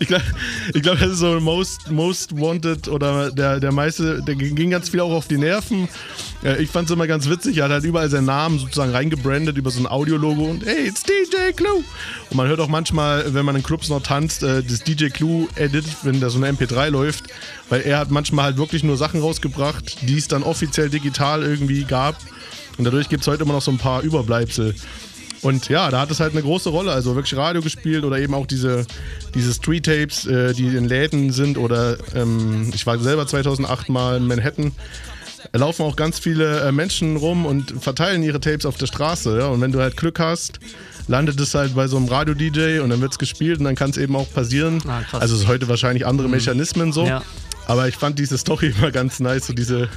ich 0.00 0.08
glaube, 0.08 0.24
ich 0.74 0.82
glaub, 0.82 0.98
das 0.98 1.12
ist 1.12 1.18
so 1.18 1.40
Most, 1.40 1.90
Most 1.90 2.38
Wanted 2.38 2.88
oder 2.88 3.30
der, 3.30 3.60
der 3.60 3.72
meiste, 3.72 4.22
der 4.22 4.34
ging 4.34 4.70
ganz 4.70 4.88
viel 4.88 5.00
auch 5.00 5.12
auf 5.12 5.28
die 5.28 5.38
Nerven. 5.38 5.88
Ich 6.58 6.70
fand 6.70 6.88
es 6.88 6.94
immer 6.94 7.06
ganz 7.06 7.28
witzig, 7.28 7.58
er 7.58 7.64
hat 7.64 7.70
halt 7.70 7.84
überall 7.84 8.08
seinen 8.08 8.26
Namen 8.26 8.58
sozusagen 8.58 8.92
reingebrandet 8.92 9.58
über 9.58 9.70
so 9.70 9.80
ein 9.80 9.86
Audiologo 9.86 10.44
und 10.44 10.64
hey, 10.64 10.88
it's 10.88 11.02
DJ 11.02 11.52
Clue. 11.54 11.84
Und 12.30 12.36
man 12.36 12.48
hört 12.48 12.60
auch 12.60 12.68
manchmal, 12.68 13.34
wenn 13.34 13.44
man 13.44 13.56
in 13.56 13.62
Clubs 13.62 13.88
noch 13.88 14.02
tanzt, 14.02 14.42
äh, 14.42 14.62
das 14.62 14.82
DJ 14.82 15.08
Clue 15.08 15.48
Edit, 15.56 15.84
wenn 16.02 16.20
da 16.20 16.30
so 16.30 16.38
eine 16.38 16.50
MP3 16.56 16.88
läuft, 16.88 17.24
weil 17.68 17.82
er 17.82 17.98
hat 17.98 18.10
manchmal 18.10 18.46
halt 18.46 18.56
wirklich 18.56 18.84
nur 18.84 18.96
Sachen 18.96 19.20
rausgebracht, 19.20 20.08
die 20.08 20.16
es 20.16 20.28
dann 20.28 20.42
offiziell 20.42 20.88
digital 20.88 21.42
irgendwie 21.42 21.84
gab. 21.84 22.16
Und 22.78 22.84
dadurch 22.84 23.08
gibt 23.08 23.22
es 23.22 23.28
heute 23.28 23.42
immer 23.42 23.52
noch 23.52 23.62
so 23.62 23.70
ein 23.70 23.78
paar 23.78 24.02
Überbleibsel. 24.02 24.74
Und 25.42 25.68
ja, 25.68 25.90
da 25.90 26.00
hat 26.00 26.10
es 26.10 26.20
halt 26.20 26.32
eine 26.32 26.42
große 26.42 26.68
Rolle. 26.68 26.92
Also 26.92 27.14
wirklich 27.14 27.36
Radio 27.36 27.62
gespielt 27.62 28.04
oder 28.04 28.18
eben 28.18 28.34
auch 28.34 28.46
diese, 28.46 28.86
diese 29.34 29.54
Street-Tapes, 29.54 30.26
äh, 30.26 30.52
die 30.54 30.66
in 30.76 30.84
Läden 30.86 31.32
sind. 31.32 31.56
Oder 31.58 31.96
ähm, 32.14 32.70
ich 32.74 32.86
war 32.86 32.98
selber 32.98 33.26
2008 33.26 33.88
mal 33.88 34.16
in 34.18 34.26
Manhattan. 34.26 34.72
Da 35.52 35.58
laufen 35.58 35.82
auch 35.82 35.96
ganz 35.96 36.18
viele 36.18 36.60
äh, 36.60 36.72
Menschen 36.72 37.16
rum 37.16 37.46
und 37.46 37.74
verteilen 37.82 38.22
ihre 38.22 38.40
Tapes 38.40 38.66
auf 38.66 38.76
der 38.76 38.86
Straße. 38.86 39.38
Ja? 39.38 39.46
Und 39.46 39.60
wenn 39.62 39.72
du 39.72 39.80
halt 39.80 39.96
Glück 39.96 40.18
hast, 40.20 40.60
landet 41.08 41.40
es 41.40 41.54
halt 41.54 41.74
bei 41.74 41.88
so 41.88 41.96
einem 41.96 42.06
Radio-DJ 42.08 42.80
und 42.80 42.90
dann 42.90 43.00
wird 43.00 43.12
es 43.12 43.18
gespielt 43.18 43.58
und 43.58 43.64
dann 43.64 43.74
kann 43.74 43.90
es 43.90 43.96
eben 43.96 44.14
auch 44.16 44.30
passieren. 44.32 44.82
Ah, 44.86 45.00
also 45.18 45.34
es 45.34 45.42
ist 45.42 45.48
heute 45.48 45.66
wahrscheinlich 45.68 46.06
andere 46.06 46.28
Mhm. 46.28 46.34
Mechanismen 46.34 46.92
so. 46.92 47.06
Ja. 47.06 47.22
Aber 47.66 47.88
ich 47.88 47.96
fand 47.96 48.18
diese 48.18 48.36
Story 48.36 48.74
immer 48.78 48.90
ganz 48.90 49.18
nice, 49.20 49.46
so 49.46 49.52
diese 49.54 49.88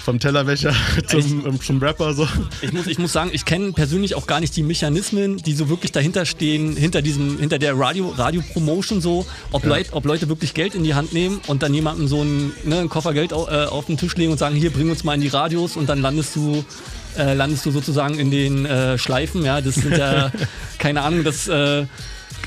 vom 0.00 0.18
Tellerwäscher 0.18 0.74
zum, 1.06 1.46
ähm, 1.46 1.60
zum 1.60 1.78
Rapper 1.78 2.14
so. 2.14 2.26
Ich 2.62 2.72
muss, 2.72 2.86
ich 2.86 2.98
muss 2.98 3.12
sagen, 3.12 3.30
ich 3.32 3.44
kenne 3.44 3.72
persönlich 3.72 4.14
auch 4.14 4.26
gar 4.26 4.40
nicht 4.40 4.56
die 4.56 4.62
Mechanismen, 4.62 5.36
die 5.36 5.52
so 5.52 5.68
wirklich 5.68 5.92
dahinter 5.92 6.26
stehen, 6.26 6.76
hinter 6.76 7.02
diesem, 7.02 7.38
hinter 7.38 7.58
der 7.58 7.78
Radio, 7.78 8.08
Radio-Promotion 8.08 9.00
so, 9.00 9.26
ob, 9.52 9.64
Ja. 9.64 9.70
Leut, 9.70 9.86
ob 9.92 10.04
Leute 10.04 10.28
wirklich 10.28 10.54
Geld 10.54 10.74
in 10.74 10.84
die 10.84 10.94
Hand 10.94 11.12
nehmen 11.12 11.40
und 11.46 11.62
dann 11.62 11.74
jemandem 11.74 12.08
so 12.08 12.20
einen, 12.20 12.52
ne, 12.64 12.78
einen 12.78 12.88
Koffer 12.88 13.12
Geld 13.12 13.32
au, 13.32 13.46
äh, 13.48 13.66
auf 13.66 13.86
den 13.86 13.96
Tisch 13.96 14.16
legen 14.16 14.32
und 14.32 14.38
sagen, 14.38 14.56
hier, 14.56 14.70
bring 14.70 14.90
uns 14.90 15.04
mal 15.04 15.14
in 15.14 15.20
die 15.20 15.28
Radios 15.28 15.76
und 15.76 15.88
dann 15.88 16.00
landest 16.00 16.34
du, 16.36 16.64
äh, 17.18 17.34
landest 17.34 17.66
du 17.66 17.70
sozusagen 17.70 18.18
in 18.18 18.30
den 18.30 18.66
äh, 18.66 18.98
Schleifen, 18.98 19.44
ja, 19.44 19.60
das 19.60 19.76
sind 19.76 19.96
ja, 19.96 20.32
keine 20.78 21.02
Ahnung, 21.02 21.24
das 21.24 21.48
äh, 21.48 21.86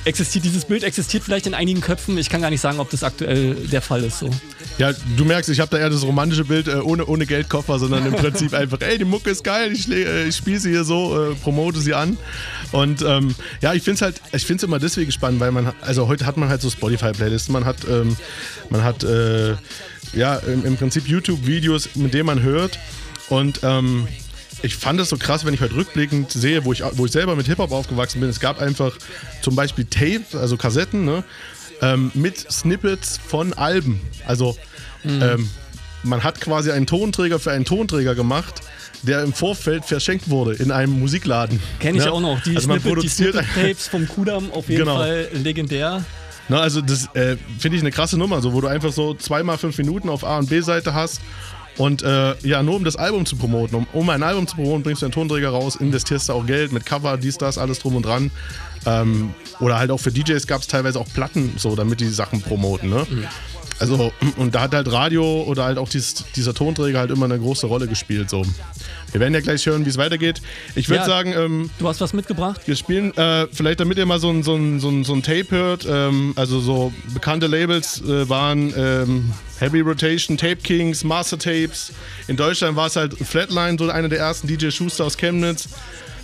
existiert, 0.06 0.46
dieses 0.46 0.66
Bild 0.66 0.84
existiert 0.84 1.24
vielleicht 1.24 1.48
in 1.48 1.54
einigen 1.54 1.82
Köpfen, 1.82 2.18
ich 2.18 2.30
kann 2.30 2.42
gar 2.42 2.50
nicht 2.50 2.62
sagen, 2.62 2.80
ob 2.80 2.90
das 2.90 3.04
aktuell 3.04 3.56
der 3.56 3.82
Fall 3.82 4.04
ist 4.04 4.20
so. 4.20 4.30
Ja, 4.78 4.92
du 5.18 5.26
merkst, 5.26 5.50
ich 5.50 5.60
habe 5.60 5.72
da 5.72 5.78
eher 5.78 5.90
das 5.90 6.04
romantische 6.04 6.46
Bild 6.46 6.68
äh, 6.68 6.76
ohne, 6.76 7.06
ohne 7.06 7.26
Geldkoffer, 7.26 7.80
sondern 7.80 8.06
im 8.06 8.14
Prinzip 8.14 8.54
einfach, 8.54 8.82
ey, 8.82 8.98
die 8.98 9.06
Mucke 9.06 9.30
ist 9.30 9.44
geil, 9.44 9.72
ich, 9.72 9.90
äh, 9.90 10.28
ich 10.28 10.36
spiele 10.36 10.60
sie 10.60 10.72
hier 10.72 10.84
so, 10.84 11.32
äh, 11.32 11.36
promote 11.36 11.80
sie 11.80 11.94
an. 11.94 12.18
Und 12.72 13.02
ähm, 13.02 13.36
ja, 13.62 13.74
ich 13.74 13.84
finde 13.84 13.96
es 13.96 14.02
halt, 14.02 14.22
ich 14.34 14.46
finde 14.46 14.58
es 14.62 14.68
immer 14.68 14.80
deswegen 14.80 15.12
spannend, 15.12 15.40
weil 15.40 15.52
man, 15.52 15.74
also 15.82 16.08
heute 16.08 16.26
hat 16.26 16.38
man 16.38 16.50
halt 16.50 16.62
so 16.62 16.70
Spotify-Playlists, 16.70 17.50
man 17.50 17.66
hat, 17.66 17.78
ähm, 17.88 18.18
man 18.70 18.84
hat, 18.84 19.04
äh, 19.04 19.56
ja, 20.14 20.36
im, 20.36 20.66
im 20.66 20.78
Prinzip 20.78 21.08
YouTube-Videos, 21.08 21.96
mit 21.96 22.14
denen 22.14 22.26
man 22.26 22.42
hört. 22.42 22.80
Und 23.30 23.62
ähm, 23.64 24.08
ich 24.64 24.76
fand 24.76 25.00
es 25.00 25.10
so 25.10 25.18
krass, 25.18 25.46
wenn 25.46 25.54
ich 25.54 25.62
heute 25.62 25.76
rückblickend 25.76 26.32
sehe, 26.32 26.66
wo 26.66 26.74
ich, 26.74 26.82
wo 26.94 27.06
ich 27.06 27.12
selber 27.12 27.36
mit 27.36 27.46
Hip-Hop 27.48 27.72
aufgewachsen 27.72 28.20
bin. 28.22 28.30
Es 28.30 28.40
gab 28.40 28.60
einfach 28.60 28.98
zum 29.42 29.56
Beispiel 29.56 29.86
Tape, 29.86 30.24
also 30.40 30.58
Kassetten, 30.58 31.06
ne? 31.06 31.24
ähm, 31.82 32.12
mit 32.16 32.38
Snippets 32.52 33.20
von 33.28 33.54
Alben. 33.54 34.00
Also 34.26 34.58
ähm, 35.06 35.50
man 36.04 36.24
hat 36.24 36.40
quasi 36.42 36.72
einen 36.72 36.88
Tonträger 36.88 37.40
für 37.40 37.52
einen 37.52 37.66
Tonträger 37.66 38.16
gemacht, 38.16 38.62
der 39.02 39.22
im 39.24 39.34
Vorfeld 39.34 39.84
verschenkt 39.86 40.30
wurde 40.30 40.54
in 40.54 40.72
einem 40.72 40.98
Musikladen. 40.98 41.60
Kenne 41.80 41.98
ich 41.98 42.06
Ja? 42.06 42.12
auch 42.12 42.22
noch, 42.22 42.42
die 42.42 42.56
also 42.56 42.70
man 42.70 42.80
Snippet- 42.80 43.04
die 43.04 43.08
Snippet-Tapes 43.10 43.88
vom 43.92 44.08
Kudam 44.08 44.50
auf 44.52 44.70
jeden 44.70 44.86
Genau. 44.86 44.96
Fall 44.96 45.28
legendär. 45.34 46.04
Na, 46.50 46.60
also 46.60 46.82
das 46.82 47.06
äh, 47.16 47.38
finde 47.58 47.78
ich 47.78 47.84
eine 47.84 47.92
krasse 47.92 48.18
Nummer, 48.18 48.42
so, 48.42 48.54
wo 48.54 48.60
du 48.62 48.68
einfach 48.68 48.92
so 48.92 49.14
zweimal 49.14 49.58
fünf 49.58 49.78
Minuten 49.78 50.10
auf 50.10 50.24
A 50.26 50.38
und 50.40 50.50
B-Seite 50.50 50.94
hast. 50.94 51.22
Und 51.78 52.04
äh, 52.04 52.36
ja, 52.48 52.62
nur 52.62 52.76
um 52.76 52.84
das 52.84 52.96
Album 52.96 53.26
zu 53.26 53.36
promoten, 53.36 53.76
um, 53.76 53.88
um 53.94 54.10
ein 54.10 54.22
Album 54.22 54.48
zu 54.48 54.56
promoten, 54.56 54.84
bringst 54.84 55.02
du 55.02 55.08
einen 55.08 55.14
Tonträger 55.14 55.50
raus, 55.50 55.76
investierst 55.76 56.30
du 56.30 56.34
auch 56.34 56.46
Geld 56.46 56.72
mit 56.72 56.86
Cover, 56.86 57.18
dies, 57.18 57.38
das, 57.38 57.58
alles 57.58 57.80
drum 57.80 57.96
und 57.96 58.06
dran. 58.06 58.32
Ähm, 58.86 59.34
oder 59.60 59.80
halt 59.80 59.92
auch 59.92 60.00
für 60.00 60.12
DJs 60.12 60.46
gab 60.46 60.62
es 60.62 60.68
teilweise 60.68 61.00
auch 61.00 61.08
Platten, 61.14 61.54
so, 61.58 61.76
damit 61.76 62.00
die 62.00 62.10
Sachen 62.10 62.42
promoten. 62.42 62.90
Ne? 62.90 63.08
Also, 63.80 64.12
und 64.38 64.54
da 64.56 64.62
hat 64.62 64.74
halt 64.76 64.92
Radio 64.92 65.44
oder 65.44 65.64
halt 65.66 65.78
auch 65.78 65.90
dies, 65.90 66.24
dieser 66.36 66.54
Tonträger 66.54 67.00
halt 67.00 67.12
immer 67.12 67.26
eine 67.26 67.40
große 67.40 67.66
Rolle 67.66 67.88
gespielt. 67.88 68.30
So. 68.30 68.44
Wir 69.12 69.20
werden 69.20 69.34
ja 69.34 69.40
gleich 69.42 69.66
hören, 69.66 69.86
wie 69.86 69.90
es 69.90 69.98
weitergeht. 69.98 70.42
Ich 70.76 70.90
würde 70.90 71.02
Ja, 71.02 71.06
sagen, 71.06 71.34
ähm, 71.36 71.70
du 71.80 71.88
hast 71.88 72.00
was 72.00 72.14
mitgebracht? 72.14 72.62
Wir 72.66 72.76
spielen, 72.76 73.16
äh, 73.18 73.48
vielleicht 73.52 73.80
damit 73.80 73.98
ihr 73.98 74.06
mal 74.06 74.20
so 74.20 74.30
ein, 74.30 74.44
so 74.44 74.56
ein, 74.56 74.80
so 74.80 74.90
ein, 74.90 75.04
so 75.04 75.14
ein 75.14 75.24
Tape 75.24 75.48
hört, 75.50 75.86
ähm, 75.90 76.34
also 76.36 76.60
so 76.60 76.94
bekannte 77.14 77.48
Labels 77.48 78.02
äh, 78.02 78.30
waren 78.30 78.74
ähm, 78.78 79.32
Heavy 79.64 79.80
Rotation, 79.80 80.36
Tape 80.36 80.58
Kings, 80.58 81.06
Master 81.06 81.40
Tapes. 81.40 81.94
In 82.28 82.36
Deutschland 82.36 82.76
war 82.76 82.88
es 82.88 82.98
halt 82.98 83.18
Flatline, 83.18 83.78
so 83.80 83.90
einer 83.90 84.10
der 84.10 84.20
ersten 84.20 84.46
DJ 84.46 84.72
Schuster 84.72 85.06
aus 85.06 85.16
Chemnitz. 85.16 85.70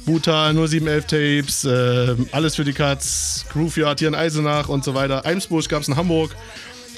Buta, 0.05 0.51
0711 0.51 1.05
Tapes, 1.05 1.63
äh, 1.63 2.17
alles 2.33 2.57
für 2.57 2.65
die 2.65 2.73
Cuts, 2.73 3.45
Grooveyard 3.53 3.99
hier 3.99 4.09
in 4.09 4.15
Eisenach 4.15 4.67
und 4.67 4.83
so 4.83 4.93
weiter. 4.93 5.25
Eimsbusch 5.25 5.69
gab 5.69 5.83
es 5.83 5.87
in 5.87 5.95
Hamburg. 5.95 6.35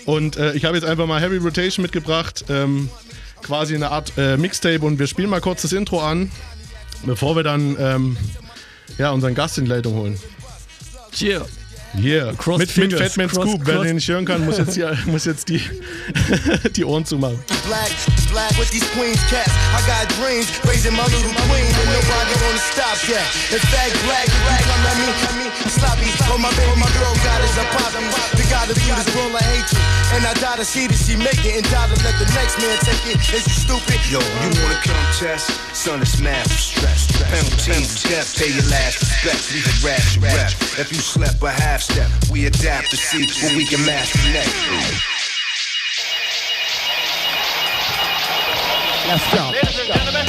Und 0.08 0.36
äh, 0.38 0.54
ich 0.54 0.66
habe 0.66 0.76
jetzt 0.76 0.86
einfach 0.86 1.06
mal 1.06 1.22
Heavy 1.22 1.38
Rotation 1.38 1.84
mitgebracht, 1.84 2.46
ähm, 2.50 2.90
quasi 3.44 3.76
eine 3.76 3.92
Art 3.92 4.14
äh, 4.18 4.36
Mixtape 4.36 4.84
und 4.84 4.98
wir 4.98 5.06
spielen 5.06 5.30
mal 5.30 5.42
kurz 5.42 5.62
das 5.62 5.74
Intro 5.74 6.02
an, 6.02 6.32
bevor 7.04 7.36
wir 7.36 7.44
dann 7.44 7.78
ähm, 7.80 8.18
ja, 8.98 9.12
unseren 9.12 9.36
Gast 9.36 9.60
in 9.60 9.66
die 9.66 9.70
Leitung 9.70 9.94
holen. 9.94 10.20
Yeah. 11.22 11.46
Yeah. 11.98 12.34
Crossed 12.38 12.60
mit, 12.60 12.60
mit 12.60 12.72
fingers. 12.72 13.02
Fatman 13.14 13.28
Crossed- 13.28 13.50
Scoop. 13.50 13.62
Wer 13.66 13.84
den 13.84 13.96
nicht 13.96 14.08
hören 14.08 14.26
kann, 14.26 14.46
muss 14.46 14.58
jetzt, 14.58 14.76
hier, 14.76 14.98
muss 15.06 15.26
jetzt 15.26 15.50
die, 15.50 15.62
die 16.76 16.86
Ohren 16.86 17.06
zumachen. 17.06 17.40
Black, 17.68 17.92
black 18.32 18.56
with 18.58 18.72
these 18.72 18.88
queens 18.96 19.20
cats. 19.28 19.52
I 19.76 19.80
got 19.86 20.08
dreams, 20.18 20.48
raising 20.64 20.96
my 20.96 21.06
little 21.06 21.36
queen, 21.46 21.68
and 21.68 21.90
nobody 21.92 22.34
gonna 22.40 22.64
stop 22.72 22.98
that. 23.12 23.28
In 23.52 23.62
fact, 23.70 23.94
black, 24.08 24.26
black, 24.48 24.64
I'm 24.64 24.82
I 24.82 24.94
mean, 24.98 25.14
I 25.14 25.32
mean, 25.38 25.52
sloppy. 25.70 26.08
What 26.32 26.40
my 26.40 26.52
baby, 26.56 26.76
my 26.80 26.90
girl 26.98 27.14
got 27.22 27.40
is 27.44 27.56
a 27.60 27.66
pop. 27.76 27.92
The 27.92 28.46
God 28.48 28.72
of 28.72 28.80
you 28.80 28.96
is 28.96 29.08
full 29.12 29.30
of 29.30 29.44
hatred, 29.44 29.84
and 30.16 30.24
I 30.26 30.34
die 30.40 30.58
to 30.58 30.66
see 30.66 30.88
that 30.88 30.98
she 30.98 31.20
make 31.20 31.44
it, 31.44 31.60
and 31.60 31.66
die 31.68 31.88
to 31.92 31.98
let 32.02 32.16
the 32.18 32.28
next 32.34 32.58
man 32.64 32.80
take 32.82 33.04
it. 33.12 33.20
Is 33.36 33.44
you 33.46 33.56
stupid? 33.56 34.00
Yo, 34.08 34.24
you 34.24 34.50
wanna 34.64 34.80
come 34.82 35.04
test? 35.20 35.52
Son, 35.76 36.02
it's 36.02 36.20
massive 36.20 36.56
stress. 36.56 37.12
Penalties, 37.20 38.04
death, 38.08 38.32
pay 38.40 38.50
your 38.50 38.66
last 38.72 39.04
respect. 39.04 39.44
Leave 39.52 39.68
a 39.68 39.76
rash 39.86 40.18
rep. 40.18 40.52
If 40.80 40.92
you 40.96 41.04
slept 41.04 41.44
a 41.44 41.52
half 41.52 41.82
step, 41.82 42.10
we 42.32 42.46
adapt 42.48 42.92
to 42.92 42.98
see 42.98 43.28
what 43.44 43.56
we 43.56 43.66
can 43.66 43.86
master 43.86 44.24
next. 44.32 45.21
Let's 49.08 49.26
go. 49.34 49.50
Ladies 49.50 49.80
and 49.80 49.88
gentlemen, 49.88 50.26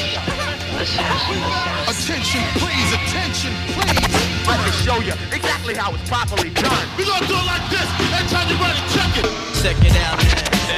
attention, 1.84 2.42
please, 2.56 2.90
attention, 2.96 3.52
please. 3.76 4.12
Let 4.48 4.64
me 4.64 4.72
show 4.80 4.98
you 5.00 5.12
exactly 5.30 5.74
how 5.74 5.94
it's 5.94 6.08
properly 6.08 6.50
done. 6.50 6.88
We're 6.96 7.04
gonna 7.04 7.26
do 7.26 7.34
it 7.34 7.46
like 7.46 7.68
this. 7.68 7.86
Every 8.12 8.28
time 8.32 8.48
you're 8.48 8.58
ready, 8.58 8.80
check 8.90 9.12
it. 9.18 9.28
Check 9.62 9.76
it 9.84 9.96
out. 10.02 10.18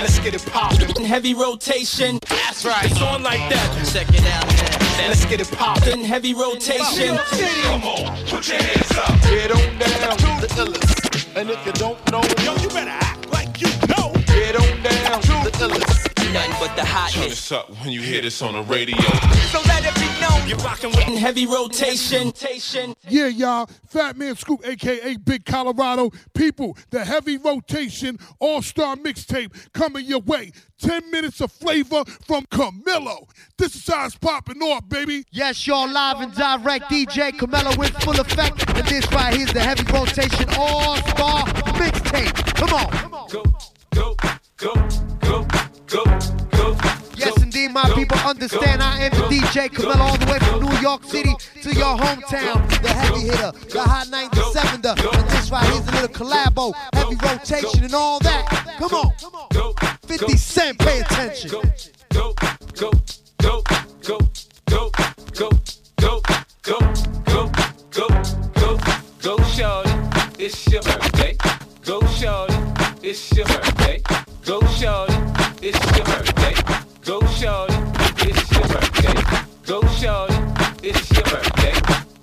Let's 0.03 0.19
get 0.19 0.35
it 0.35 0.45
poppin'. 0.51 1.05
Heavy 1.05 1.35
rotation. 1.35 2.19
That's 2.29 2.65
right. 2.65 2.85
It's 2.91 3.01
on 3.01 3.23
like 3.23 3.49
that. 3.49 3.87
Check 3.93 4.09
it 4.11 4.27
out. 4.27 4.45
Let's 5.09 5.25
get 5.25 5.41
it 5.41 5.51
poppin'. 5.53 6.05
Heavy 6.05 6.35
rotation. 6.35 7.17
Come 7.17 7.85
on, 7.85 8.17
put 8.27 8.49
your 8.49 8.61
hands 8.61 8.99
up. 8.99 9.21
Get 9.23 9.53
on 9.53 9.79
down 9.79 10.17
to 10.19 10.31
the 10.43 10.49
illest. 10.59 11.37
And 11.37 11.49
if 11.49 11.65
you 11.65 11.73
don't 11.73 11.99
know, 12.11 12.23
yo, 12.45 12.55
you 12.61 12.69
better 12.69 12.91
act 12.91 13.31
like 13.31 13.61
you 13.61 13.69
know. 13.89 14.13
Get 14.27 14.57
on 14.57 14.83
down 14.83 15.23
to 15.23 15.51
the 15.51 15.57
illest. 15.63 16.14
Nothing 16.35 16.57
but 16.59 16.75
the 16.75 16.85
hot 16.85 17.13
Turn 17.13 17.23
hits. 17.23 17.35
this 17.37 17.53
up 17.53 17.71
when 17.81 17.93
you 17.93 18.01
hear 18.03 18.21
this 18.21 18.43
on 18.43 18.55
the 18.55 18.63
radio. 18.63 18.97
So 19.53 19.61
let 19.69 19.85
it 19.85 19.95
be 19.95 20.21
known 20.21 20.49
you're 20.49 20.59
rockin' 20.59 20.91
with 20.91 21.17
heavy 21.17 21.47
rotation. 21.47 22.33
Yeah, 23.09 23.29
y'all. 23.29 23.71
Fat 23.87 24.17
Man 24.17 24.35
Scoop, 24.35 24.61
aka 24.67 25.17
Big 25.19 25.45
Colorado. 25.45 26.11
People, 26.35 26.77
the 26.91 27.05
heavy 27.05 27.37
rotation 27.39 28.19
all 28.41 28.63
star 28.63 28.97
mixtape 28.97 29.71
coming 29.75 30.07
your 30.07 30.19
way. 30.23 30.51
10 30.81 31.09
minutes 31.13 31.41
of 31.41 31.53
flavor 31.53 32.05
from 32.27 32.45
Camilo. 32.47 33.29
This 33.57 33.77
is 33.77 33.87
how 33.87 34.05
it's 34.05 34.17
popping 34.17 34.61
off, 34.61 34.89
baby. 34.89 35.25
Yes, 35.31 35.65
y'all 35.69 35.89
live 35.89 36.21
and 36.21 36.35
direct. 36.35 36.91
DJ 36.91 37.31
Camelo 37.31 37.77
in 37.77 37.93
full 38.01 38.19
effect. 38.19 38.69
And 38.77 38.85
this 38.89 39.09
right 39.13 39.33
here's 39.33 39.53
the 39.53 39.61
heavy 39.61 39.85
rotation 39.93 40.49
all 40.59 40.97
star 40.97 41.45
mixtape. 41.79 42.57
Come 42.57 42.71
on. 42.71 43.29
Go, 43.29 43.45
go, 43.93 44.17
go, 44.17 44.17
go, 44.57 44.89
go, 45.21 45.45
go. 45.45 45.64
Yes, 45.95 47.41
indeed, 47.41 47.71
my 47.71 47.89
people 47.95 48.19
understand. 48.19 48.83
I 48.83 48.99
am 48.99 49.11
the 49.13 49.29
DJ 49.29 49.69
Camelo 49.69 50.01
all 50.01 50.17
the 50.17 50.27
way 50.27 50.39
from 50.41 50.65
New 50.65 50.77
York 50.79 51.05
City 51.05 51.33
to 51.63 51.69
your 51.73 51.97
hometown. 51.97 52.69
The 52.83 52.89
heavy 52.89 53.21
hitter, 53.21 53.53
the 53.69 53.81
hot 53.81 54.09
97 54.11 54.81
der 54.81 54.89
And 54.91 55.29
this 55.31 55.51
right 55.53 55.65
here's 55.67 55.87
a 55.87 55.93
little 55.93 56.09
collabo, 56.09 56.75
heavy 56.95 57.15
rotation 57.15 57.85
and 57.85 57.95
all 57.95 58.19
that. 58.21 58.75
Come 58.79 58.93
on. 58.93 59.13
50 60.09 60.37
Cent, 60.37 60.79
pay 60.81 61.01
attention. 61.01 61.51
Go, 61.51 61.63
go, 62.11 62.35
go, 62.75 62.91
go, 63.39 63.63
go, 64.03 64.21
go, 64.67 64.91
go, 64.91 64.91
go, 65.33 65.51
go, 66.03 66.21
go, 66.63 67.51
go, 67.93 68.09
go, 68.55 68.79
go, 69.23 69.45
shorty, 69.45 69.91
it's 70.41 70.67
your 70.67 70.83
birthday. 70.83 71.37
Go, 71.85 72.01
shorty, 72.07 72.55
it's 73.03 73.31
your 73.37 73.45
birthday. 73.47 74.01
Go, 74.47 74.59
shorty, 74.69 75.13
it's 75.61 75.97
your 75.97 76.07
birthday. 76.07 76.55
Go, 77.05 77.21
shorty, 77.27 77.75
it's 78.27 78.53
your 78.53 78.69
birthday. 78.69 79.23
Go, 79.67 79.83
shorty, 79.89 80.35
it's 80.83 81.11
your 81.13 81.25
birthday. 81.25 81.75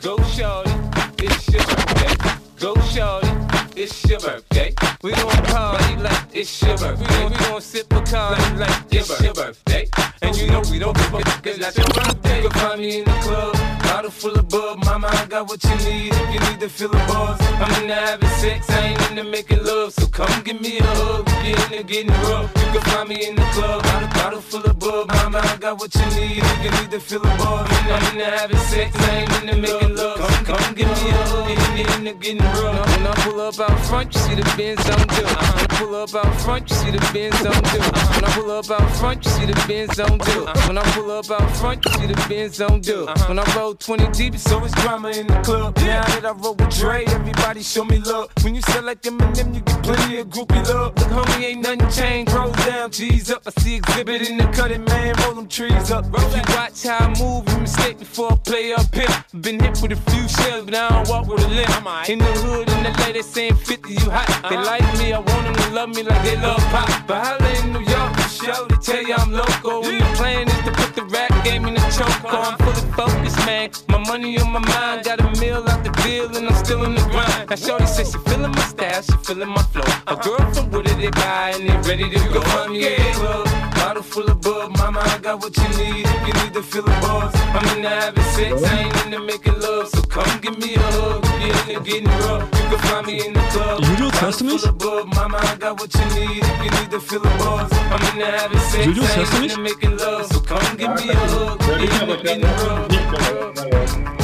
Go, 0.01 0.18
shorty, 0.24 0.72
it's 1.20 1.47
your 1.53 1.64
birthday. 1.64 2.16
Go, 2.59 2.74
shorty, 2.89 3.40
it's 3.76 4.05
your 4.05 4.19
birthday. 4.19 4.74
We 5.03 5.11
gon' 5.11 5.30
party 5.45 5.95
like 5.97 6.28
it's 6.34 6.61
your 6.61 6.78
birthday. 6.78 7.03
We 7.03 7.07
gon' 7.07 7.32
we 7.32 7.38
gon' 7.38 7.61
sip 7.61 7.91
a 7.93 8.01
card 8.01 8.57
like 8.57 8.84
it's 8.91 9.22
your 9.22 9.34
birthday. 9.34 9.88
And 10.22 10.36
you 10.38 10.47
know 10.47 10.61
we 10.72 10.80
don't 10.80 10.95
give 10.95 11.13
a 11.13 11.19
fuck, 11.19 11.43
cause 11.43 11.57
that's 11.57 11.78
your 11.78 11.88
birthday. 11.88 12.43
You 12.43 12.49
can 12.49 12.59
find 12.59 12.82
me 12.82 12.99
in 12.99 13.05
the 13.05 13.11
club, 13.22 13.53
bottle 13.84 14.11
full 14.11 14.38
of 14.38 14.49
bub. 14.49 14.84
Mama, 14.86 15.07
I 15.11 15.26
got 15.26 15.47
what 15.47 15.63
you 15.63 15.76
need 15.78 16.13
if 16.13 16.34
you 16.34 16.39
need 16.39 16.59
to 16.59 16.69
feel 16.69 16.89
the 16.89 16.97
buzz. 17.07 17.39
I'm 17.41 17.84
into 17.84 17.95
having 17.95 18.30
sex, 18.30 18.69
I 18.69 18.88
ain't 18.88 19.09
into 19.09 19.24
making 19.24 19.63
love. 19.63 19.93
So 19.93 20.07
come 20.07 20.43
give 20.43 20.61
me 20.61 20.78
a 20.80 20.84
hug, 20.84 21.26
get 21.43 21.72
into 21.72 21.84
getting 21.84 22.11
rough. 22.30 22.51
You 22.55 22.80
can 22.80 22.82
find 22.82 23.09
me 23.09 23.28
in 23.28 23.36
the 23.36 23.41
club, 23.53 23.84
bottle, 23.84 24.09
bottle 24.09 24.41
full 24.41 24.63
of 24.63 24.80
bub. 24.80 25.07
Mama, 25.07 25.39
I 25.43 25.57
got 25.57 25.80
what 25.80 25.93
you 25.95 26.05
need 26.17 26.38
if 26.43 26.63
you 26.63 26.72
need 26.72 26.91
to 26.91 26.99
feel 26.99 27.19
the 27.19 27.30
buzz. 27.41 27.67
I'm 27.72 28.13
into 28.13 28.26
having 28.26 28.57
sex, 28.57 28.95
I 28.95 29.15
ain't 29.22 29.41
into 29.41 29.57
making 29.57 29.95
love. 29.95 30.17
Come, 30.17 30.45
come 30.45 30.74
give 30.76 30.88
me 30.88 31.09
a 31.09 31.13
hug, 31.13 31.76
get 31.76 31.97
into 31.97 32.13
getting 32.13 32.38
rough. 32.38 32.97
When 32.97 33.07
I 33.07 33.13
pull 33.24 33.41
up 33.41 33.59
out 33.62 33.80
front, 33.86 34.14
you 34.14 34.20
see 34.22 34.36
the 34.36 34.53
Benz 34.57 34.89
on 34.89 35.07
do. 35.07 35.24
Uh-huh. 35.26 35.70
When 35.82 35.89
I 35.89 35.93
pull 35.93 36.03
up 36.03 36.25
out 36.25 36.41
front, 36.41 36.69
you 36.69 36.75
see 36.75 36.91
the 36.91 37.09
Benz 37.11 37.41
on 37.43 37.63
do. 37.63 37.79
Uh-huh. 37.79 38.13
When 38.13 38.23
I 38.23 38.32
pull 38.34 38.51
up 38.51 38.69
out 38.69 38.95
front, 38.97 39.25
you 39.25 39.32
see 39.32 39.45
the 39.47 39.65
Benz 39.67 39.99
on 39.99 40.19
do. 40.19 40.45
Uh-huh. 40.45 40.67
When 40.67 40.77
I 40.77 40.84
pull 40.93 41.11
up 41.11 41.32
out 41.32 41.57
front, 41.57 41.84
you 41.84 41.91
see 41.93 42.05
the 42.05 42.25
Benz 42.29 42.61
on 42.61 42.82
do. 42.82 43.07
Uh-huh. 43.07 43.25
When 43.27 43.39
I 43.39 43.55
roll 43.55 43.73
20 43.73 44.11
deep, 44.11 44.36
it's 44.36 44.51
always 44.51 44.71
drama 44.73 45.09
in 45.09 45.25
the 45.25 45.41
club. 45.41 45.75
Now 45.77 46.03
that 46.05 46.23
I 46.23 46.32
roll 46.34 46.53
with 46.53 46.69
Dre, 46.77 47.03
everybody 47.05 47.63
show 47.63 47.84
me 47.84 47.97
love. 47.97 48.29
When 48.43 48.53
you 48.53 48.61
sell 48.61 48.84
like 48.84 49.01
Eminem, 49.01 49.55
you 49.55 49.61
get 49.61 49.84
plenty 49.84 50.19
of 50.19 50.27
groupie 50.27 50.63
love. 50.67 50.95
Look, 50.97 51.07
homie, 51.07 51.45
ain't 51.45 51.63
nothing 51.63 51.89
changed. 51.89 52.32
Roll 52.32 52.51
down, 52.51 52.91
G's 52.91 53.32
up. 53.32 53.41
I 53.47 53.61
see 53.61 53.77
exhibit 53.77 54.29
in 54.29 54.38
the 54.38 54.45
cutting, 54.53 54.84
man. 54.84 55.15
Roll 55.23 55.34
them 55.34 55.47
trees 55.47 55.89
up. 55.89 56.05
If 56.13 56.36
you 56.36 56.55
watch 56.55 56.84
how 56.84 57.07
I 57.07 57.19
move, 57.19 57.49
you 57.49 57.57
mistake 57.57 57.97
before 57.97 58.34
I 58.34 58.36
play 58.36 58.73
up 58.73 58.93
here. 58.93 59.25
Been 59.41 59.59
hit 59.59 59.82
with 59.82 59.93
a 59.93 60.11
few 60.11 60.27
shells, 60.29 60.65
but 60.65 60.75
I 60.75 60.89
don't 60.89 61.09
walk 61.09 61.25
with 61.27 61.43
a 61.43 61.47
limp. 61.47 62.07
In 62.07 62.19
the 62.19 62.25
hood, 62.25 62.69
in 62.69 62.84
the 62.84 62.93
lady 63.01 63.23
saying 63.23 63.55
50, 63.55 63.93
you 63.93 64.09
hot. 64.11 64.27
They 64.47 64.57
like 64.57 64.86
me, 64.99 65.13
I 65.13 65.19
want 65.19 65.45
them 65.45 65.55
to 65.55 65.70
love 65.72 65.89
me 65.95 66.03
like 66.03 66.22
they 66.24 66.38
love 66.38 66.59
pop. 66.69 67.07
But 67.07 67.26
holla 67.26 67.49
in 67.63 67.74
New 67.74 67.80
York, 67.80 68.17
show 68.30 68.67
to 68.67 68.78
tell 68.78 69.01
you 69.01 69.15
I'm 69.15 69.32
local. 69.32 69.86
And 69.86 70.01
the 70.01 70.05
plan 70.15 70.47
is 70.47 70.61
to 70.65 70.72
put 70.72 70.95
the 70.95 71.03
rap 71.05 71.32
game 71.43 71.65
in 71.65 71.74
the 71.74 71.82
choke. 71.95 72.24
I'm 72.26 72.57
fully 72.57 72.91
focused, 72.91 73.38
man. 73.45 73.72
My 73.88 73.99
money 73.99 74.38
on 74.39 74.51
my 74.51 74.59
mind, 74.59 75.05
got 75.05 75.22
a 75.22 75.39
meal 75.39 75.63
out 75.67 75.84
the 75.84 75.91
deal, 76.03 76.36
and 76.36 76.47
I'm 76.47 76.55
still 76.63 76.84
in 76.84 76.95
the 76.95 77.01
grind. 77.09 77.49
Now, 77.49 77.55
Shorty 77.55 77.86
says 77.86 78.11
she 78.11 78.17
feeling 78.30 78.51
my 78.51 78.61
style, 78.61 79.01
she 79.01 79.17
feeling 79.24 79.49
my 79.49 79.63
flow. 79.74 79.88
A 80.07 80.15
girl 80.15 80.53
from 80.53 80.72
Wooded, 80.72 80.97
they 80.97 81.09
buy, 81.09 81.53
and 81.55 81.69
they 81.69 81.89
ready 81.89 82.09
to 82.09 82.19
go. 82.34 82.41
Find 82.41 82.74
me 82.74 82.88
in 82.88 83.01
the 83.01 83.11
club, 83.19 83.50
bottle 83.91 84.03
full 84.03 84.31
of 84.31 84.39
bub. 84.41 84.77
Mama, 84.77 85.01
I 85.03 85.17
got 85.17 85.41
what 85.41 85.55
you 85.57 85.69
need 85.77 86.05
if 86.05 86.27
you 86.27 86.33
need 86.41 86.53
to 86.53 86.63
feel 86.63 86.83
the 86.83 86.91
buzz. 87.01 87.33
I'm 87.35 87.77
into 87.77 87.89
having 87.89 88.23
sex, 88.35 88.63
I 88.63 88.83
ain't 88.83 89.05
into 89.05 89.19
making 89.19 89.59
love. 89.59 89.87
So 89.89 90.01
come 90.03 90.39
give 90.39 90.57
me 90.59 90.75
a 90.75 90.79
hug, 90.79 91.23
get 91.23 91.69
into 91.69 91.83
getting 91.83 92.07
rough. 92.23 92.43
You 92.55 92.69
can 92.69 92.79
find 92.87 93.07
me 93.07 93.25
in 93.25 93.33
the 93.33 93.41
club. 93.51 93.83
Julius, 93.83 94.21
hörst 94.21 94.39
du 94.39 94.45
mich? 94.45 94.63
Bub, 94.77 95.07
Mama, 95.15 95.39
I 95.41 95.55
got 95.57 95.79
what 95.79 95.93
you 95.93 96.05
need 96.15 96.43
if 96.43 96.63
you 96.63 96.71
need 96.79 96.91
to 96.91 96.99
feel 96.99 97.19
the 97.19 97.29
buzz. 97.41 97.71
I'm 97.91 98.01
into 98.13 98.25
having 98.25 98.59
sex, 98.71 98.83
Julius, 98.85 99.11
I 99.11 99.19
hörst 99.19 99.33
du 99.33 99.37
ain't 99.37 99.43
mich? 99.43 99.51
into 99.51 99.63
making 99.69 99.97
love. 99.97 100.25
So 100.31 100.39
come 100.39 100.77
give 100.77 100.93
me 100.95 101.09
a 101.09 101.15
hug, 101.15 101.59
get 101.59 102.01
into 102.01 102.23
getting 102.23 102.43
rough. 102.43 104.20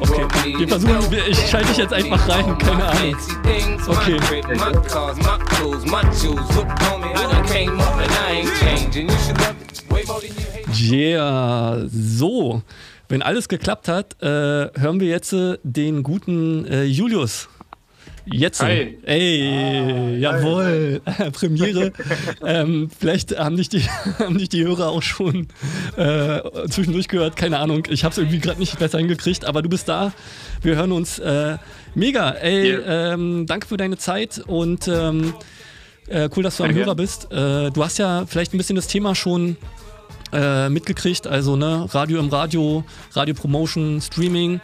Okay, 0.00 0.54
wir 0.58 0.68
versuchen, 0.68 1.16
ich 1.28 1.38
schalte 1.48 1.68
dich 1.68 1.76
jetzt 1.78 1.92
einfach 1.92 2.28
rein, 2.28 2.58
keine 2.58 2.84
Ahnung. 2.84 3.16
Okay. 3.86 4.20
Yeah, 10.78 11.86
so. 11.88 12.62
Wenn 13.08 13.22
alles 13.22 13.48
geklappt 13.48 13.88
hat, 13.88 14.20
äh, 14.20 14.26
hören 14.26 15.00
wir 15.00 15.08
jetzt 15.08 15.32
äh, 15.32 15.58
den 15.62 16.02
guten 16.02 16.66
äh, 16.66 16.84
Julius. 16.84 17.48
Jetzt. 18.28 18.60
Hi. 18.60 18.98
Ey, 19.04 20.18
jawohl. 20.18 21.00
Premiere. 21.32 21.92
ähm, 22.44 22.90
vielleicht 22.98 23.38
haben 23.38 23.56
dich, 23.56 23.68
die, 23.68 23.82
haben 24.18 24.36
dich 24.36 24.48
die 24.48 24.64
Hörer 24.64 24.88
auch 24.88 25.02
schon 25.02 25.46
äh, 25.96 26.40
zwischendurch 26.68 27.06
gehört. 27.08 27.36
Keine 27.36 27.58
Ahnung. 27.58 27.84
Ich 27.88 28.02
habe 28.02 28.12
es 28.12 28.18
irgendwie 28.18 28.40
gerade 28.40 28.58
nicht 28.58 28.78
besser 28.78 28.98
hingekriegt, 28.98 29.44
aber 29.44 29.62
du 29.62 29.68
bist 29.68 29.88
da. 29.88 30.12
Wir 30.62 30.76
hören 30.76 30.92
uns. 30.92 31.18
Äh, 31.20 31.58
mega. 31.94 32.30
Ey, 32.30 32.72
ähm, 32.72 33.46
danke 33.46 33.68
für 33.68 33.76
deine 33.76 33.96
Zeit 33.96 34.42
und 34.44 34.88
ähm, 34.88 35.34
äh, 36.08 36.28
cool, 36.36 36.42
dass 36.42 36.56
du 36.56 36.64
am 36.64 36.74
Hörer 36.74 36.96
bist. 36.96 37.30
Äh, 37.30 37.70
du 37.70 37.84
hast 37.84 37.98
ja 37.98 38.24
vielleicht 38.26 38.54
ein 38.54 38.58
bisschen 38.58 38.76
das 38.76 38.88
Thema 38.88 39.14
schon 39.14 39.56
äh, 40.32 40.68
mitgekriegt. 40.68 41.28
Also, 41.28 41.54
ne, 41.54 41.86
Radio 41.92 42.18
im 42.18 42.28
Radio, 42.28 42.84
Radio 43.14 43.34
Promotion, 43.34 44.00
Streaming. 44.00 44.60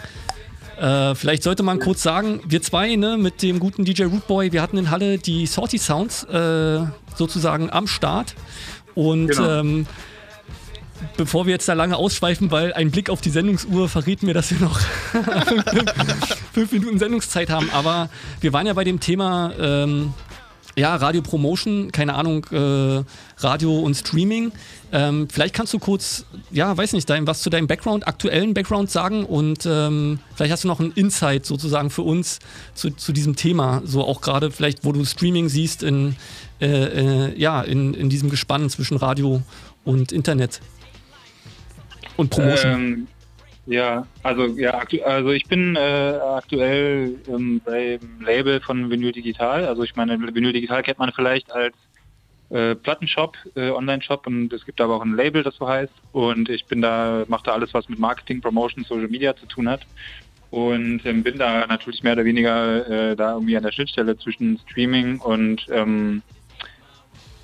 Äh, 0.82 1.14
vielleicht 1.14 1.44
sollte 1.44 1.62
man 1.62 1.78
kurz 1.78 2.02
sagen, 2.02 2.40
wir 2.44 2.60
zwei, 2.60 2.96
ne, 2.96 3.16
mit 3.16 3.40
dem 3.42 3.60
guten 3.60 3.84
DJ 3.84 4.02
Rootboy, 4.04 4.50
wir 4.50 4.60
hatten 4.60 4.76
in 4.78 4.90
Halle 4.90 5.18
die 5.18 5.46
Salty 5.46 5.78
Sounds 5.78 6.24
äh, 6.24 6.80
sozusagen 7.14 7.70
am 7.70 7.86
Start. 7.86 8.34
Und 8.96 9.28
Genau. 9.28 9.60
ähm, 9.60 9.86
bevor 11.16 11.46
wir 11.46 11.52
jetzt 11.52 11.68
da 11.68 11.74
lange 11.74 11.96
ausschweifen, 11.96 12.50
weil 12.50 12.72
ein 12.72 12.90
Blick 12.90 13.10
auf 13.10 13.20
die 13.20 13.30
Sendungsuhr 13.30 13.88
verrät 13.88 14.24
mir, 14.24 14.34
dass 14.34 14.50
wir 14.50 14.58
noch 14.58 14.80
fünf 16.52 16.72
Minuten 16.72 16.98
Sendungszeit 16.98 17.48
haben. 17.48 17.70
Aber 17.72 18.08
wir 18.40 18.52
waren 18.52 18.66
ja 18.66 18.72
bei 18.72 18.84
dem 18.84 18.98
Thema 18.98 19.52
ähm, 19.60 20.14
ja, 20.76 20.96
Radio 20.96 21.22
Promotion, 21.22 21.92
keine 21.92 22.14
Ahnung, 22.14 22.46
äh, 22.50 23.02
Radio 23.38 23.80
und 23.80 23.94
Streaming. 23.94 24.52
Ähm, 24.92 25.28
vielleicht 25.30 25.54
kannst 25.54 25.72
du 25.72 25.78
kurz, 25.78 26.24
ja, 26.50 26.76
weiß 26.76 26.92
nicht, 26.92 27.08
dein, 27.08 27.26
was 27.26 27.42
zu 27.42 27.50
deinem 27.50 27.66
Background, 27.66 28.06
aktuellen 28.06 28.54
Background 28.54 28.90
sagen 28.90 29.24
und 29.24 29.66
ähm, 29.66 30.18
vielleicht 30.34 30.52
hast 30.52 30.64
du 30.64 30.68
noch 30.68 30.80
einen 30.80 30.92
Insight 30.92 31.46
sozusagen 31.46 31.90
für 31.90 32.02
uns 32.02 32.38
zu, 32.74 32.90
zu 32.90 33.12
diesem 33.12 33.36
Thema, 33.36 33.82
so 33.84 34.04
auch 34.04 34.20
gerade 34.20 34.50
vielleicht, 34.50 34.84
wo 34.84 34.92
du 34.92 35.04
Streaming 35.04 35.48
siehst 35.48 35.82
in, 35.82 36.16
äh, 36.60 36.66
äh, 36.66 37.38
ja, 37.38 37.62
in, 37.62 37.94
in 37.94 38.10
diesem 38.10 38.30
Gespann 38.30 38.68
zwischen 38.70 38.96
Radio 38.96 39.42
und 39.84 40.12
Internet 40.12 40.60
und 42.16 42.30
Promotion. 42.30 42.72
Ähm, 42.72 43.06
ja, 43.66 44.06
also 44.22 44.46
ja, 44.46 44.82
also 45.04 45.30
ich 45.30 45.46
bin 45.46 45.76
äh, 45.76 45.78
aktuell 45.78 47.16
ähm, 47.28 47.60
beim 47.64 48.00
Label 48.20 48.60
von 48.60 48.90
Vinyl 48.90 49.12
Digital. 49.12 49.66
Also 49.66 49.82
ich 49.84 49.94
meine, 49.94 50.18
Vinyl 50.34 50.52
Digital 50.52 50.82
kennt 50.82 50.98
man 50.98 51.12
vielleicht 51.12 51.52
als 51.52 51.74
äh, 52.52 52.74
Plattenshop, 52.74 53.36
äh, 53.54 53.70
Online-Shop 53.70 54.26
und 54.26 54.52
es 54.52 54.66
gibt 54.66 54.80
aber 54.80 54.96
auch 54.96 55.02
ein 55.02 55.16
Label, 55.16 55.42
das 55.42 55.56
so 55.56 55.66
heißt. 55.66 55.92
Und 56.12 56.48
ich 56.50 56.66
bin 56.66 56.82
da, 56.82 57.24
mache 57.28 57.44
da 57.44 57.52
alles, 57.52 57.72
was 57.72 57.88
mit 57.88 57.98
Marketing, 57.98 58.40
Promotion, 58.40 58.84
Social 58.84 59.08
Media 59.08 59.34
zu 59.34 59.46
tun 59.46 59.68
hat. 59.68 59.86
Und 60.50 61.00
ähm, 61.06 61.22
bin 61.22 61.38
da 61.38 61.66
natürlich 61.66 62.02
mehr 62.02 62.12
oder 62.12 62.26
weniger 62.26 63.12
äh, 63.12 63.16
da 63.16 63.34
irgendwie 63.34 63.56
an 63.56 63.62
der 63.62 63.72
Schnittstelle 63.72 64.18
zwischen 64.18 64.58
Streaming 64.58 65.18
und 65.20 65.66
ähm, 65.70 66.20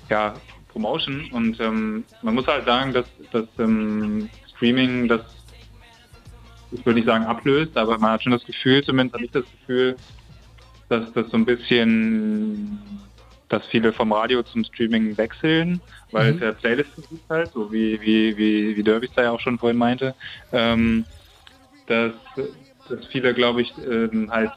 ja, 0.09 0.35
Promotion. 0.67 1.27
Und 1.31 1.59
ähm, 1.59 2.03
man 2.21 2.35
muss 2.35 2.45
halt 2.45 2.65
sagen, 2.65 2.93
dass, 2.93 3.07
dass 3.31 3.47
ähm, 3.57 4.29
Streaming 4.55 5.07
das, 5.07 5.21
ich 6.71 6.85
würde 6.85 6.99
nicht 6.99 7.07
sagen 7.07 7.25
ablöst, 7.25 7.75
aber 7.77 7.97
man 7.97 8.11
hat 8.11 8.23
schon 8.23 8.31
das 8.31 8.45
Gefühl, 8.45 8.83
zumindest 8.83 9.15
habe 9.15 9.25
ich 9.25 9.31
das 9.31 9.45
Gefühl, 9.51 9.99
dass 10.89 11.11
das 11.13 11.29
so 11.31 11.37
ein 11.37 11.45
bisschen, 11.45 13.11
dass 13.49 13.65
viele 13.67 13.93
vom 13.93 14.11
Radio 14.11 14.43
zum 14.43 14.63
Streaming 14.63 15.17
wechseln, 15.17 15.81
weil 16.11 16.31
Mhm. 16.31 16.37
es 16.37 16.41
ja 16.43 16.51
Playlisten 16.53 17.03
gibt 17.09 17.29
halt, 17.29 17.51
so 17.53 17.71
wie, 17.71 17.99
wie, 18.01 18.37
wie, 18.37 18.75
wie 18.77 18.83
Derby 18.83 19.09
da 19.15 19.23
ja 19.23 19.31
auch 19.31 19.39
schon 19.39 19.59
vorhin 19.59 19.77
meinte, 19.77 20.15
ähm, 20.51 21.05
dass, 21.87 22.13
dass 22.87 23.05
viele, 23.07 23.33
glaube 23.33 23.61
ich, 23.61 23.77
ähm, 23.77 24.29
halt 24.31 24.51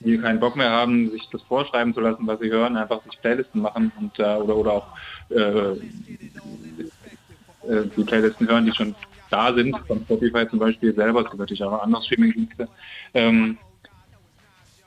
die 0.00 0.18
keinen 0.18 0.40
Bock 0.40 0.56
mehr 0.56 0.70
haben, 0.70 1.10
sich 1.10 1.28
das 1.30 1.42
vorschreiben 1.44 1.94
zu 1.94 2.00
lassen, 2.00 2.26
was 2.26 2.38
sie 2.40 2.50
hören, 2.50 2.76
einfach 2.76 3.02
sich 3.04 3.18
Playlisten 3.20 3.62
machen 3.62 3.92
und 3.98 4.18
äh, 4.18 4.22
oder 4.36 4.56
oder 4.56 4.72
auch 4.72 4.88
äh, 5.30 5.36
äh, 7.62 7.86
die 7.96 8.04
Playlisten 8.04 8.48
hören, 8.48 8.66
die 8.66 8.72
schon 8.74 8.94
da 9.30 9.52
sind, 9.54 9.76
von 9.86 10.00
Spotify 10.02 10.48
zum 10.48 10.58
Beispiel 10.58 10.94
selber, 10.94 11.20
es 11.20 11.26
gibt 11.26 11.38
natürlich 11.38 11.62
auch 11.62 11.82
andere 11.82 12.02
Streaming-Dienste, 12.02 12.68
ähm, 13.14 13.58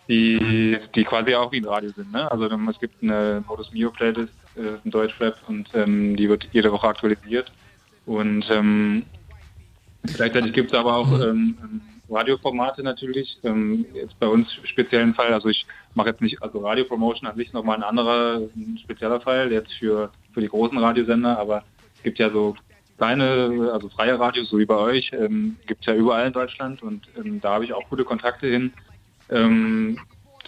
die, 0.08 0.78
die 0.96 1.04
quasi 1.04 1.36
auch 1.36 1.52
wie 1.52 1.58
ein 1.58 1.66
Radio 1.66 1.92
sind. 1.92 2.12
Ne? 2.12 2.30
Also 2.32 2.46
es 2.46 2.80
gibt 2.80 3.04
eine 3.04 3.44
Modus 3.48 3.72
Mio 3.72 3.92
Playlist, 3.92 4.34
äh, 4.56 4.84
ein 4.84 4.92
Deutschrap 4.92 5.38
und 5.48 5.70
ähm, 5.76 6.16
die 6.16 6.28
wird 6.28 6.48
jede 6.52 6.72
Woche 6.72 6.88
aktualisiert. 6.88 7.52
Und 8.06 8.46
ähm, 8.50 9.04
gleichzeitig 10.16 10.54
gibt 10.54 10.72
es 10.72 10.78
aber 10.78 10.96
auch 10.96 11.12
ähm, 11.22 11.82
Radioformate 12.10 12.82
natürlich. 12.82 13.38
Ähm, 13.44 13.86
jetzt 13.94 14.20
bei 14.20 14.28
uns 14.28 14.52
speziellen 14.64 15.14
Fall, 15.14 15.32
also 15.34 15.50
ich 15.50 15.66
mache 15.94 16.10
jetzt 16.10 16.22
nicht, 16.22 16.42
also 16.42 16.60
Radiopromotion 16.60 17.30
an 17.30 17.38
sich 17.38 17.54
nochmal 17.54 17.78
ein 17.78 17.84
anderer, 17.84 18.42
ein 18.56 18.80
spezieller 18.82 19.22
Fall, 19.22 19.52
jetzt 19.52 19.74
für, 19.74 20.12
für 20.34 20.42
die 20.42 20.48
großen 20.48 20.78
Radiosender, 20.78 21.38
aber 21.38 21.64
es 21.96 22.04
gibt 22.04 22.18
ja 22.18 22.30
so 22.30 22.56
kleine, 23.00 23.72
also 23.74 23.90
freie 23.90 24.20
Radios, 24.20 24.50
so 24.50 24.60
wie 24.60 24.66
bei 24.66 24.76
euch, 24.76 25.12
ähm, 25.14 25.56
gibt 25.66 25.82
es 25.82 25.88
ja 25.88 25.96
überall 25.96 26.28
in 26.28 26.34
Deutschland 26.34 26.84
und 26.84 27.08
ähm, 27.18 27.40
da 27.42 27.54
habe 27.54 27.66
ich 27.66 27.74
auch 27.74 27.90
gute 27.90 28.04
Kontakte 28.04 28.48
hin. 28.48 28.74
Ähm, 29.30 29.98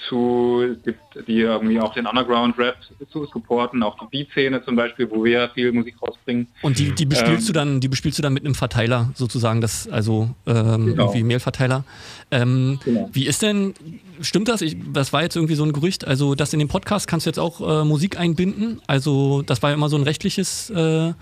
zu, 0.10 0.64
es 0.64 0.84
gibt 0.84 1.28
die 1.28 1.42
irgendwie 1.42 1.80
auch 1.80 1.94
den 1.94 2.08
Underground-Rap 2.08 2.76
zu 3.12 3.26
supporten, 3.26 3.84
auch 3.84 3.98
die 4.00 4.06
Beat-Szene 4.10 4.64
zum 4.66 4.76
Beispiel, 4.76 5.08
wo 5.12 5.24
wir 5.24 5.32
ja 5.32 5.50
viel 5.50 5.72
Musik 5.72 5.96
rausbringen. 6.02 6.48
Und 6.64 6.80
die, 6.80 6.92
die 6.92 7.06
bespielst 7.06 7.42
Ähm, 7.42 7.48
du 7.48 7.54
dann, 7.54 7.80
die 7.82 7.88
bespielst 7.88 8.18
du 8.18 8.24
dann 8.24 8.34
mit 8.34 8.44
einem 8.44 8.56
Verteiler 8.56 9.12
sozusagen, 9.14 9.62
das 9.62 9.88
also 9.88 10.30
ähm, 10.48 10.88
Genau. 10.88 11.04
irgendwie 11.04 11.24
Mailverteiler. 11.24 11.84
Ähm, 12.32 12.80
Wie 13.14 13.28
ist 13.28 13.44
denn, 13.44 13.76
stimmt 14.22 14.48
das? 14.48 14.62
Ich, 14.62 14.76
das 14.92 15.14
war 15.14 15.22
jetzt 15.22 15.36
irgendwie 15.36 15.56
so 15.56 15.64
ein 15.64 15.72
Gerücht, 15.72 16.08
also 16.08 16.34
das 16.34 16.52
in 16.54 16.60
den 16.60 16.68
Podcast 16.68 17.08
kannst 17.08 17.28
du 17.28 17.30
jetzt 17.30 17.40
auch 17.40 17.62
äh, 17.62 17.86
Musik 17.86 18.20
einbinden. 18.20 18.82
Also 18.88 19.44
das 19.44 19.62
war 19.62 19.70
ja 19.70 19.76
immer 19.76 19.90
so 19.90 19.98
ein 19.98 20.04
rechtliches 20.04 20.72
äh, 20.72 21.14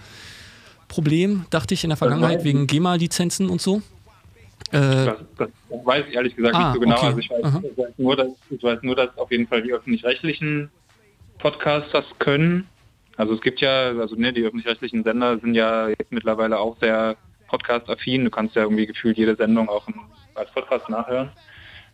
Problem, 0.90 1.46
dachte 1.52 1.74
ich 1.74 1.84
in 1.86 1.90
der 1.92 1.98
Vergangenheit, 1.98 2.44
wegen 2.44 2.68
GEMA-Lizenzen 2.68 3.50
und 3.50 3.62
so. 3.62 3.78
Äh, 4.72 5.06
Das, 5.06 5.16
das 5.38 5.50
weiß 5.86 6.06
ich 6.10 6.16
ehrlich 6.16 6.36
gesagt 6.36 6.56
Ah, 6.56 6.60
nicht 6.60 6.74
so 6.74 6.80
genau. 6.82 6.96
okay. 6.98 7.06
Also 7.06 7.20
ich 7.20 7.30
weiß, 7.30 7.40
ich, 7.72 7.78
weiß 7.78 7.94
nur, 7.98 8.16
dass, 8.18 8.28
ich 8.50 8.64
weiß 8.64 8.80
nur, 8.84 8.96
dass 8.96 9.18
auf 9.18 9.32
jeden 9.32 9.48
Fall 9.48 9.62
die 9.62 9.72
öffentlich-rechtlichen 9.72 10.70
Podcasts 11.38 11.92
das 11.94 12.06
können. 12.20 12.68
Also 13.16 13.34
es 13.34 13.42
gibt 13.42 13.62
ja, 13.62 13.90
also 13.98 14.16
ne, 14.16 14.34
die 14.34 14.44
öffentlich-rechtlichen 14.44 15.04
Sender 15.04 15.40
sind 15.40 15.54
ja 15.56 15.88
jetzt 15.90 16.12
mittlerweile 16.12 16.60
auch 16.60 16.78
sehr 16.80 17.16
podcast-affin. 17.48 18.26
Du 18.26 18.30
kannst 18.32 18.56
ja 18.56 18.64
irgendwie 18.64 18.86
gefühlt 18.86 19.18
jede 19.18 19.36
Sendung 19.36 19.70
auch 19.70 19.88
im, 19.88 19.96
als 20.36 20.52
Podcast 20.52 20.90
nachhören. 20.90 21.30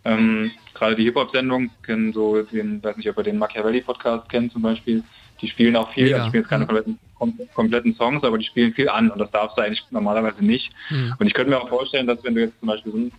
Ähm, 0.03 0.51
Gerade 0.73 0.95
die 0.95 1.03
Hip-Hop-Sendung 1.05 1.71
so 2.13 2.41
den, 2.43 2.83
weiß 2.83 2.97
nicht, 2.97 3.09
ob 3.09 3.17
ihr 3.17 3.23
den 3.23 3.37
Machiavelli-Podcast 3.39 4.29
kennt 4.29 4.51
zum 4.51 4.61
Beispiel. 4.61 5.03
Die 5.41 5.47
spielen 5.47 5.75
auch 5.75 5.91
viel, 5.93 6.05
Mega. 6.05 6.17
also 6.17 6.27
spielen 6.29 6.43
jetzt 6.43 6.49
keine 6.49 6.63
Mhm. 6.63 6.67
kompletten, 6.67 6.99
kom 7.17 7.37
kompletten 7.53 7.95
Songs, 7.95 8.23
aber 8.23 8.37
die 8.37 8.45
spielen 8.45 8.73
viel 8.73 8.89
an 8.89 9.09
und 9.09 9.19
das 9.19 9.31
darfst 9.31 9.57
du 9.57 9.61
eigentlich 9.61 9.83
normalerweise 9.91 10.43
nicht. 10.43 10.71
Mhm. 10.89 11.13
Und 11.19 11.27
ich 11.27 11.33
könnte 11.33 11.51
mir 11.51 11.59
auch 11.61 11.69
vorstellen, 11.69 12.07
dass 12.07 12.23
wenn 12.23 12.35
du 12.35 12.41
jetzt 12.41 12.59
zum 12.59 12.67
Beispiel 12.67 12.91
so 12.91 12.97
ein, 12.97 13.11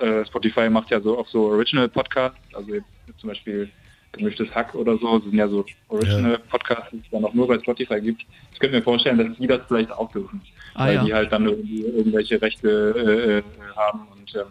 äh, 0.00 0.26
Spotify 0.26 0.68
macht 0.70 0.90
ja 0.90 1.00
so 1.00 1.18
auch 1.18 1.28
so 1.28 1.46
Original 1.46 1.88
Podcasts, 1.88 2.38
also 2.54 2.74
jetzt 2.74 2.86
zum 3.18 3.28
Beispiel 3.28 3.70
gemischtes 4.12 4.52
Hack 4.54 4.74
oder 4.74 4.96
so, 4.98 5.18
sind 5.20 5.34
ja 5.34 5.48
so 5.48 5.64
Original 5.88 6.38
Podcasts, 6.50 6.90
die 6.92 6.98
es 6.98 7.10
dann 7.10 7.24
auch 7.24 7.34
nur 7.34 7.48
bei 7.48 7.58
Spotify 7.58 8.00
gibt. 8.00 8.24
Ich 8.52 8.58
könnte 8.60 8.76
mir 8.76 8.82
vorstellen, 8.82 9.18
dass 9.18 9.36
die 9.36 9.46
das 9.46 9.60
vielleicht 9.66 9.90
auch 9.90 10.10
dürfen, 10.12 10.40
Ah, 10.74 10.86
weil 10.86 10.94
ja. 10.94 11.04
die 11.04 11.14
halt 11.14 11.32
dann 11.32 11.46
irgendwie 11.46 11.82
irgendwelche 11.82 12.40
Rechte 12.40 13.42
äh, 13.44 13.76
haben 13.76 14.06
und 14.12 14.34
ähm, 14.36 14.46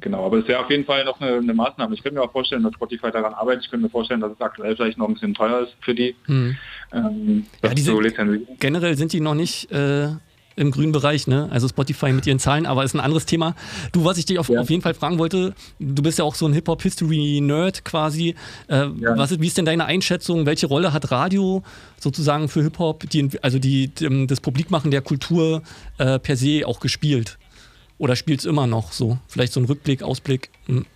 Genau, 0.00 0.24
aber 0.24 0.38
es 0.38 0.48
wäre 0.48 0.60
auf 0.60 0.70
jeden 0.70 0.84
Fall 0.84 1.04
noch 1.04 1.20
eine, 1.20 1.36
eine 1.36 1.54
Maßnahme. 1.54 1.94
Ich 1.94 2.02
könnte 2.02 2.18
mir 2.18 2.24
auch 2.24 2.32
vorstellen, 2.32 2.62
dass 2.62 2.74
Spotify 2.74 3.10
daran 3.10 3.34
arbeitet. 3.34 3.64
Ich 3.64 3.70
könnte 3.70 3.84
mir 3.84 3.90
vorstellen, 3.90 4.20
dass 4.20 4.32
es 4.32 4.40
aktuell 4.40 4.74
vielleicht 4.74 4.98
noch 4.98 5.06
ein 5.06 5.14
bisschen 5.14 5.34
teuer 5.34 5.60
ist 5.60 5.76
für 5.80 5.94
die. 5.94 6.14
Hm. 6.24 6.56
Ähm, 6.92 7.46
Ja, 7.62 7.74
die 7.74 7.82
sind, 7.82 8.58
generell 8.58 8.96
sind 8.96 9.12
die 9.12 9.20
noch 9.20 9.34
nicht 9.34 9.70
äh, 9.70 10.08
im 10.56 10.70
grünen 10.70 10.92
Bereich, 10.92 11.26
ne? 11.26 11.48
Also 11.50 11.68
Spotify 11.68 12.12
mit 12.12 12.26
ihren 12.26 12.38
Zahlen, 12.38 12.66
aber 12.66 12.84
ist 12.84 12.94
ein 12.94 13.00
anderes 13.00 13.26
Thema. 13.26 13.54
Du, 13.92 14.04
was 14.04 14.18
ich 14.18 14.26
dich 14.26 14.38
auf, 14.38 14.50
auf 14.50 14.70
jeden 14.70 14.82
Fall 14.82 14.94
fragen 14.94 15.18
wollte, 15.18 15.54
du 15.78 16.02
bist 16.02 16.18
ja 16.18 16.24
auch 16.24 16.34
so 16.34 16.46
ein 16.46 16.52
Hip-Hop-History-Nerd 16.52 17.84
quasi. 17.84 18.34
Äh, 18.68 18.86
was 19.16 19.32
ist, 19.32 19.40
wie 19.40 19.46
ist 19.46 19.58
denn 19.58 19.64
deine 19.64 19.86
Einschätzung? 19.86 20.46
Welche 20.46 20.66
Rolle 20.66 20.92
hat 20.92 21.10
Radio 21.10 21.62
sozusagen 21.98 22.48
für 22.48 22.62
Hip-Hop, 22.62 23.08
die, 23.10 23.28
also 23.42 23.58
die, 23.58 23.90
das 24.26 24.40
Publikmachen 24.40 24.90
der 24.90 25.02
Kultur 25.02 25.62
äh, 25.98 26.18
per 26.18 26.36
se 26.36 26.66
auch 26.66 26.80
gespielt? 26.80 27.38
Oder 28.02 28.16
spielt 28.16 28.40
es 28.40 28.46
immer 28.46 28.66
noch 28.66 28.90
so? 28.90 29.18
Vielleicht 29.28 29.52
so 29.52 29.60
ein 29.60 29.66
Rückblick, 29.66 30.02
Ausblick? 30.02 30.50
Hm. 30.66 30.86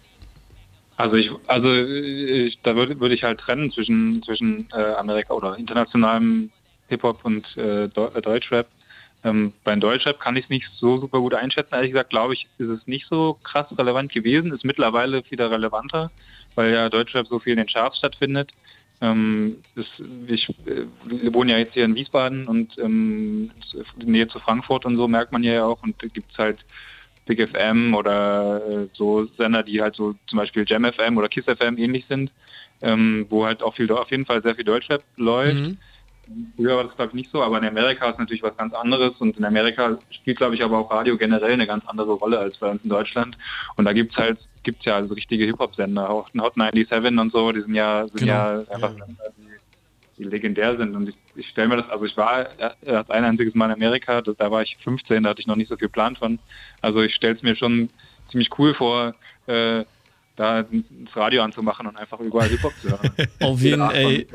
Also 0.96 1.14
ich, 1.14 1.30
also 1.46 1.72
ich, 1.72 2.58
da 2.64 2.74
würde 2.74 2.98
würde 2.98 3.14
ich 3.14 3.22
halt 3.22 3.38
trennen 3.38 3.70
zwischen 3.70 4.24
zwischen 4.24 4.68
äh, 4.72 4.94
Amerika 4.94 5.32
oder 5.32 5.56
internationalem 5.56 6.50
Hip-Hop 6.88 7.24
und 7.24 7.46
äh, 7.56 7.84
äh, 7.84 7.88
Deutschrap. 7.88 8.66
Ähm, 9.22 9.52
beim 9.62 9.78
Deutschrap 9.78 10.18
kann 10.18 10.34
ich 10.34 10.46
es 10.46 10.50
nicht 10.50 10.68
so 10.80 10.98
super 10.98 11.20
gut 11.20 11.34
einschätzen. 11.34 11.74
Ehrlich 11.74 11.92
gesagt, 11.92 12.10
glaube 12.10 12.34
ich, 12.34 12.48
ist 12.58 12.70
es 12.70 12.84
nicht 12.88 13.06
so 13.08 13.38
krass 13.44 13.66
relevant 13.78 14.12
gewesen. 14.12 14.52
Ist 14.52 14.64
mittlerweile 14.64 15.22
wieder 15.30 15.48
relevanter, 15.48 16.10
weil 16.56 16.72
ja 16.72 16.88
Deutschrap 16.88 17.28
so 17.28 17.38
viel 17.38 17.52
in 17.52 17.58
den 17.58 17.68
Charts 17.68 17.98
stattfindet. 17.98 18.50
Ähm, 19.00 19.58
ist, 19.76 20.02
ich, 20.26 20.48
äh, 20.66 20.86
wir 21.04 21.34
wohnen 21.34 21.50
ja 21.50 21.58
jetzt 21.58 21.74
hier 21.74 21.84
in 21.84 21.94
Wiesbaden 21.94 22.48
und 22.48 22.76
ähm, 22.78 23.52
Nähe 23.96 24.26
zu 24.26 24.40
Frankfurt 24.40 24.84
und 24.86 24.96
so 24.96 25.06
merkt 25.06 25.30
man 25.30 25.44
ja 25.44 25.64
auch 25.64 25.80
und 25.84 25.96
gibt 26.12 26.32
es 26.32 26.38
halt 26.38 26.58
Big 27.26 27.40
FM 27.48 27.94
oder 27.94 28.62
äh, 28.66 28.88
so 28.94 29.26
Sender, 29.36 29.62
die 29.62 29.82
halt 29.82 29.96
so 29.96 30.14
zum 30.28 30.38
Beispiel 30.38 30.64
Jam 30.66 30.84
FM 30.84 31.18
oder 31.18 31.28
Kiss 31.28 31.44
FM 31.44 31.76
ähnlich 31.76 32.06
sind, 32.08 32.30
ähm, 32.82 33.26
wo 33.28 33.44
halt 33.44 33.62
auch 33.62 33.74
viel 33.74 33.90
auf 33.92 34.10
jeden 34.10 34.26
Fall 34.26 34.42
sehr 34.42 34.54
viel 34.54 34.64
Deutschrap 34.64 35.02
läuft. 35.16 35.56
Mhm. 35.56 35.78
Früher 36.56 36.76
war 36.76 36.84
das 36.84 36.96
glaube 36.96 37.10
ich 37.10 37.14
nicht 37.14 37.30
so, 37.30 37.42
aber 37.42 37.58
in 37.58 37.64
Amerika 37.64 38.10
ist 38.10 38.18
natürlich 38.18 38.42
was 38.42 38.56
ganz 38.56 38.74
anderes 38.74 39.12
und 39.18 39.36
in 39.36 39.44
Amerika 39.44 39.98
spielt 40.10 40.38
glaube 40.38 40.54
ich 40.56 40.62
aber 40.64 40.78
auch 40.78 40.90
Radio 40.90 41.16
generell 41.16 41.52
eine 41.52 41.66
ganz 41.66 41.86
andere 41.86 42.12
Rolle 42.14 42.38
als 42.38 42.56
bei 42.58 42.68
uns 42.68 42.82
in 42.82 42.90
Deutschland. 42.90 43.36
Und 43.76 43.84
da 43.84 43.92
gibt's 43.92 44.16
halt 44.16 44.38
gibt's 44.64 44.84
ja 44.84 44.96
also 44.96 45.14
richtige 45.14 45.44
Hip-Hop-Sender, 45.44 46.10
auch 46.10 46.28
Hot 46.40 46.54
97 46.54 47.18
und 47.20 47.32
so, 47.32 47.52
die 47.52 47.60
sind 47.60 47.74
ja 47.74 48.06
sind 48.08 48.20
Genau. 48.20 48.32
ja 48.32 48.58
einfach 48.68 48.90
Sender, 48.90 49.32
die, 50.18 50.24
legendär 50.24 50.76
sind. 50.76 50.94
Und 50.94 51.08
ich, 51.08 51.16
ich 51.34 51.48
stelle 51.48 51.68
mir 51.68 51.76
das, 51.76 51.88
also 51.88 52.04
ich 52.04 52.16
war 52.16 52.48
erst 52.82 53.10
ein 53.10 53.24
einziges 53.24 53.54
Mal 53.54 53.66
in 53.66 53.72
Amerika, 53.72 54.22
das, 54.22 54.36
da 54.36 54.50
war 54.50 54.62
ich 54.62 54.76
15, 54.82 55.22
da 55.22 55.30
hatte 55.30 55.40
ich 55.40 55.46
noch 55.46 55.56
nicht 55.56 55.68
so 55.68 55.76
viel 55.76 55.88
Plan 55.88 56.16
von. 56.16 56.38
Also 56.80 57.02
ich 57.02 57.14
stelle 57.14 57.34
es 57.34 57.42
mir 57.42 57.56
schon 57.56 57.90
ziemlich 58.30 58.50
cool 58.58 58.74
vor, 58.74 59.14
äh, 59.46 59.84
da 60.36 60.62
das 60.62 61.16
Radio 61.16 61.42
anzumachen 61.42 61.86
und 61.86 61.96
einfach 61.96 62.20
überall 62.20 62.48
Hip-Hop 62.48 62.72
zu 62.82 62.90
hören. 62.90 63.10
Auf 63.40 63.60
jeden 63.62 63.80
Fall, 63.80 63.94
ey. 63.94 64.26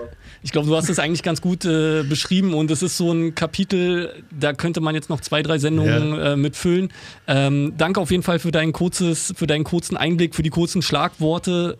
Ich 0.42 0.52
glaube, 0.52 0.68
du 0.68 0.76
hast 0.76 0.90
es 0.90 0.98
eigentlich 0.98 1.22
ganz 1.22 1.42
gut 1.42 1.64
äh, 1.64 2.04
beschrieben 2.04 2.54
und 2.56 2.72
es 2.72 2.82
ist 2.82 2.98
so 2.98 3.12
ein 3.12 3.36
Kapitel, 3.36 4.24
da 4.32 4.54
könnte 4.54 4.82
man 4.82 4.96
jetzt 4.96 5.10
noch 5.10 5.22
zwei, 5.22 5.44
drei 5.44 5.60
Sendungen 5.60 6.18
äh, 6.20 6.36
mitfüllen. 6.36 6.92
Ähm, 7.28 7.74
danke 7.78 8.00
auf 8.00 8.10
jeden 8.10 8.24
Fall 8.24 8.40
für 8.40 8.52
dein 8.52 8.72
kurzes, 8.74 9.34
für 9.38 9.46
deinen 9.46 9.64
kurzen 9.64 9.96
Einblick, 9.96 10.34
für 10.34 10.44
die 10.44 10.50
kurzen 10.50 10.82
Schlagworte. 10.82 11.78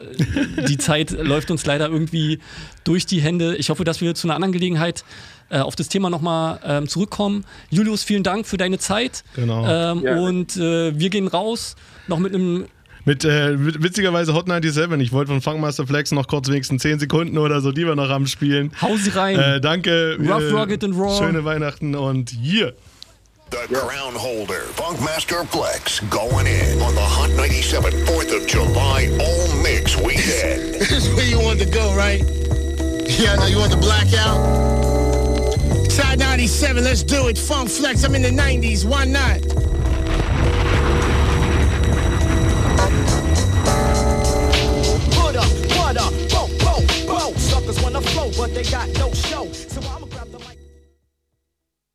Äh, 0.56 0.66
Die 0.66 0.78
Zeit 0.78 1.10
läuft 1.20 1.50
uns 1.50 1.66
leider 1.66 1.90
irgendwie 1.90 2.40
durch 2.84 3.08
die 3.08 3.22
Hände. 3.22 3.56
Ich 3.56 3.70
hoffe, 3.72 3.84
dass 3.84 4.02
wir 4.02 4.14
zu 4.14 4.28
einer 4.28 4.36
anderen 4.36 4.52
Gelegenheit 4.52 5.04
äh, 5.50 5.60
auf 5.60 5.76
das 5.76 5.90
Thema 5.90 6.12
nochmal 6.12 6.60
ähm, 6.64 6.88
zurückkommen. 6.88 7.44
Julius, 7.72 8.04
vielen 8.04 8.24
Dank 8.24 8.46
für 8.46 8.58
deine 8.58 8.78
Zeit. 8.78 9.24
Genau. 9.36 9.66
Ähm, 9.68 10.04
Ja. 10.04 10.18
Und 10.20 10.58
äh, 10.58 10.98
wir 10.98 11.10
gehen 11.10 11.28
raus, 11.28 11.76
noch 12.08 12.20
mit 12.20 12.34
einem 12.36 12.66
Mit 13.06 13.26
äh, 13.26 13.58
wit- 13.66 13.82
witzigerweise 13.82 14.34
Hot 14.34 14.46
97. 14.48 15.02
Ich 15.02 15.12
wollte 15.12 15.32
von 15.32 15.42
Funkmaster 15.42 15.88
Flex 15.88 16.12
noch 16.12 16.28
kurz 16.28 16.50
wenigstens 16.50 16.82
10 16.84 17.00
Sekunden 17.00 17.38
oder 17.38 17.62
so, 17.62 17.72
die 17.72 17.86
wir 17.86 17.96
noch 17.96 18.10
am 18.10 18.28
Spielen. 18.28 18.72
Hau 18.82 18.96
sie 18.98 19.10
rein. 19.10 19.40
Äh, 19.40 19.60
danke. 19.62 20.18
Rough, 20.20 20.44
äh, 20.44 20.52
rugged 20.54 20.84
and 20.84 20.96
raw. 20.96 21.18
Schöne 21.18 21.44
Weihnachten 21.44 21.96
und 21.96 22.30
hier. 22.30 22.74
The 23.52 23.74
crown 23.74 24.14
holder, 24.16 24.62
Funkmaster 24.76 25.44
Flex, 25.52 26.02
going 26.10 26.46
in 26.46 26.82
on 26.82 26.94
the 26.94 27.02
Hot 27.02 27.30
97 27.36 27.92
4th 28.06 28.32
of 28.34 28.48
July 28.48 29.10
All 29.20 29.50
Mix 29.62 29.98
Weekend. 29.98 30.76
This 30.80 30.92
is 30.92 31.14
where 31.16 31.26
you 31.26 31.38
want 31.40 31.60
to 31.60 31.66
go, 31.66 31.94
right? 31.96 32.24
Yeah, 33.10 33.34
I 33.34 33.38
know 33.38 33.48
you 33.48 33.58
want 33.58 33.72
the 33.72 33.78
blackout. 33.78 34.40
Side 35.92 36.20
97, 36.20 36.82
let's 36.84 37.04
do 37.04 37.28
it. 37.28 37.38
Funk 37.38 37.68
Flex, 37.70 38.06
I'm 38.06 38.16
in 38.16 38.22
the 38.22 38.30
90s. 38.30 38.86
Why 38.86 39.04
not? 39.04 39.42
rappers 47.72 47.84
wanna 47.84 48.02
flow, 48.02 48.32
but 48.38 48.54
they 48.54 48.64
got 48.64 48.88
no 48.98 49.12
show. 49.14 49.52
So 49.52 49.82
I'm 49.90 50.01